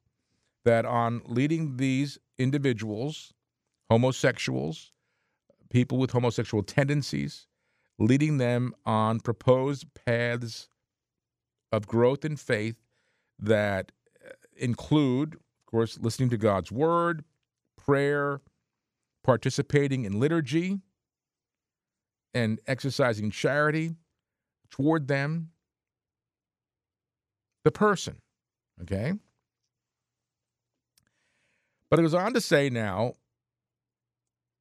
that 0.64 0.85
on 0.85 1.22
leading 1.24 1.76
these 1.76 2.18
individuals, 2.39 3.33
homosexuals, 3.89 4.93
people 5.71 5.99
with 5.99 6.11
homosexual 6.11 6.62
tendencies, 6.62 7.47
leading 7.99 8.39
them 8.39 8.75
on 8.85 9.21
proposed 9.21 9.87
paths 10.07 10.68
of 11.73 11.87
growth 11.87 12.25
in 12.25 12.37
faith 12.37 12.77
that 13.39 13.93
uh, 14.25 14.33
include, 14.57 15.35
of 15.35 15.66
course, 15.66 15.99
listening 16.01 16.31
to 16.31 16.37
God's 16.37 16.73
word, 16.73 17.25
prayer, 17.77 18.41
participating 19.23 20.05
in 20.05 20.18
liturgy, 20.18 20.81
and 22.35 22.61
exercising 22.66 23.31
charity 23.31 23.95
toward 24.71 25.09
them, 25.09 25.51
the 27.64 27.71
person. 27.71 28.16
Okay? 28.83 29.12
But 31.91 31.99
it 31.99 32.03
goes 32.03 32.14
on 32.14 32.33
to 32.35 32.41
say 32.41 32.71
now, 32.71 33.14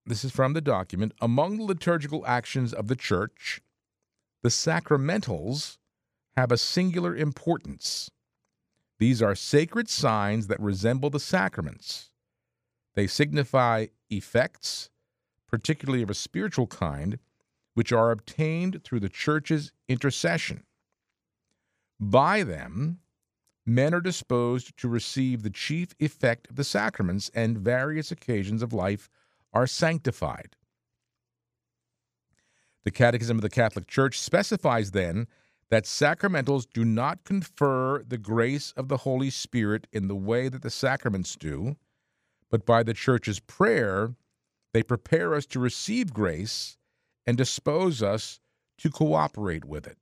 this 0.09 0.25
is 0.25 0.31
from 0.31 0.53
the 0.53 0.61
document, 0.61 1.13
among 1.21 1.57
the 1.57 1.63
liturgical 1.63 2.25
actions 2.25 2.73
of 2.73 2.87
the 2.87 2.95
church, 2.95 3.61
the 4.41 4.49
sacramentals 4.49 5.77
have 6.35 6.51
a 6.51 6.57
singular 6.57 7.15
importance. 7.15 8.09
These 8.97 9.21
are 9.21 9.35
sacred 9.35 9.87
signs 9.87 10.47
that 10.47 10.59
resemble 10.59 11.09
the 11.09 11.19
sacraments. 11.19 12.09
They 12.95 13.05
signify 13.05 13.87
effects, 14.09 14.89
particularly 15.47 16.01
of 16.01 16.09
a 16.09 16.15
spiritual 16.15 16.67
kind, 16.67 17.19
which 17.75 17.93
are 17.93 18.11
obtained 18.11 18.83
through 18.83 19.01
the 19.01 19.09
church's 19.09 19.71
intercession. 19.87 20.63
By 21.99 22.43
them, 22.43 22.99
men 23.63 23.93
are 23.93 24.01
disposed 24.01 24.75
to 24.77 24.89
receive 24.89 25.43
the 25.43 25.49
chief 25.49 25.93
effect 25.99 26.49
of 26.49 26.55
the 26.55 26.63
sacraments, 26.63 27.29
and 27.35 27.59
various 27.59 28.11
occasions 28.11 28.63
of 28.63 28.73
life 28.73 29.07
are 29.53 29.67
sanctified. 29.67 30.55
The 32.83 32.91
Catechism 32.91 33.37
of 33.37 33.41
the 33.41 33.49
Catholic 33.49 33.87
Church 33.87 34.19
specifies 34.19 34.91
then 34.91 35.27
that 35.69 35.83
sacramentals 35.83 36.65
do 36.73 36.83
not 36.83 37.23
confer 37.23 38.03
the 38.03 38.17
grace 38.17 38.71
of 38.75 38.87
the 38.87 38.97
Holy 38.97 39.29
Spirit 39.29 39.87
in 39.91 40.07
the 40.07 40.15
way 40.15 40.49
that 40.49 40.61
the 40.61 40.69
sacraments 40.69 41.35
do, 41.35 41.75
but 42.49 42.65
by 42.65 42.81
the 42.81 42.93
church's 42.93 43.39
prayer, 43.39 44.15
they 44.73 44.81
prepare 44.81 45.33
us 45.33 45.45
to 45.47 45.59
receive 45.59 46.13
grace 46.13 46.77
and 47.27 47.37
dispose 47.37 48.01
us 48.01 48.39
to 48.79 48.89
cooperate 48.89 49.65
with 49.65 49.85
it. 49.85 49.97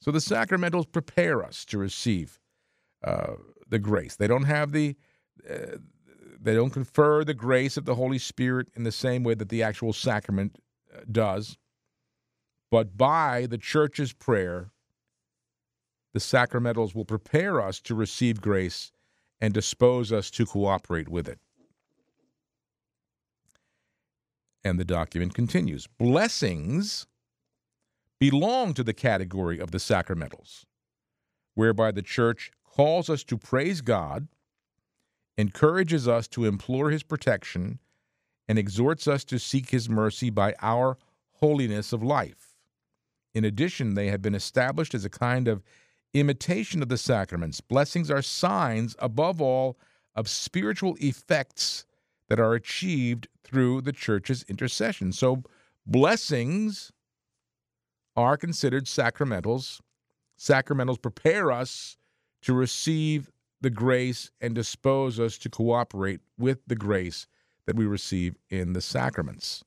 So 0.00 0.10
the 0.10 0.18
sacramentals 0.18 0.90
prepare 0.90 1.44
us 1.44 1.64
to 1.66 1.78
receive 1.78 2.40
uh, 3.04 3.34
the 3.68 3.78
grace. 3.78 4.16
They 4.16 4.26
don't 4.26 4.44
have 4.44 4.72
the, 4.72 4.96
uh, 5.48 5.76
they 6.42 6.54
don't 6.54 6.70
confer 6.70 7.24
the 7.24 7.34
grace 7.34 7.76
of 7.76 7.84
the 7.84 7.94
Holy 7.94 8.18
Spirit 8.18 8.68
in 8.74 8.82
the 8.82 8.92
same 8.92 9.22
way 9.22 9.34
that 9.34 9.48
the 9.48 9.62
actual 9.62 9.92
sacrament 9.92 10.56
uh, 10.94 11.00
does. 11.10 11.56
But 12.70 12.96
by 12.96 13.46
the 13.46 13.58
church's 13.58 14.12
prayer, 14.12 14.72
the 16.12 16.20
sacramentals 16.20 16.94
will 16.94 17.04
prepare 17.04 17.60
us 17.60 17.80
to 17.80 17.94
receive 17.94 18.40
grace 18.40 18.90
and 19.40 19.54
dispose 19.54 20.12
us 20.12 20.30
to 20.32 20.46
cooperate 20.46 21.08
with 21.08 21.28
it. 21.28 21.38
And 24.64 24.78
the 24.78 24.84
document 24.84 25.34
continues 25.34 25.86
Blessings 25.86 27.06
belong 28.18 28.74
to 28.74 28.84
the 28.84 28.94
category 28.94 29.58
of 29.58 29.70
the 29.70 29.78
sacramentals, 29.78 30.64
whereby 31.54 31.90
the 31.90 32.02
church 32.02 32.52
calls 32.64 33.10
us 33.10 33.24
to 33.24 33.36
praise 33.36 33.80
God, 33.80 34.28
encourages 35.36 36.06
us 36.06 36.28
to 36.28 36.44
implore 36.44 36.90
his 36.90 37.02
protection, 37.02 37.78
and 38.48 38.58
exhorts 38.58 39.06
us 39.08 39.24
to 39.24 39.38
seek 39.38 39.70
his 39.70 39.88
mercy 39.88 40.30
by 40.30 40.54
our 40.60 40.98
holiness 41.34 41.92
of 41.92 42.02
life. 42.02 42.56
In 43.34 43.44
addition, 43.44 43.94
they 43.94 44.08
have 44.08 44.20
been 44.20 44.34
established 44.34 44.94
as 44.94 45.04
a 45.04 45.10
kind 45.10 45.48
of 45.48 45.62
imitation 46.12 46.82
of 46.82 46.88
the 46.88 46.98
sacraments. 46.98 47.60
Blessings 47.60 48.10
are 48.10 48.20
signs, 48.20 48.94
above 48.98 49.40
all, 49.40 49.78
of 50.14 50.28
spiritual 50.28 50.96
effects 51.00 51.86
that 52.28 52.38
are 52.38 52.54
achieved 52.54 53.28
through 53.42 53.80
the 53.80 53.92
church's 53.92 54.44
intercession. 54.48 55.12
So 55.12 55.42
blessings 55.86 56.92
are 58.14 58.36
considered 58.36 58.84
sacramentals. 58.84 59.80
Sacramentals 60.38 61.00
prepare 61.00 61.50
us 61.50 61.96
to 62.42 62.52
receive 62.52 63.30
the 63.62 63.70
grace 63.70 64.30
and 64.40 64.54
dispose 64.54 65.18
us 65.18 65.38
to 65.38 65.48
cooperate 65.48 66.20
with 66.38 66.58
the 66.66 66.76
grace 66.76 67.26
that 67.66 67.76
we 67.76 67.86
receive 67.86 68.36
in 68.50 68.72
the 68.72 68.80
sacraments. 68.80 69.64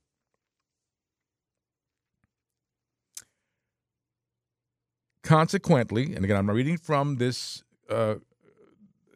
Consequently, 5.23 6.13
and 6.13 6.23
again, 6.23 6.37
I'm 6.37 6.51
reading 6.51 6.77
from 6.77 7.15
this 7.15 7.63
uh, 7.89 8.15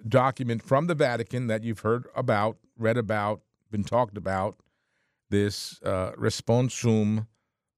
document 0.07 0.63
from 0.63 0.87
the 0.87 0.95
Vatican 0.95 1.47
that 1.47 1.63
you've 1.63 1.81
heard 1.81 2.07
about, 2.15 2.57
read 2.77 2.97
about, 2.97 3.41
been 3.69 3.83
talked 3.83 4.17
about, 4.17 4.57
this 5.29 5.79
uh, 5.83 6.13
responsum 6.13 7.27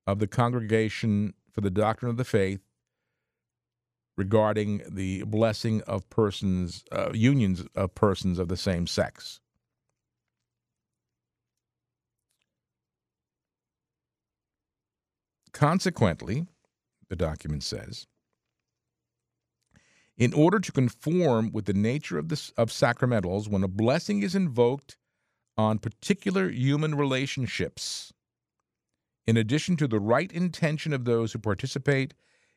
of 0.07 0.19
the 0.19 0.27
Congregation 0.27 1.33
for 1.51 1.59
the 1.59 1.69
Doctrine 1.69 2.09
of 2.09 2.15
the 2.15 2.23
Faith 2.23 2.61
regarding 4.17 4.81
the 4.89 5.23
blessing 5.23 5.81
of 5.83 6.09
persons, 6.09 6.83
uh, 6.91 7.11
unions 7.13 7.63
of 7.75 7.95
persons 7.95 8.39
of 8.39 8.47
the 8.47 8.57
same 8.57 8.87
sex. 8.87 9.39
Consequently, 15.53 16.47
the 17.09 17.15
document 17.15 17.63
says, 17.63 18.07
in 20.17 20.33
order 20.33 20.59
to 20.59 20.71
conform 20.71 21.51
with 21.51 21.65
the 21.65 21.73
nature 21.73 22.17
of, 22.17 22.29
the 22.29 22.51
of 22.57 22.69
sacramentals, 22.69 23.47
when 23.47 23.63
a 23.63 23.67
blessing 23.67 24.21
is 24.21 24.35
invoked 24.35 24.97
on 25.57 25.79
particular 25.79 26.49
human 26.49 26.95
relationships, 26.95 28.13
in 29.25 29.35
addition 29.35 29.75
to 29.77 29.87
the 29.87 29.99
right 29.99 30.31
intention 30.31 30.93
of 30.93 31.05
those 31.05 31.33
who 31.33 31.39
participate, 31.39 32.13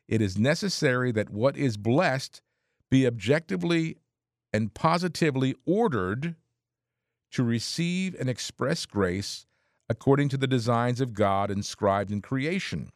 it 0.07 0.21
is 0.21 0.37
necessary 0.37 1.11
that 1.11 1.29
what 1.29 1.57
is 1.57 1.77
blessed 1.77 2.41
be 2.89 3.07
objectively 3.07 3.97
and 4.53 4.73
positively 4.73 5.55
ordered 5.65 6.35
to 7.31 7.43
receive 7.43 8.15
and 8.19 8.29
express 8.29 8.85
grace 8.85 9.45
according 9.89 10.29
to 10.29 10.37
the 10.37 10.47
designs 10.47 11.01
of 11.01 11.13
God 11.13 11.51
inscribed 11.51 12.11
in 12.11 12.21
creation 12.21 12.89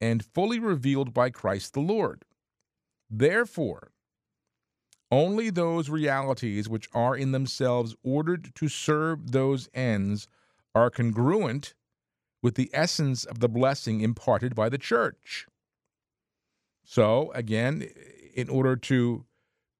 and 0.00 0.24
fully 0.24 0.58
revealed 0.58 1.12
by 1.12 1.30
Christ 1.30 1.74
the 1.74 1.80
Lord. 1.80 2.24
Therefore, 3.10 3.90
only 5.10 5.50
those 5.50 5.88
realities 5.88 6.68
which 6.68 6.88
are 6.92 7.16
in 7.16 7.32
themselves 7.32 7.96
ordered 8.02 8.54
to 8.54 8.68
serve 8.68 9.32
those 9.32 9.68
ends 9.72 10.28
are 10.74 10.90
congruent 10.90 11.74
with 12.42 12.54
the 12.54 12.70
essence 12.72 13.24
of 13.24 13.40
the 13.40 13.48
blessing 13.48 14.00
imparted 14.00 14.54
by 14.54 14.68
the 14.68 14.78
church. 14.78 15.46
So, 16.90 17.30
again, 17.34 17.86
in 18.34 18.48
order 18.48 18.74
to 18.74 19.26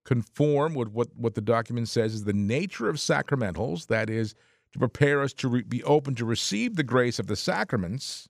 conform 0.05 0.75
with 0.75 0.89
what, 0.89 1.09
what 1.17 1.35
the 1.35 1.41
document 1.41 1.89
says 1.89 2.13
is 2.13 2.25
the 2.25 2.35
nature 2.35 2.91
of 2.91 2.97
sacramentals, 2.97 3.87
that 3.87 4.11
is, 4.11 4.35
to 4.75 4.79
prepare 4.79 5.23
us 5.23 5.33
to 5.33 5.49
re- 5.49 5.63
be 5.63 5.83
open 5.85 6.15
to 6.17 6.27
receive 6.27 6.77
the 6.77 6.83
grace 6.83 7.19
of 7.19 7.27
the 7.27 7.35
sacraments, 7.35 8.29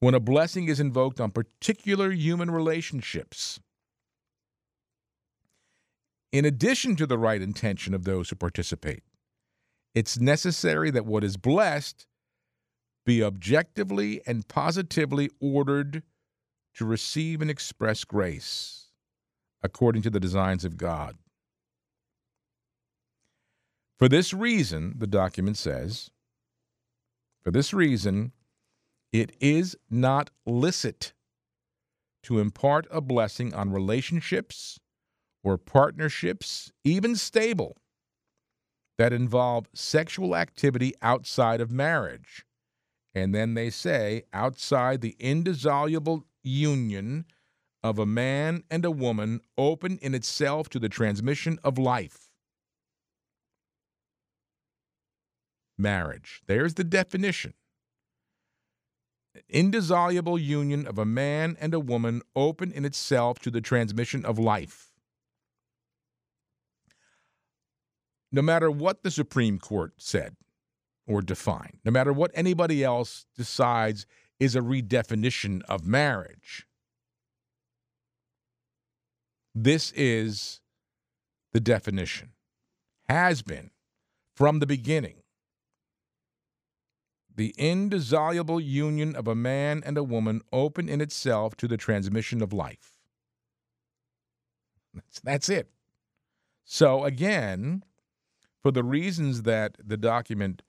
when 0.00 0.14
a 0.14 0.20
blessing 0.20 0.66
is 0.66 0.80
invoked 0.80 1.20
on 1.20 1.30
particular 1.30 2.10
human 2.10 2.50
relationships, 2.50 3.60
in 6.32 6.44
addition 6.44 6.96
to 6.96 7.06
the 7.06 7.18
right 7.18 7.40
intention 7.40 7.94
of 7.94 8.02
those 8.02 8.30
who 8.30 8.34
participate, 8.34 9.04
it's 9.94 10.18
necessary 10.18 10.90
that 10.90 11.06
what 11.06 11.22
is 11.22 11.36
blessed 11.36 12.04
be 13.06 13.22
objectively 13.22 14.20
and 14.26 14.48
positively 14.48 15.30
ordered 15.40 16.02
to 16.74 16.84
receive 16.84 17.40
and 17.40 17.50
express 17.50 18.04
grace 18.04 18.86
according 19.62 20.02
to 20.02 20.10
the 20.10 20.20
designs 20.20 20.64
of 20.64 20.76
God. 20.76 21.16
For 23.98 24.08
this 24.08 24.34
reason, 24.34 24.94
the 24.98 25.06
document 25.06 25.56
says, 25.56 26.10
for 27.42 27.50
this 27.50 27.72
reason, 27.72 28.32
it 29.12 29.36
is 29.40 29.76
not 29.90 30.30
licit 30.46 31.12
to 32.24 32.38
impart 32.40 32.86
a 32.90 33.00
blessing 33.00 33.52
on 33.54 33.70
relationships 33.70 34.80
or 35.44 35.58
partnerships, 35.58 36.72
even 36.84 37.16
stable, 37.16 37.76
that 38.98 39.12
involve 39.12 39.68
sexual 39.74 40.36
activity 40.36 40.94
outside 41.02 41.60
of 41.60 41.70
marriage. 41.70 42.44
And 43.14 43.34
then 43.34 43.54
they 43.54 43.70
say, 43.70 44.22
outside 44.32 45.00
the 45.00 45.16
indissoluble 45.18 46.24
union 46.42 47.26
of 47.82 47.98
a 47.98 48.06
man 48.06 48.62
and 48.70 48.84
a 48.84 48.90
woman, 48.90 49.40
open 49.58 49.98
in 49.98 50.14
itself 50.14 50.68
to 50.68 50.78
the 50.78 50.88
transmission 50.88 51.58
of 51.64 51.78
life. 51.78 52.30
Marriage. 55.76 56.42
There's 56.46 56.74
the 56.74 56.84
definition 56.84 57.54
indissoluble 59.48 60.38
union 60.38 60.86
of 60.86 60.98
a 60.98 61.04
man 61.04 61.56
and 61.60 61.74
a 61.74 61.80
woman 61.80 62.22
open 62.36 62.72
in 62.72 62.84
itself 62.84 63.38
to 63.40 63.50
the 63.50 63.60
transmission 63.60 64.24
of 64.24 64.38
life. 64.38 64.90
No 68.30 68.42
matter 68.42 68.70
what 68.70 69.02
the 69.02 69.10
Supreme 69.10 69.58
Court 69.58 69.94
said 69.98 70.36
or 71.06 71.20
defined, 71.20 71.78
no 71.84 71.90
matter 71.90 72.12
what 72.12 72.30
anybody 72.34 72.82
else 72.82 73.26
decides 73.36 74.06
is 74.42 74.56
a 74.56 74.60
redefinition 74.60 75.62
of 75.68 75.86
marriage, 75.86 76.66
this 79.54 79.92
is 79.92 80.60
the 81.52 81.60
definition, 81.60 82.30
has 83.08 83.42
been 83.42 83.70
from 84.34 84.58
the 84.58 84.66
beginning 84.66 85.16
the 87.34 87.54
indissoluble 87.56 88.60
union 88.60 89.14
of 89.16 89.26
a 89.26 89.34
man 89.34 89.80
and 89.86 89.96
a 89.96 90.02
woman 90.02 90.42
open 90.52 90.88
in 90.88 91.00
itself 91.00 91.56
to 91.56 91.66
the 91.66 91.78
transmission 91.78 92.42
of 92.42 92.52
life. 92.52 92.98
That's, 94.92 95.20
that's 95.20 95.48
it. 95.48 95.70
So, 96.64 97.04
again, 97.04 97.84
for 98.60 98.70
the 98.70 98.84
reasons 98.84 99.42
that 99.42 99.76
the 99.82 99.96
document 99.96 100.62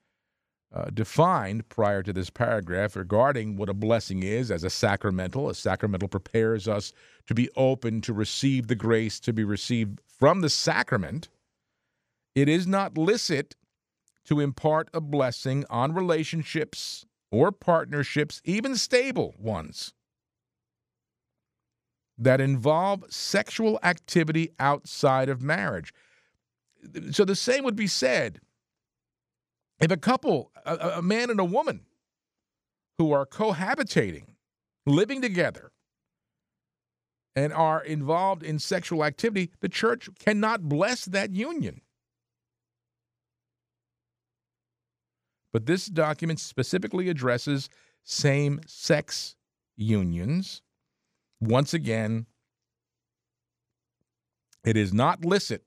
uh, 0.74 0.86
defined 0.92 1.70
prior 1.70 2.02
to 2.02 2.12
this 2.12 2.30
paragraph 2.30 2.96
regarding 2.96 3.56
what 3.56 3.70
a 3.70 3.74
blessing 3.74 4.24
is 4.24 4.50
as 4.50 4.64
a 4.64 4.70
sacramental, 4.70 5.50
a 5.50 5.54
sacramental 5.54 6.08
prepares 6.08 6.68
us 6.68 6.94
to 7.28 7.36
be 7.36 7.50
open 7.56 8.02
to 8.02 8.14
receive 8.14 8.68
the 8.68 8.76
grace 8.76 9.20
to 9.20 9.32
be 9.32 9.44
received 9.44 10.02
from 10.08 10.42
the 10.42 10.50
sacrament. 10.50 11.30
It 12.34 12.50
is 12.50 12.66
not 12.66 12.98
licit 12.98 13.56
to 14.26 14.40
impart 14.40 14.90
a 14.94 15.02
blessing 15.02 15.64
on 15.70 15.94
relationships 15.94 17.06
or 17.32 17.52
partnerships, 17.52 18.42
even 18.44 18.76
stable 18.76 19.36
ones, 19.38 19.94
that 22.18 22.42
involve 22.42 23.04
sexual 23.10 23.80
activity 23.84 24.50
outside 24.60 25.30
of 25.30 25.42
marriage. 25.42 25.94
So 27.12 27.26
the 27.26 27.36
same 27.36 27.64
would 27.64 27.76
be 27.76 27.88
said 27.88 28.40
if 29.84 29.92
a 29.92 29.98
couple, 29.98 30.53
a, 30.66 30.98
a 30.98 31.02
man 31.02 31.30
and 31.30 31.40
a 31.40 31.46
woman, 31.46 31.82
who 32.98 33.12
are 33.12 33.26
cohabitating, 33.26 34.26
living 34.86 35.22
together, 35.22 35.72
and 37.36 37.52
are 37.52 37.84
involved 37.84 38.44
in 38.44 38.60
sexual 38.60 39.04
activity, 39.04 39.52
the 39.60 39.70
church 39.70 40.10
cannot 40.20 40.70
bless 40.70 41.06
that 41.06 41.32
union. 41.32 41.82
But 45.52 45.66
this 45.66 45.88
document 45.88 46.40
specifically 46.40 47.10
addresses 47.10 47.70
same 48.04 48.62
sex 48.66 49.36
unions. 49.76 50.62
Once 51.40 51.74
again, 51.74 52.26
it 54.64 54.78
is 54.78 54.94
not 54.94 55.26
licit 55.26 55.64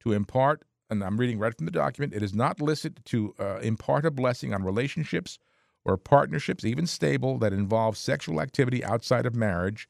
to 0.00 0.12
impart, 0.12 0.64
and 0.90 1.02
I'm 1.02 1.18
reading 1.18 1.38
right 1.38 1.54
from 1.54 1.66
the 1.66 1.72
document, 1.72 2.14
it 2.14 2.22
is 2.22 2.34
not 2.34 2.60
licit 2.60 3.04
to 3.06 3.34
uh, 3.38 3.58
impart 3.58 4.06
a 4.06 4.10
blessing 4.10 4.54
on 4.54 4.64
relationships 4.64 5.38
or 5.84 5.96
partnerships, 5.96 6.64
even 6.64 6.86
stable, 6.86 7.38
that 7.38 7.52
involve 7.52 7.96
sexual 7.96 8.40
activity 8.40 8.84
outside 8.84 9.26
of 9.26 9.34
marriage 9.34 9.88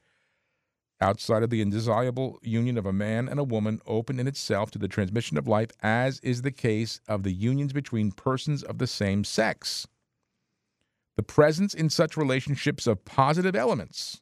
outside 1.01 1.43
of 1.43 1.49
the 1.49 1.61
indissoluble 1.61 2.39
union 2.41 2.77
of 2.77 2.85
a 2.85 2.93
man 2.93 3.29
and 3.29 3.39
a 3.39 3.43
woman 3.43 3.81
open 3.85 4.19
in 4.19 4.27
itself 4.27 4.69
to 4.71 4.79
the 4.79 4.87
transmission 4.87 5.37
of 5.37 5.47
life, 5.47 5.69
as 5.81 6.19
is 6.19 6.41
the 6.41 6.51
case 6.51 6.99
of 7.07 7.23
the 7.23 7.31
unions 7.31 7.73
between 7.73 8.11
persons 8.11 8.63
of 8.63 8.77
the 8.77 8.87
same 8.87 9.23
sex. 9.23 9.87
The 11.15 11.23
presence 11.23 11.73
in 11.73 11.89
such 11.89 12.17
relationships 12.17 12.87
of 12.87 13.05
positive 13.05 13.55
elements, 13.55 14.21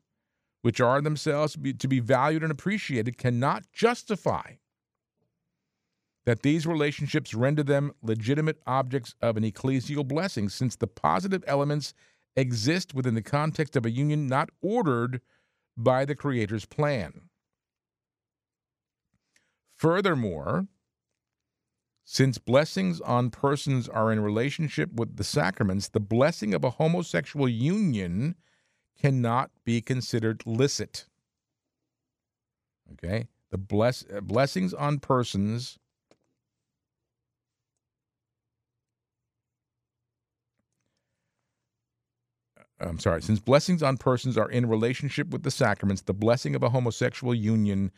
which 0.61 0.79
are 0.81 1.01
themselves 1.01 1.57
to 1.79 1.87
be 1.87 1.99
valued 1.99 2.43
and 2.43 2.51
appreciated, 2.51 3.17
cannot 3.17 3.71
justify 3.71 4.53
that 6.27 6.41
these 6.41 6.67
relationships 6.67 7.33
render 7.33 7.63
them 7.63 7.93
legitimate 8.01 8.59
objects 8.67 9.15
of 9.21 9.37
an 9.37 9.49
ecclesial 9.49 10.05
blessing, 10.05 10.49
since 10.49 10.75
the 10.75 10.85
positive 10.85 11.41
elements 11.47 11.93
exist 12.35 12.93
within 12.93 13.15
the 13.15 13.21
context 13.21 13.77
of 13.77 13.85
a 13.85 13.89
union 13.89 14.27
not 14.27 14.49
ordered 14.61 15.21
by 15.77 16.03
the 16.03 16.15
Creator's 16.15 16.65
plan. 16.65 17.29
Furthermore, 19.77 20.67
since 22.03 22.37
blessings 22.37 22.99
on 22.99 23.29
persons 23.29 23.87
are 23.87 24.11
in 24.11 24.19
relationship 24.19 24.91
with 24.91 25.15
the 25.15 25.23
sacraments, 25.23 25.87
the 25.87 26.01
blessing 26.01 26.53
of 26.53 26.65
a 26.65 26.71
homosexual 26.71 27.47
union 27.47 28.35
cannot 29.01 29.49
be 29.63 29.79
considered 29.79 30.43
licit. 30.45 31.07
Okay? 32.91 33.29
The 33.49 33.57
bless, 33.57 34.03
uh, 34.13 34.19
blessings 34.19 34.73
on 34.73 34.99
persons 34.99 35.79
I'm 42.79 42.99
sorry, 42.99 43.21
since 43.21 43.39
blessings 43.39 43.83
on 43.83 43.97
persons 43.97 44.37
are 44.37 44.49
in 44.49 44.67
relationship 44.67 45.29
with 45.29 45.43
the 45.43 45.51
sacraments, 45.51 46.03
the 46.03 46.13
blessing 46.13 46.55
of 46.55 46.63
a 46.63 46.69
homosexual 46.69 47.33
union 47.33 47.91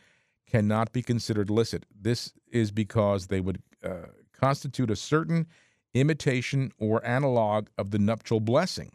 cannot 0.46 0.92
be 0.92 1.02
considered 1.02 1.50
licit. 1.50 1.86
This 1.94 2.32
is 2.50 2.70
because 2.70 3.26
they 3.28 3.40
would 3.40 3.62
uh, 3.84 4.06
constitute 4.32 4.90
a 4.90 4.96
certain 4.96 5.46
imitation 5.94 6.72
or 6.78 7.04
analog 7.06 7.68
of 7.78 7.90
the 7.90 7.98
nuptial 7.98 8.40
blessing. 8.40 8.92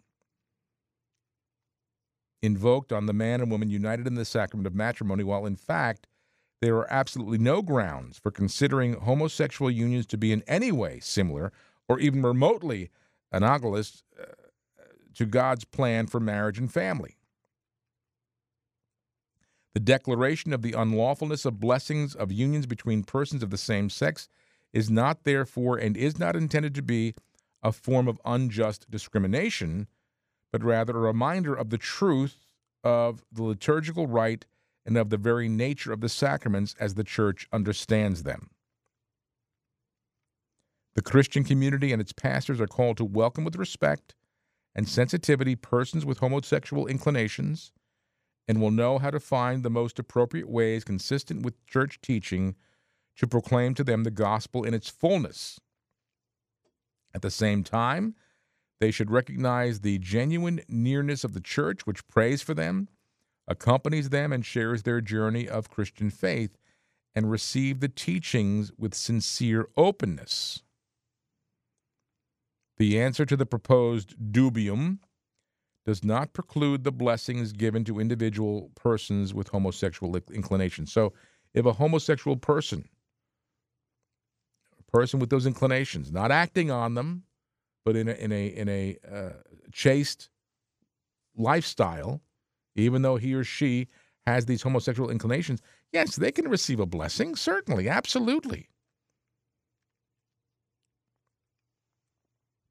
invoked 2.42 2.94
on 2.94 3.06
the 3.06 3.14
man 3.14 3.42
and 3.42 3.52
woman 3.52 3.70
united 3.70 4.08
in 4.08 4.16
the 4.16 4.26
sacrament 4.26 4.68
of 4.68 4.76
matrimony, 4.76 5.24
while 5.24 5.46
in 5.46 5.56
fact 5.56 6.08
there 6.62 6.78
are 6.78 6.92
absolutely 6.92 7.38
no 7.38 7.62
grounds 7.62 8.18
for 8.18 8.32
considering 8.32 8.94
homosexual 8.94 9.70
unions 9.70 10.06
to 10.06 10.18
be 10.18 10.32
in 10.32 10.44
any 10.48 10.72
way 10.72 11.00
similar 11.02 11.52
or 11.90 12.00
even 12.00 12.22
remotely 12.22 12.90
analogous 13.32 14.04
uh, 14.22 14.26
to 15.16 15.26
God's 15.26 15.66
plan 15.66 16.08
for 16.08 16.20
marriage 16.20 16.58
and 16.58 16.72
family. 16.72 17.18
The 19.74 19.80
declaration 19.82 20.54
of 20.54 20.62
the 20.62 20.72
unlawfulness 20.72 21.46
of 21.46 21.60
blessings 21.60 22.16
of 22.16 22.32
unions 22.32 22.66
between 22.66 23.04
persons 23.04 23.44
of 23.44 23.50
the 23.50 23.58
same 23.58 23.90
sex 23.90 24.30
is 24.72 24.90
not, 24.90 25.24
therefore, 25.24 25.78
and 25.78 25.98
is 25.98 26.18
not 26.18 26.36
intended 26.36 26.74
to 26.76 26.82
be 26.82 27.14
a 27.62 27.72
form 27.72 28.08
of 28.08 28.22
unjust 28.24 28.90
discrimination, 28.90 29.88
but 30.52 30.64
rather 30.64 30.96
a 30.96 31.02
reminder 31.02 31.54
of 31.54 31.72
the 31.72 31.78
truth 31.78 32.46
of 32.84 33.24
the 33.32 33.44
liturgical 33.44 34.08
rite 34.08 34.46
and 34.86 34.98
of 34.98 35.10
the 35.10 35.18
very 35.18 35.50
nature 35.50 35.92
of 35.92 36.00
the 36.00 36.10
sacraments 36.10 36.76
as 36.80 36.94
the 36.94 37.04
Church 37.04 37.48
understands 37.52 38.24
them. 38.24 38.50
The 40.94 41.02
Christian 41.02 41.44
community 41.44 41.92
and 41.92 42.02
its 42.02 42.14
pastors 42.14 42.62
are 42.62 42.68
called 42.68 42.98
to 42.98 43.06
welcome 43.06 43.44
with 43.44 43.58
respect 43.58 44.16
and 44.76 44.90
sensitivity 44.90 45.56
persons 45.56 46.06
with 46.06 46.20
homosexual 46.20 46.88
inclinations 46.88 47.72
and 48.48 48.62
will 48.62 48.72
know 48.72 49.00
how 49.00 49.10
to 49.10 49.20
find 49.20 49.64
the 49.64 49.70
most 49.70 49.98
appropriate 49.98 50.50
ways 50.50 50.84
consistent 50.84 51.44
with 51.44 51.66
church 51.66 52.00
teaching 52.02 52.56
to 53.16 53.28
proclaim 53.28 53.74
to 53.74 53.84
them 53.84 54.04
the 54.04 54.12
gospel 54.12 54.64
in 54.64 54.74
its 54.74 54.90
fullness. 54.90 55.60
At 57.14 57.22
the 57.22 57.32
same 57.32 57.64
time, 57.64 58.16
they 58.80 58.92
should 58.92 59.10
recognize 59.10 59.80
the 59.80 59.98
genuine 60.00 60.62
nearness 60.68 61.24
of 61.24 61.34
the 61.34 61.40
church, 61.40 61.88
which 61.88 62.08
prays 62.08 62.42
for 62.42 62.54
them 62.54 62.90
accompanies 63.48 64.10
them 64.10 64.34
and 64.34 64.46
shares 64.46 64.84
their 64.84 65.02
journey 65.02 65.48
of 65.48 65.70
Christian 65.70 66.10
faith, 66.10 66.58
and 67.14 67.32
receive 67.32 67.80
the 67.80 67.88
teachings 67.88 68.72
with 68.78 68.94
sincere 68.94 69.70
openness. 69.78 70.64
The 72.78 73.00
answer 73.00 73.26
to 73.26 73.38
the 73.38 73.46
proposed 73.46 74.16
dubium 74.32 75.00
does 75.86 76.04
not 76.04 76.34
preclude 76.34 76.84
the 76.84 76.92
blessings 76.92 77.52
given 77.52 77.84
to 77.86 78.00
individual 78.00 78.72
persons 78.76 79.34
with 79.34 79.50
homosexual 79.50 80.16
inclinations. 80.34 80.92
So, 80.92 81.14
if 81.54 81.66
a 81.66 81.74
homosexual 81.74 82.36
person, 82.36 82.90
a 84.80 84.92
person 84.92 85.20
with 85.20 85.30
those 85.30 85.46
inclinations, 85.46 86.12
not 86.12 86.32
acting 86.32 86.70
on 86.70 86.96
them, 86.96 87.24
but 87.86 87.96
in 87.96 88.10
a 88.10 88.14
in 88.14 88.32
a 88.32 88.48
in 88.48 88.68
a 88.68 88.98
uh, 89.10 89.30
chaste 89.72 90.30
lifestyle, 91.38 92.22
even 92.76 93.04
though 93.04 93.16
he 93.16 93.34
or 93.34 93.44
she 93.44 93.88
has 94.26 94.48
these 94.48 94.64
homosexual 94.64 95.10
inclinations, 95.10 95.62
yes, 95.94 96.16
they 96.16 96.32
can 96.32 96.50
receive 96.50 96.80
a 96.80 96.86
blessing, 96.86 97.36
certainly, 97.36 97.88
absolutely. 97.88 98.68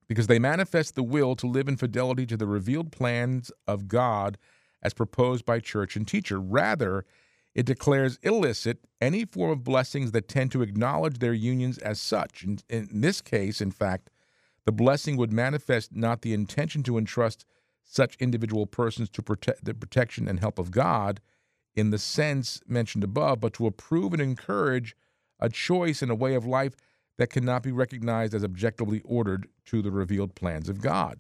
Because 0.07 0.27
they 0.27 0.39
manifest 0.39 0.95
the 0.95 1.03
will 1.03 1.35
to 1.37 1.47
live 1.47 1.69
in 1.69 1.77
fidelity 1.77 2.27
to 2.27 2.37
the 2.37 2.47
revealed 2.47 2.93
plans 2.93 3.51
of 3.67 3.89
God 3.89 4.39
as 4.83 4.93
proposed 4.93 5.45
by 5.45 5.61
church 5.61 5.97
and 5.97 6.07
teacher. 6.07 6.39
Rather, 6.39 7.05
it 7.55 7.67
declares 7.67 8.19
illicit 8.23 8.79
any 9.01 9.25
form 9.25 9.51
of 9.51 9.65
blessings 9.65 10.13
that 10.13 10.29
tend 10.29 10.53
to 10.53 10.63
acknowledge 10.63 11.19
their 11.19 11.33
unions 11.33 11.79
as 11.79 12.01
such. 12.01 12.45
In, 12.45 12.59
in 12.69 13.01
this 13.01 13.21
case, 13.21 13.61
in 13.61 13.71
fact, 13.71 14.11
the 14.65 14.73
blessing 14.73 15.17
would 15.17 15.33
manifest 15.33 15.95
not 15.95 16.23
the 16.23 16.35
intention 16.35 16.83
to 16.85 16.99
entrust 16.99 17.45
such 17.85 18.17
individual 18.17 18.67
persons 18.67 19.09
to 19.11 19.23
protect 19.23 19.65
the 19.65 19.75
protection 19.75 20.27
and 20.27 20.41
help 20.41 20.59
of 20.59 20.71
God 20.71 21.21
in 21.75 21.91
the 21.91 21.99
sense 21.99 22.61
mentioned 22.67 23.05
above, 23.05 23.41
but 23.41 23.53
to 23.55 23.67
approve 23.67 24.13
and 24.13 24.23
encourage 24.23 24.97
a 25.39 25.49
choice 25.49 26.03
and 26.03 26.11
a 26.11 26.15
way 26.15 26.35
of 26.35 26.47
life 26.47 26.75
that 27.19 27.31
cannot 27.31 27.63
be 27.63 27.73
recognized 27.73 28.35
as 28.35 28.45
objectively 28.45 29.01
ordered 29.05 29.49
to 29.67 29.83
the 29.83 29.91
revealed 29.91 30.35
plans 30.35 30.69
of 30.69 30.81
God. 30.81 31.19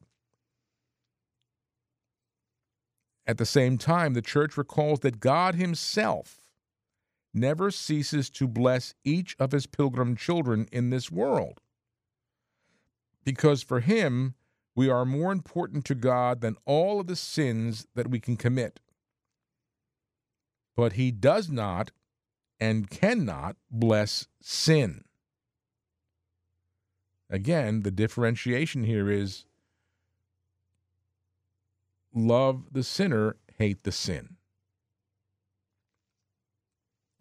At 3.26 3.38
the 3.38 3.46
same 3.46 3.78
time, 3.78 4.14
the 4.14 4.22
church 4.22 4.56
recalls 4.56 5.00
that 5.00 5.20
God 5.20 5.54
Himself 5.54 6.40
never 7.32 7.70
ceases 7.70 8.28
to 8.30 8.46
bless 8.46 8.94
each 9.04 9.34
of 9.38 9.52
His 9.52 9.66
pilgrim 9.66 10.16
children 10.16 10.68
in 10.70 10.90
this 10.90 11.10
world. 11.10 11.60
Because 13.24 13.62
for 13.62 13.80
Him, 13.80 14.34
we 14.76 14.90
are 14.90 15.06
more 15.06 15.32
important 15.32 15.84
to 15.86 15.94
God 15.94 16.40
than 16.40 16.56
all 16.66 17.00
of 17.00 17.06
the 17.06 17.16
sins 17.16 17.86
that 17.94 18.10
we 18.10 18.20
can 18.20 18.36
commit. 18.36 18.80
But 20.76 20.94
He 20.94 21.10
does 21.10 21.48
not 21.48 21.92
and 22.60 22.90
cannot 22.90 23.56
bless 23.70 24.26
sin. 24.40 25.04
Again, 27.30 27.82
the 27.82 27.90
differentiation 27.90 28.84
here 28.84 29.10
is 29.10 29.46
love 32.14 32.72
the 32.72 32.82
sinner, 32.82 33.36
hate 33.58 33.82
the 33.82 33.92
sin. 33.92 34.36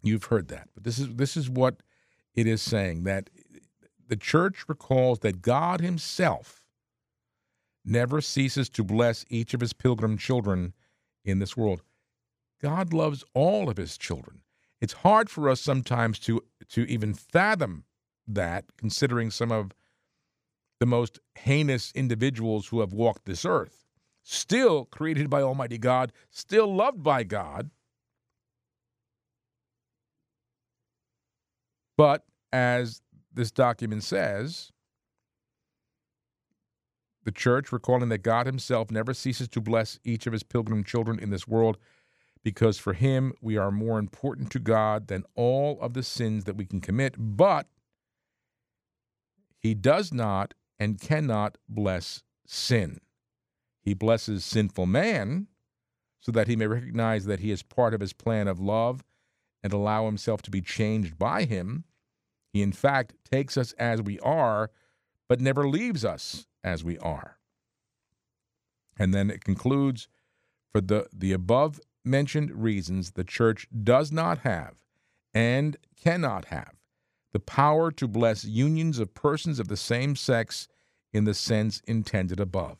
You've 0.02 0.24
heard 0.24 0.48
that. 0.48 0.68
But 0.74 0.84
this 0.84 0.98
is 0.98 1.14
this 1.14 1.36
is 1.36 1.48
what 1.48 1.82
it 2.34 2.46
is 2.46 2.60
saying 2.60 3.04
that 3.04 3.30
the 4.06 4.16
church 4.16 4.64
recalls 4.68 5.20
that 5.20 5.40
God 5.40 5.80
himself 5.80 6.64
never 7.84 8.20
ceases 8.20 8.68
to 8.70 8.84
bless 8.84 9.24
each 9.28 9.54
of 9.54 9.60
his 9.60 9.72
pilgrim 9.72 10.18
children 10.18 10.74
in 11.24 11.38
this 11.38 11.56
world. 11.56 11.82
God 12.60 12.92
loves 12.92 13.24
all 13.34 13.68
of 13.68 13.76
his 13.76 13.96
children. 13.96 14.40
It's 14.80 14.92
hard 14.92 15.30
for 15.30 15.48
us 15.48 15.60
sometimes 15.60 16.18
to 16.20 16.42
to 16.68 16.82
even 16.82 17.14
fathom 17.14 17.84
that 18.26 18.66
considering 18.76 19.30
some 19.30 19.50
of 19.50 19.72
the 20.80 20.86
most 20.86 21.18
heinous 21.36 21.92
individuals 21.94 22.68
who 22.68 22.80
have 22.80 22.92
walked 22.92 23.26
this 23.26 23.44
earth, 23.44 23.84
still 24.22 24.84
created 24.86 25.30
by 25.30 25.42
Almighty 25.42 25.78
God, 25.78 26.12
still 26.30 26.74
loved 26.74 27.02
by 27.02 27.22
God. 27.22 27.70
But 31.96 32.24
as 32.52 33.02
this 33.32 33.50
document 33.50 34.02
says, 34.02 34.72
the 37.24 37.32
church, 37.32 37.72
recalling 37.72 38.10
that 38.10 38.18
God 38.18 38.46
Himself 38.46 38.90
never 38.90 39.14
ceases 39.14 39.48
to 39.48 39.60
bless 39.60 39.98
each 40.04 40.26
of 40.26 40.32
His 40.32 40.42
pilgrim 40.42 40.84
children 40.84 41.18
in 41.18 41.30
this 41.30 41.48
world, 41.48 41.78
because 42.42 42.78
for 42.78 42.92
Him 42.92 43.32
we 43.40 43.56
are 43.56 43.70
more 43.70 43.98
important 43.98 44.50
to 44.50 44.58
God 44.58 45.06
than 45.06 45.24
all 45.34 45.78
of 45.80 45.94
the 45.94 46.02
sins 46.02 46.44
that 46.44 46.56
we 46.56 46.66
can 46.66 46.80
commit. 46.80 47.14
But 47.16 47.66
He 49.58 49.74
does 49.74 50.12
not 50.12 50.52
and 50.84 51.00
cannot 51.00 51.56
bless 51.66 52.22
sin. 52.46 53.00
He 53.80 53.94
blesses 53.94 54.44
sinful 54.44 54.84
man 54.84 55.46
so 56.20 56.30
that 56.32 56.46
he 56.46 56.56
may 56.56 56.66
recognize 56.66 57.24
that 57.24 57.40
he 57.40 57.50
is 57.50 57.62
part 57.62 57.94
of 57.94 58.00
his 58.00 58.12
plan 58.12 58.46
of 58.48 58.60
love 58.60 59.02
and 59.62 59.72
allow 59.72 60.04
himself 60.04 60.42
to 60.42 60.50
be 60.50 60.60
changed 60.60 61.18
by 61.18 61.44
him. 61.44 61.84
He, 62.52 62.60
in 62.60 62.72
fact, 62.72 63.14
takes 63.24 63.56
us 63.56 63.72
as 63.78 64.02
we 64.02 64.20
are, 64.20 64.70
but 65.26 65.40
never 65.40 65.66
leaves 65.66 66.04
us 66.04 66.46
as 66.62 66.84
we 66.84 66.98
are. 66.98 67.38
And 68.98 69.14
then 69.14 69.30
it 69.30 69.42
concludes 69.42 70.06
for 70.70 70.82
the, 70.82 71.08
the 71.14 71.32
above 71.32 71.80
mentioned 72.04 72.62
reasons, 72.62 73.12
the 73.12 73.24
church 73.24 73.66
does 73.82 74.12
not 74.12 74.40
have 74.40 74.74
and 75.32 75.78
cannot 75.96 76.46
have 76.46 76.74
the 77.34 77.40
power 77.40 77.90
to 77.90 78.06
bless 78.06 78.44
unions 78.44 79.00
of 79.00 79.12
persons 79.12 79.58
of 79.58 79.66
the 79.68 79.76
same 79.76 80.14
sex 80.14 80.68
in 81.14 81.24
the 81.24 81.32
sense 81.32 81.80
intended 81.86 82.40
above. 82.40 82.78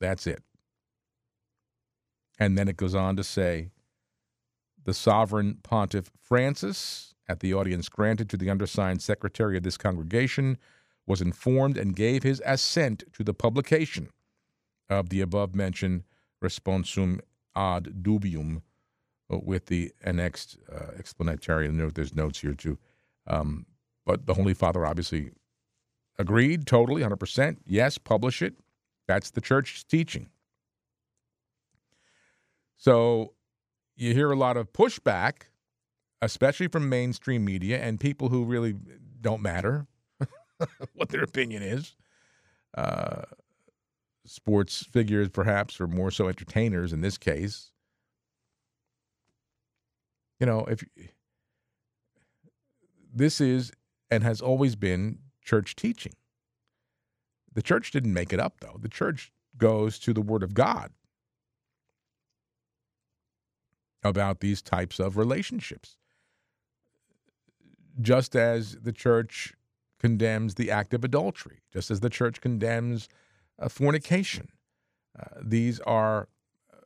That's 0.00 0.26
it. 0.26 0.42
And 2.38 2.58
then 2.58 2.66
it 2.66 2.76
goes 2.76 2.94
on 2.94 3.14
to 3.16 3.22
say 3.22 3.70
the 4.84 4.94
sovereign 4.94 5.58
pontiff 5.62 6.10
Francis, 6.18 7.14
at 7.28 7.40
the 7.40 7.54
audience 7.54 7.88
granted 7.88 8.28
to 8.30 8.36
the 8.36 8.50
undersigned 8.50 9.02
secretary 9.02 9.56
of 9.56 9.62
this 9.62 9.76
congregation, 9.76 10.58
was 11.06 11.20
informed 11.20 11.76
and 11.76 11.94
gave 11.94 12.22
his 12.22 12.42
assent 12.44 13.04
to 13.12 13.22
the 13.22 13.34
publication 13.34 14.08
of 14.88 15.10
the 15.10 15.20
above 15.20 15.54
mentioned 15.54 16.02
responsum 16.42 17.20
ad 17.54 18.02
dubium 18.02 18.62
uh, 19.32 19.38
with 19.38 19.66
the 19.66 19.92
annexed 20.02 20.58
uh, 20.70 20.92
explanatory 20.98 21.70
note. 21.70 21.94
There's 21.94 22.14
notes 22.14 22.40
here 22.40 22.54
too. 22.54 22.78
Um, 23.26 23.66
but 24.04 24.26
the 24.26 24.34
Holy 24.34 24.54
Father 24.54 24.84
obviously 24.84 25.30
agreed 26.18 26.66
totally, 26.66 27.02
100%. 27.02 27.58
Yes, 27.66 27.98
publish 27.98 28.42
it. 28.42 28.54
That's 29.06 29.30
the 29.30 29.40
church's 29.40 29.84
teaching. 29.84 30.28
So 32.76 33.34
you 33.96 34.14
hear 34.14 34.30
a 34.30 34.36
lot 34.36 34.56
of 34.56 34.72
pushback, 34.72 35.44
especially 36.22 36.68
from 36.68 36.88
mainstream 36.88 37.44
media 37.44 37.78
and 37.78 38.00
people 38.00 38.28
who 38.28 38.44
really 38.44 38.74
don't 39.20 39.42
matter. 39.42 39.86
what 40.94 41.08
their 41.08 41.22
opinion 41.22 41.62
is. 41.62 41.96
Uh, 42.76 43.22
sports 44.26 44.84
figures, 44.92 45.28
perhaps, 45.28 45.80
or 45.80 45.86
more 45.86 46.10
so 46.10 46.28
entertainers 46.28 46.92
in 46.92 47.00
this 47.00 47.18
case. 47.18 47.70
You 50.40 50.46
know, 50.46 50.64
if 50.66 50.84
this 53.12 53.40
is 53.40 53.72
and 54.10 54.22
has 54.24 54.40
always 54.40 54.76
been 54.76 55.18
church 55.44 55.76
teaching. 55.76 56.14
The 57.52 57.62
church 57.62 57.90
didn't 57.90 58.12
make 58.12 58.32
it 58.32 58.40
up, 58.40 58.60
though. 58.60 58.78
The 58.80 58.88
church 58.88 59.32
goes 59.56 59.98
to 60.00 60.12
the 60.12 60.20
Word 60.20 60.42
of 60.42 60.54
God 60.54 60.90
about 64.02 64.40
these 64.40 64.60
types 64.60 64.98
of 64.98 65.16
relationships. 65.16 65.96
Just 68.00 68.34
as 68.34 68.76
the 68.82 68.92
church 68.92 69.54
condemns 70.00 70.56
the 70.56 70.70
act 70.70 70.92
of 70.92 71.04
adultery, 71.04 71.60
just 71.72 71.90
as 71.90 72.00
the 72.00 72.10
church 72.10 72.40
condemns 72.40 73.08
uh, 73.58 73.68
fornication. 73.68 74.48
Uh, 75.18 75.40
these 75.40 75.78
are 75.80 76.28
uh, 76.72 76.76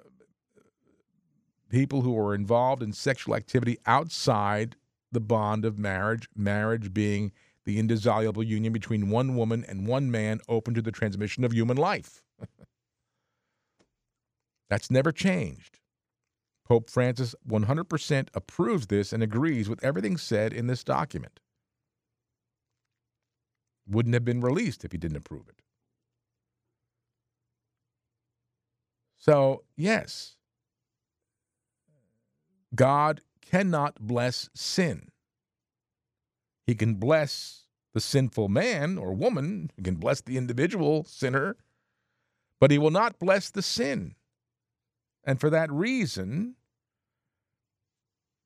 people 1.71 2.03
who 2.03 2.17
are 2.19 2.35
involved 2.35 2.83
in 2.83 2.93
sexual 2.93 3.35
activity 3.35 3.79
outside 3.87 4.77
the 5.11 5.21
bond 5.21 5.65
of 5.65 5.79
marriage, 5.79 6.29
marriage 6.37 6.93
being 6.93 7.33
the 7.69 7.79
indissoluble 7.79 8.43
union 8.43 8.73
between 8.73 9.11
one 9.11 9.37
woman 9.37 9.63
and 9.69 9.87
one 9.87 10.11
man 10.11 10.41
open 10.49 10.73
to 10.73 10.81
the 10.81 10.91
transmission 10.91 11.45
of 11.45 11.53
human 11.53 11.77
life. 11.77 12.23
That's 14.71 14.91
never 14.91 15.13
changed. 15.13 15.79
Pope 16.67 16.89
Francis 16.89 17.35
100% 17.47 18.29
approves 18.33 18.87
this 18.87 19.13
and 19.13 19.23
agrees 19.23 19.69
with 19.69 19.85
everything 19.85 20.17
said 20.17 20.55
in 20.55 20.67
this 20.67 20.83
document. 20.83 21.41
Wouldn't 23.87 24.15
have 24.15 24.25
been 24.25 24.41
released 24.41 24.83
if 24.87 24.93
he 24.93 24.99
didn't 24.99 25.19
approve 25.19 25.47
it. 25.51 25.61
So, 29.19 29.65
yes, 29.77 30.37
God 32.75 33.21
cannot 33.43 34.01
bless 34.01 34.49
sin. 34.55 35.11
He 36.69 36.75
can 36.75 36.97
bless 36.97 37.65
the 37.95 38.01
sinful 38.01 38.51
man 38.51 38.99
or 38.99 39.15
woman, 39.15 39.71
he 39.75 39.83
can 39.83 39.95
bless 39.95 40.21
the 40.21 40.37
individual 40.37 41.03
sinner, 41.03 41.57
but 42.61 42.71
he 42.71 42.77
will 42.77 42.91
not 42.91 43.19
bless 43.19 43.49
the 43.49 43.63
sin. 43.63 44.17
And 45.25 45.41
for 45.41 45.49
that 45.49 45.73
reason, 45.73 46.57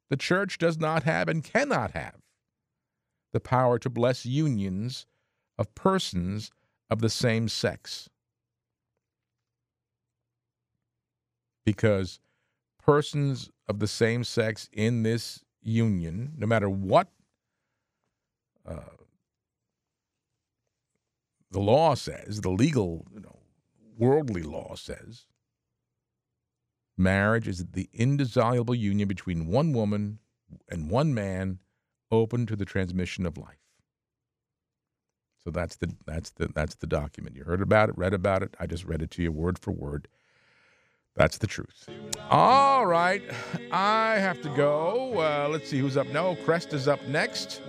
the 0.09 0.17
church 0.17 0.59
does 0.59 0.79
not 0.79 1.03
have 1.03 1.29
and 1.29 1.43
cannot 1.43 1.91
have 1.91 2.21
the 3.33 3.41
power 3.41 3.77
to 3.81 3.91
bless 3.91 4.25
unions 4.25 5.05
of 5.59 5.75
persons 5.75 6.53
of 6.89 7.01
the 7.01 7.11
same 7.11 7.49
sex. 7.49 8.09
Because 11.67 12.21
persons 12.79 13.51
of 13.67 13.81
the 13.81 13.89
same 13.89 14.23
sex 14.23 14.69
in 14.73 15.03
this 15.03 15.45
union, 15.61 16.35
no 16.37 16.47
matter 16.47 16.71
what 16.71 17.09
the 18.67 18.81
law 21.61 21.95
says, 21.95 22.41
the 22.41 22.51
legal, 22.51 23.07
you 23.13 23.21
know, 23.21 23.39
worldly 23.99 24.43
law 24.43 24.75
says, 24.75 25.27
marriage 26.97 27.47
is 27.47 27.65
the 27.73 27.89
indissoluble 27.93 28.75
union 28.75 29.09
between 29.09 29.47
one 29.47 29.73
woman 29.73 30.19
and 30.69 30.91
one 30.91 31.15
man 31.15 31.59
open 32.11 32.47
to 32.47 32.57
the 32.57 32.65
transmission 32.65 33.27
of 33.27 33.37
life. 33.37 33.59
So 35.45 35.51
that's 35.51 35.77
the 35.77 35.93
that's 36.07 36.31
the 36.31 36.49
that's 36.55 36.77
the 36.77 36.87
document. 36.87 37.35
You 37.35 37.45
heard 37.45 37.63
about 37.63 37.89
it, 37.89 37.99
read 37.99 38.15
about 38.15 38.45
it. 38.45 38.55
I 38.61 38.67
just 38.67 38.85
read 38.85 39.03
it 39.03 39.11
to 39.13 39.23
you 39.23 39.33
word 39.33 39.59
for 39.59 39.73
word. 39.73 40.07
That's 41.17 41.39
the 41.39 41.49
truth. 41.49 41.89
All 42.31 42.87
right, 42.87 43.23
I 43.73 44.19
have 44.19 44.41
to 44.43 44.49
go. 44.51 45.19
Uh, 45.19 45.49
let's 45.51 45.69
see 45.69 45.79
who's 45.79 45.97
up. 45.97 46.07
No, 46.09 46.37
Kresta 46.37 46.75
is 46.75 46.87
up 46.87 47.05
next, 47.09 47.61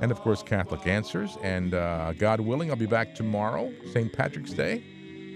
and 0.00 0.10
of 0.10 0.20
course 0.20 0.42
Catholic 0.42 0.86
Answers. 0.86 1.36
And 1.42 1.74
uh, 1.74 2.12
God 2.14 2.40
willing, 2.40 2.70
I'll 2.70 2.76
be 2.76 2.86
back 2.86 3.14
tomorrow, 3.14 3.72
St. 3.92 4.12
Patrick's 4.12 4.52
Day. 4.52 4.82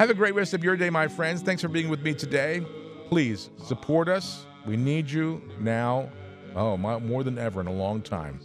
Have 0.00 0.10
a 0.10 0.14
great 0.14 0.34
rest 0.34 0.54
of 0.54 0.64
your 0.64 0.76
day, 0.76 0.90
my 0.90 1.06
friends. 1.06 1.42
Thanks 1.42 1.62
for 1.62 1.68
being 1.68 1.88
with 1.88 2.02
me 2.02 2.14
today. 2.14 2.64
Please 3.08 3.50
support 3.62 4.08
us. 4.08 4.46
We 4.66 4.76
need 4.76 5.10
you 5.10 5.42
now. 5.60 6.10
Oh, 6.56 6.76
my, 6.76 6.98
more 6.98 7.22
than 7.22 7.38
ever 7.38 7.60
in 7.60 7.66
a 7.66 7.72
long 7.72 8.00
time 8.02 8.40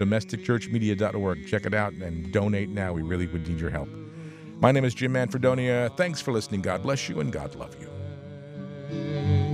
domesticchurchmedia.org. 0.00 1.46
Check 1.46 1.66
it 1.66 1.74
out 1.74 1.92
and 1.92 2.32
donate 2.32 2.70
now. 2.70 2.92
We 2.92 3.02
really 3.02 3.26
would 3.26 3.46
need 3.46 3.60
your 3.60 3.70
help. 3.70 3.88
My 4.58 4.72
name 4.72 4.84
is 4.84 4.94
Jim 4.94 5.12
Manfredonia. 5.12 5.94
Thanks 5.96 6.20
for 6.20 6.32
listening. 6.32 6.62
God 6.62 6.82
bless 6.82 7.08
you 7.08 7.20
and 7.20 7.30
God 7.30 7.54
love 7.54 7.76
you. 7.78 9.49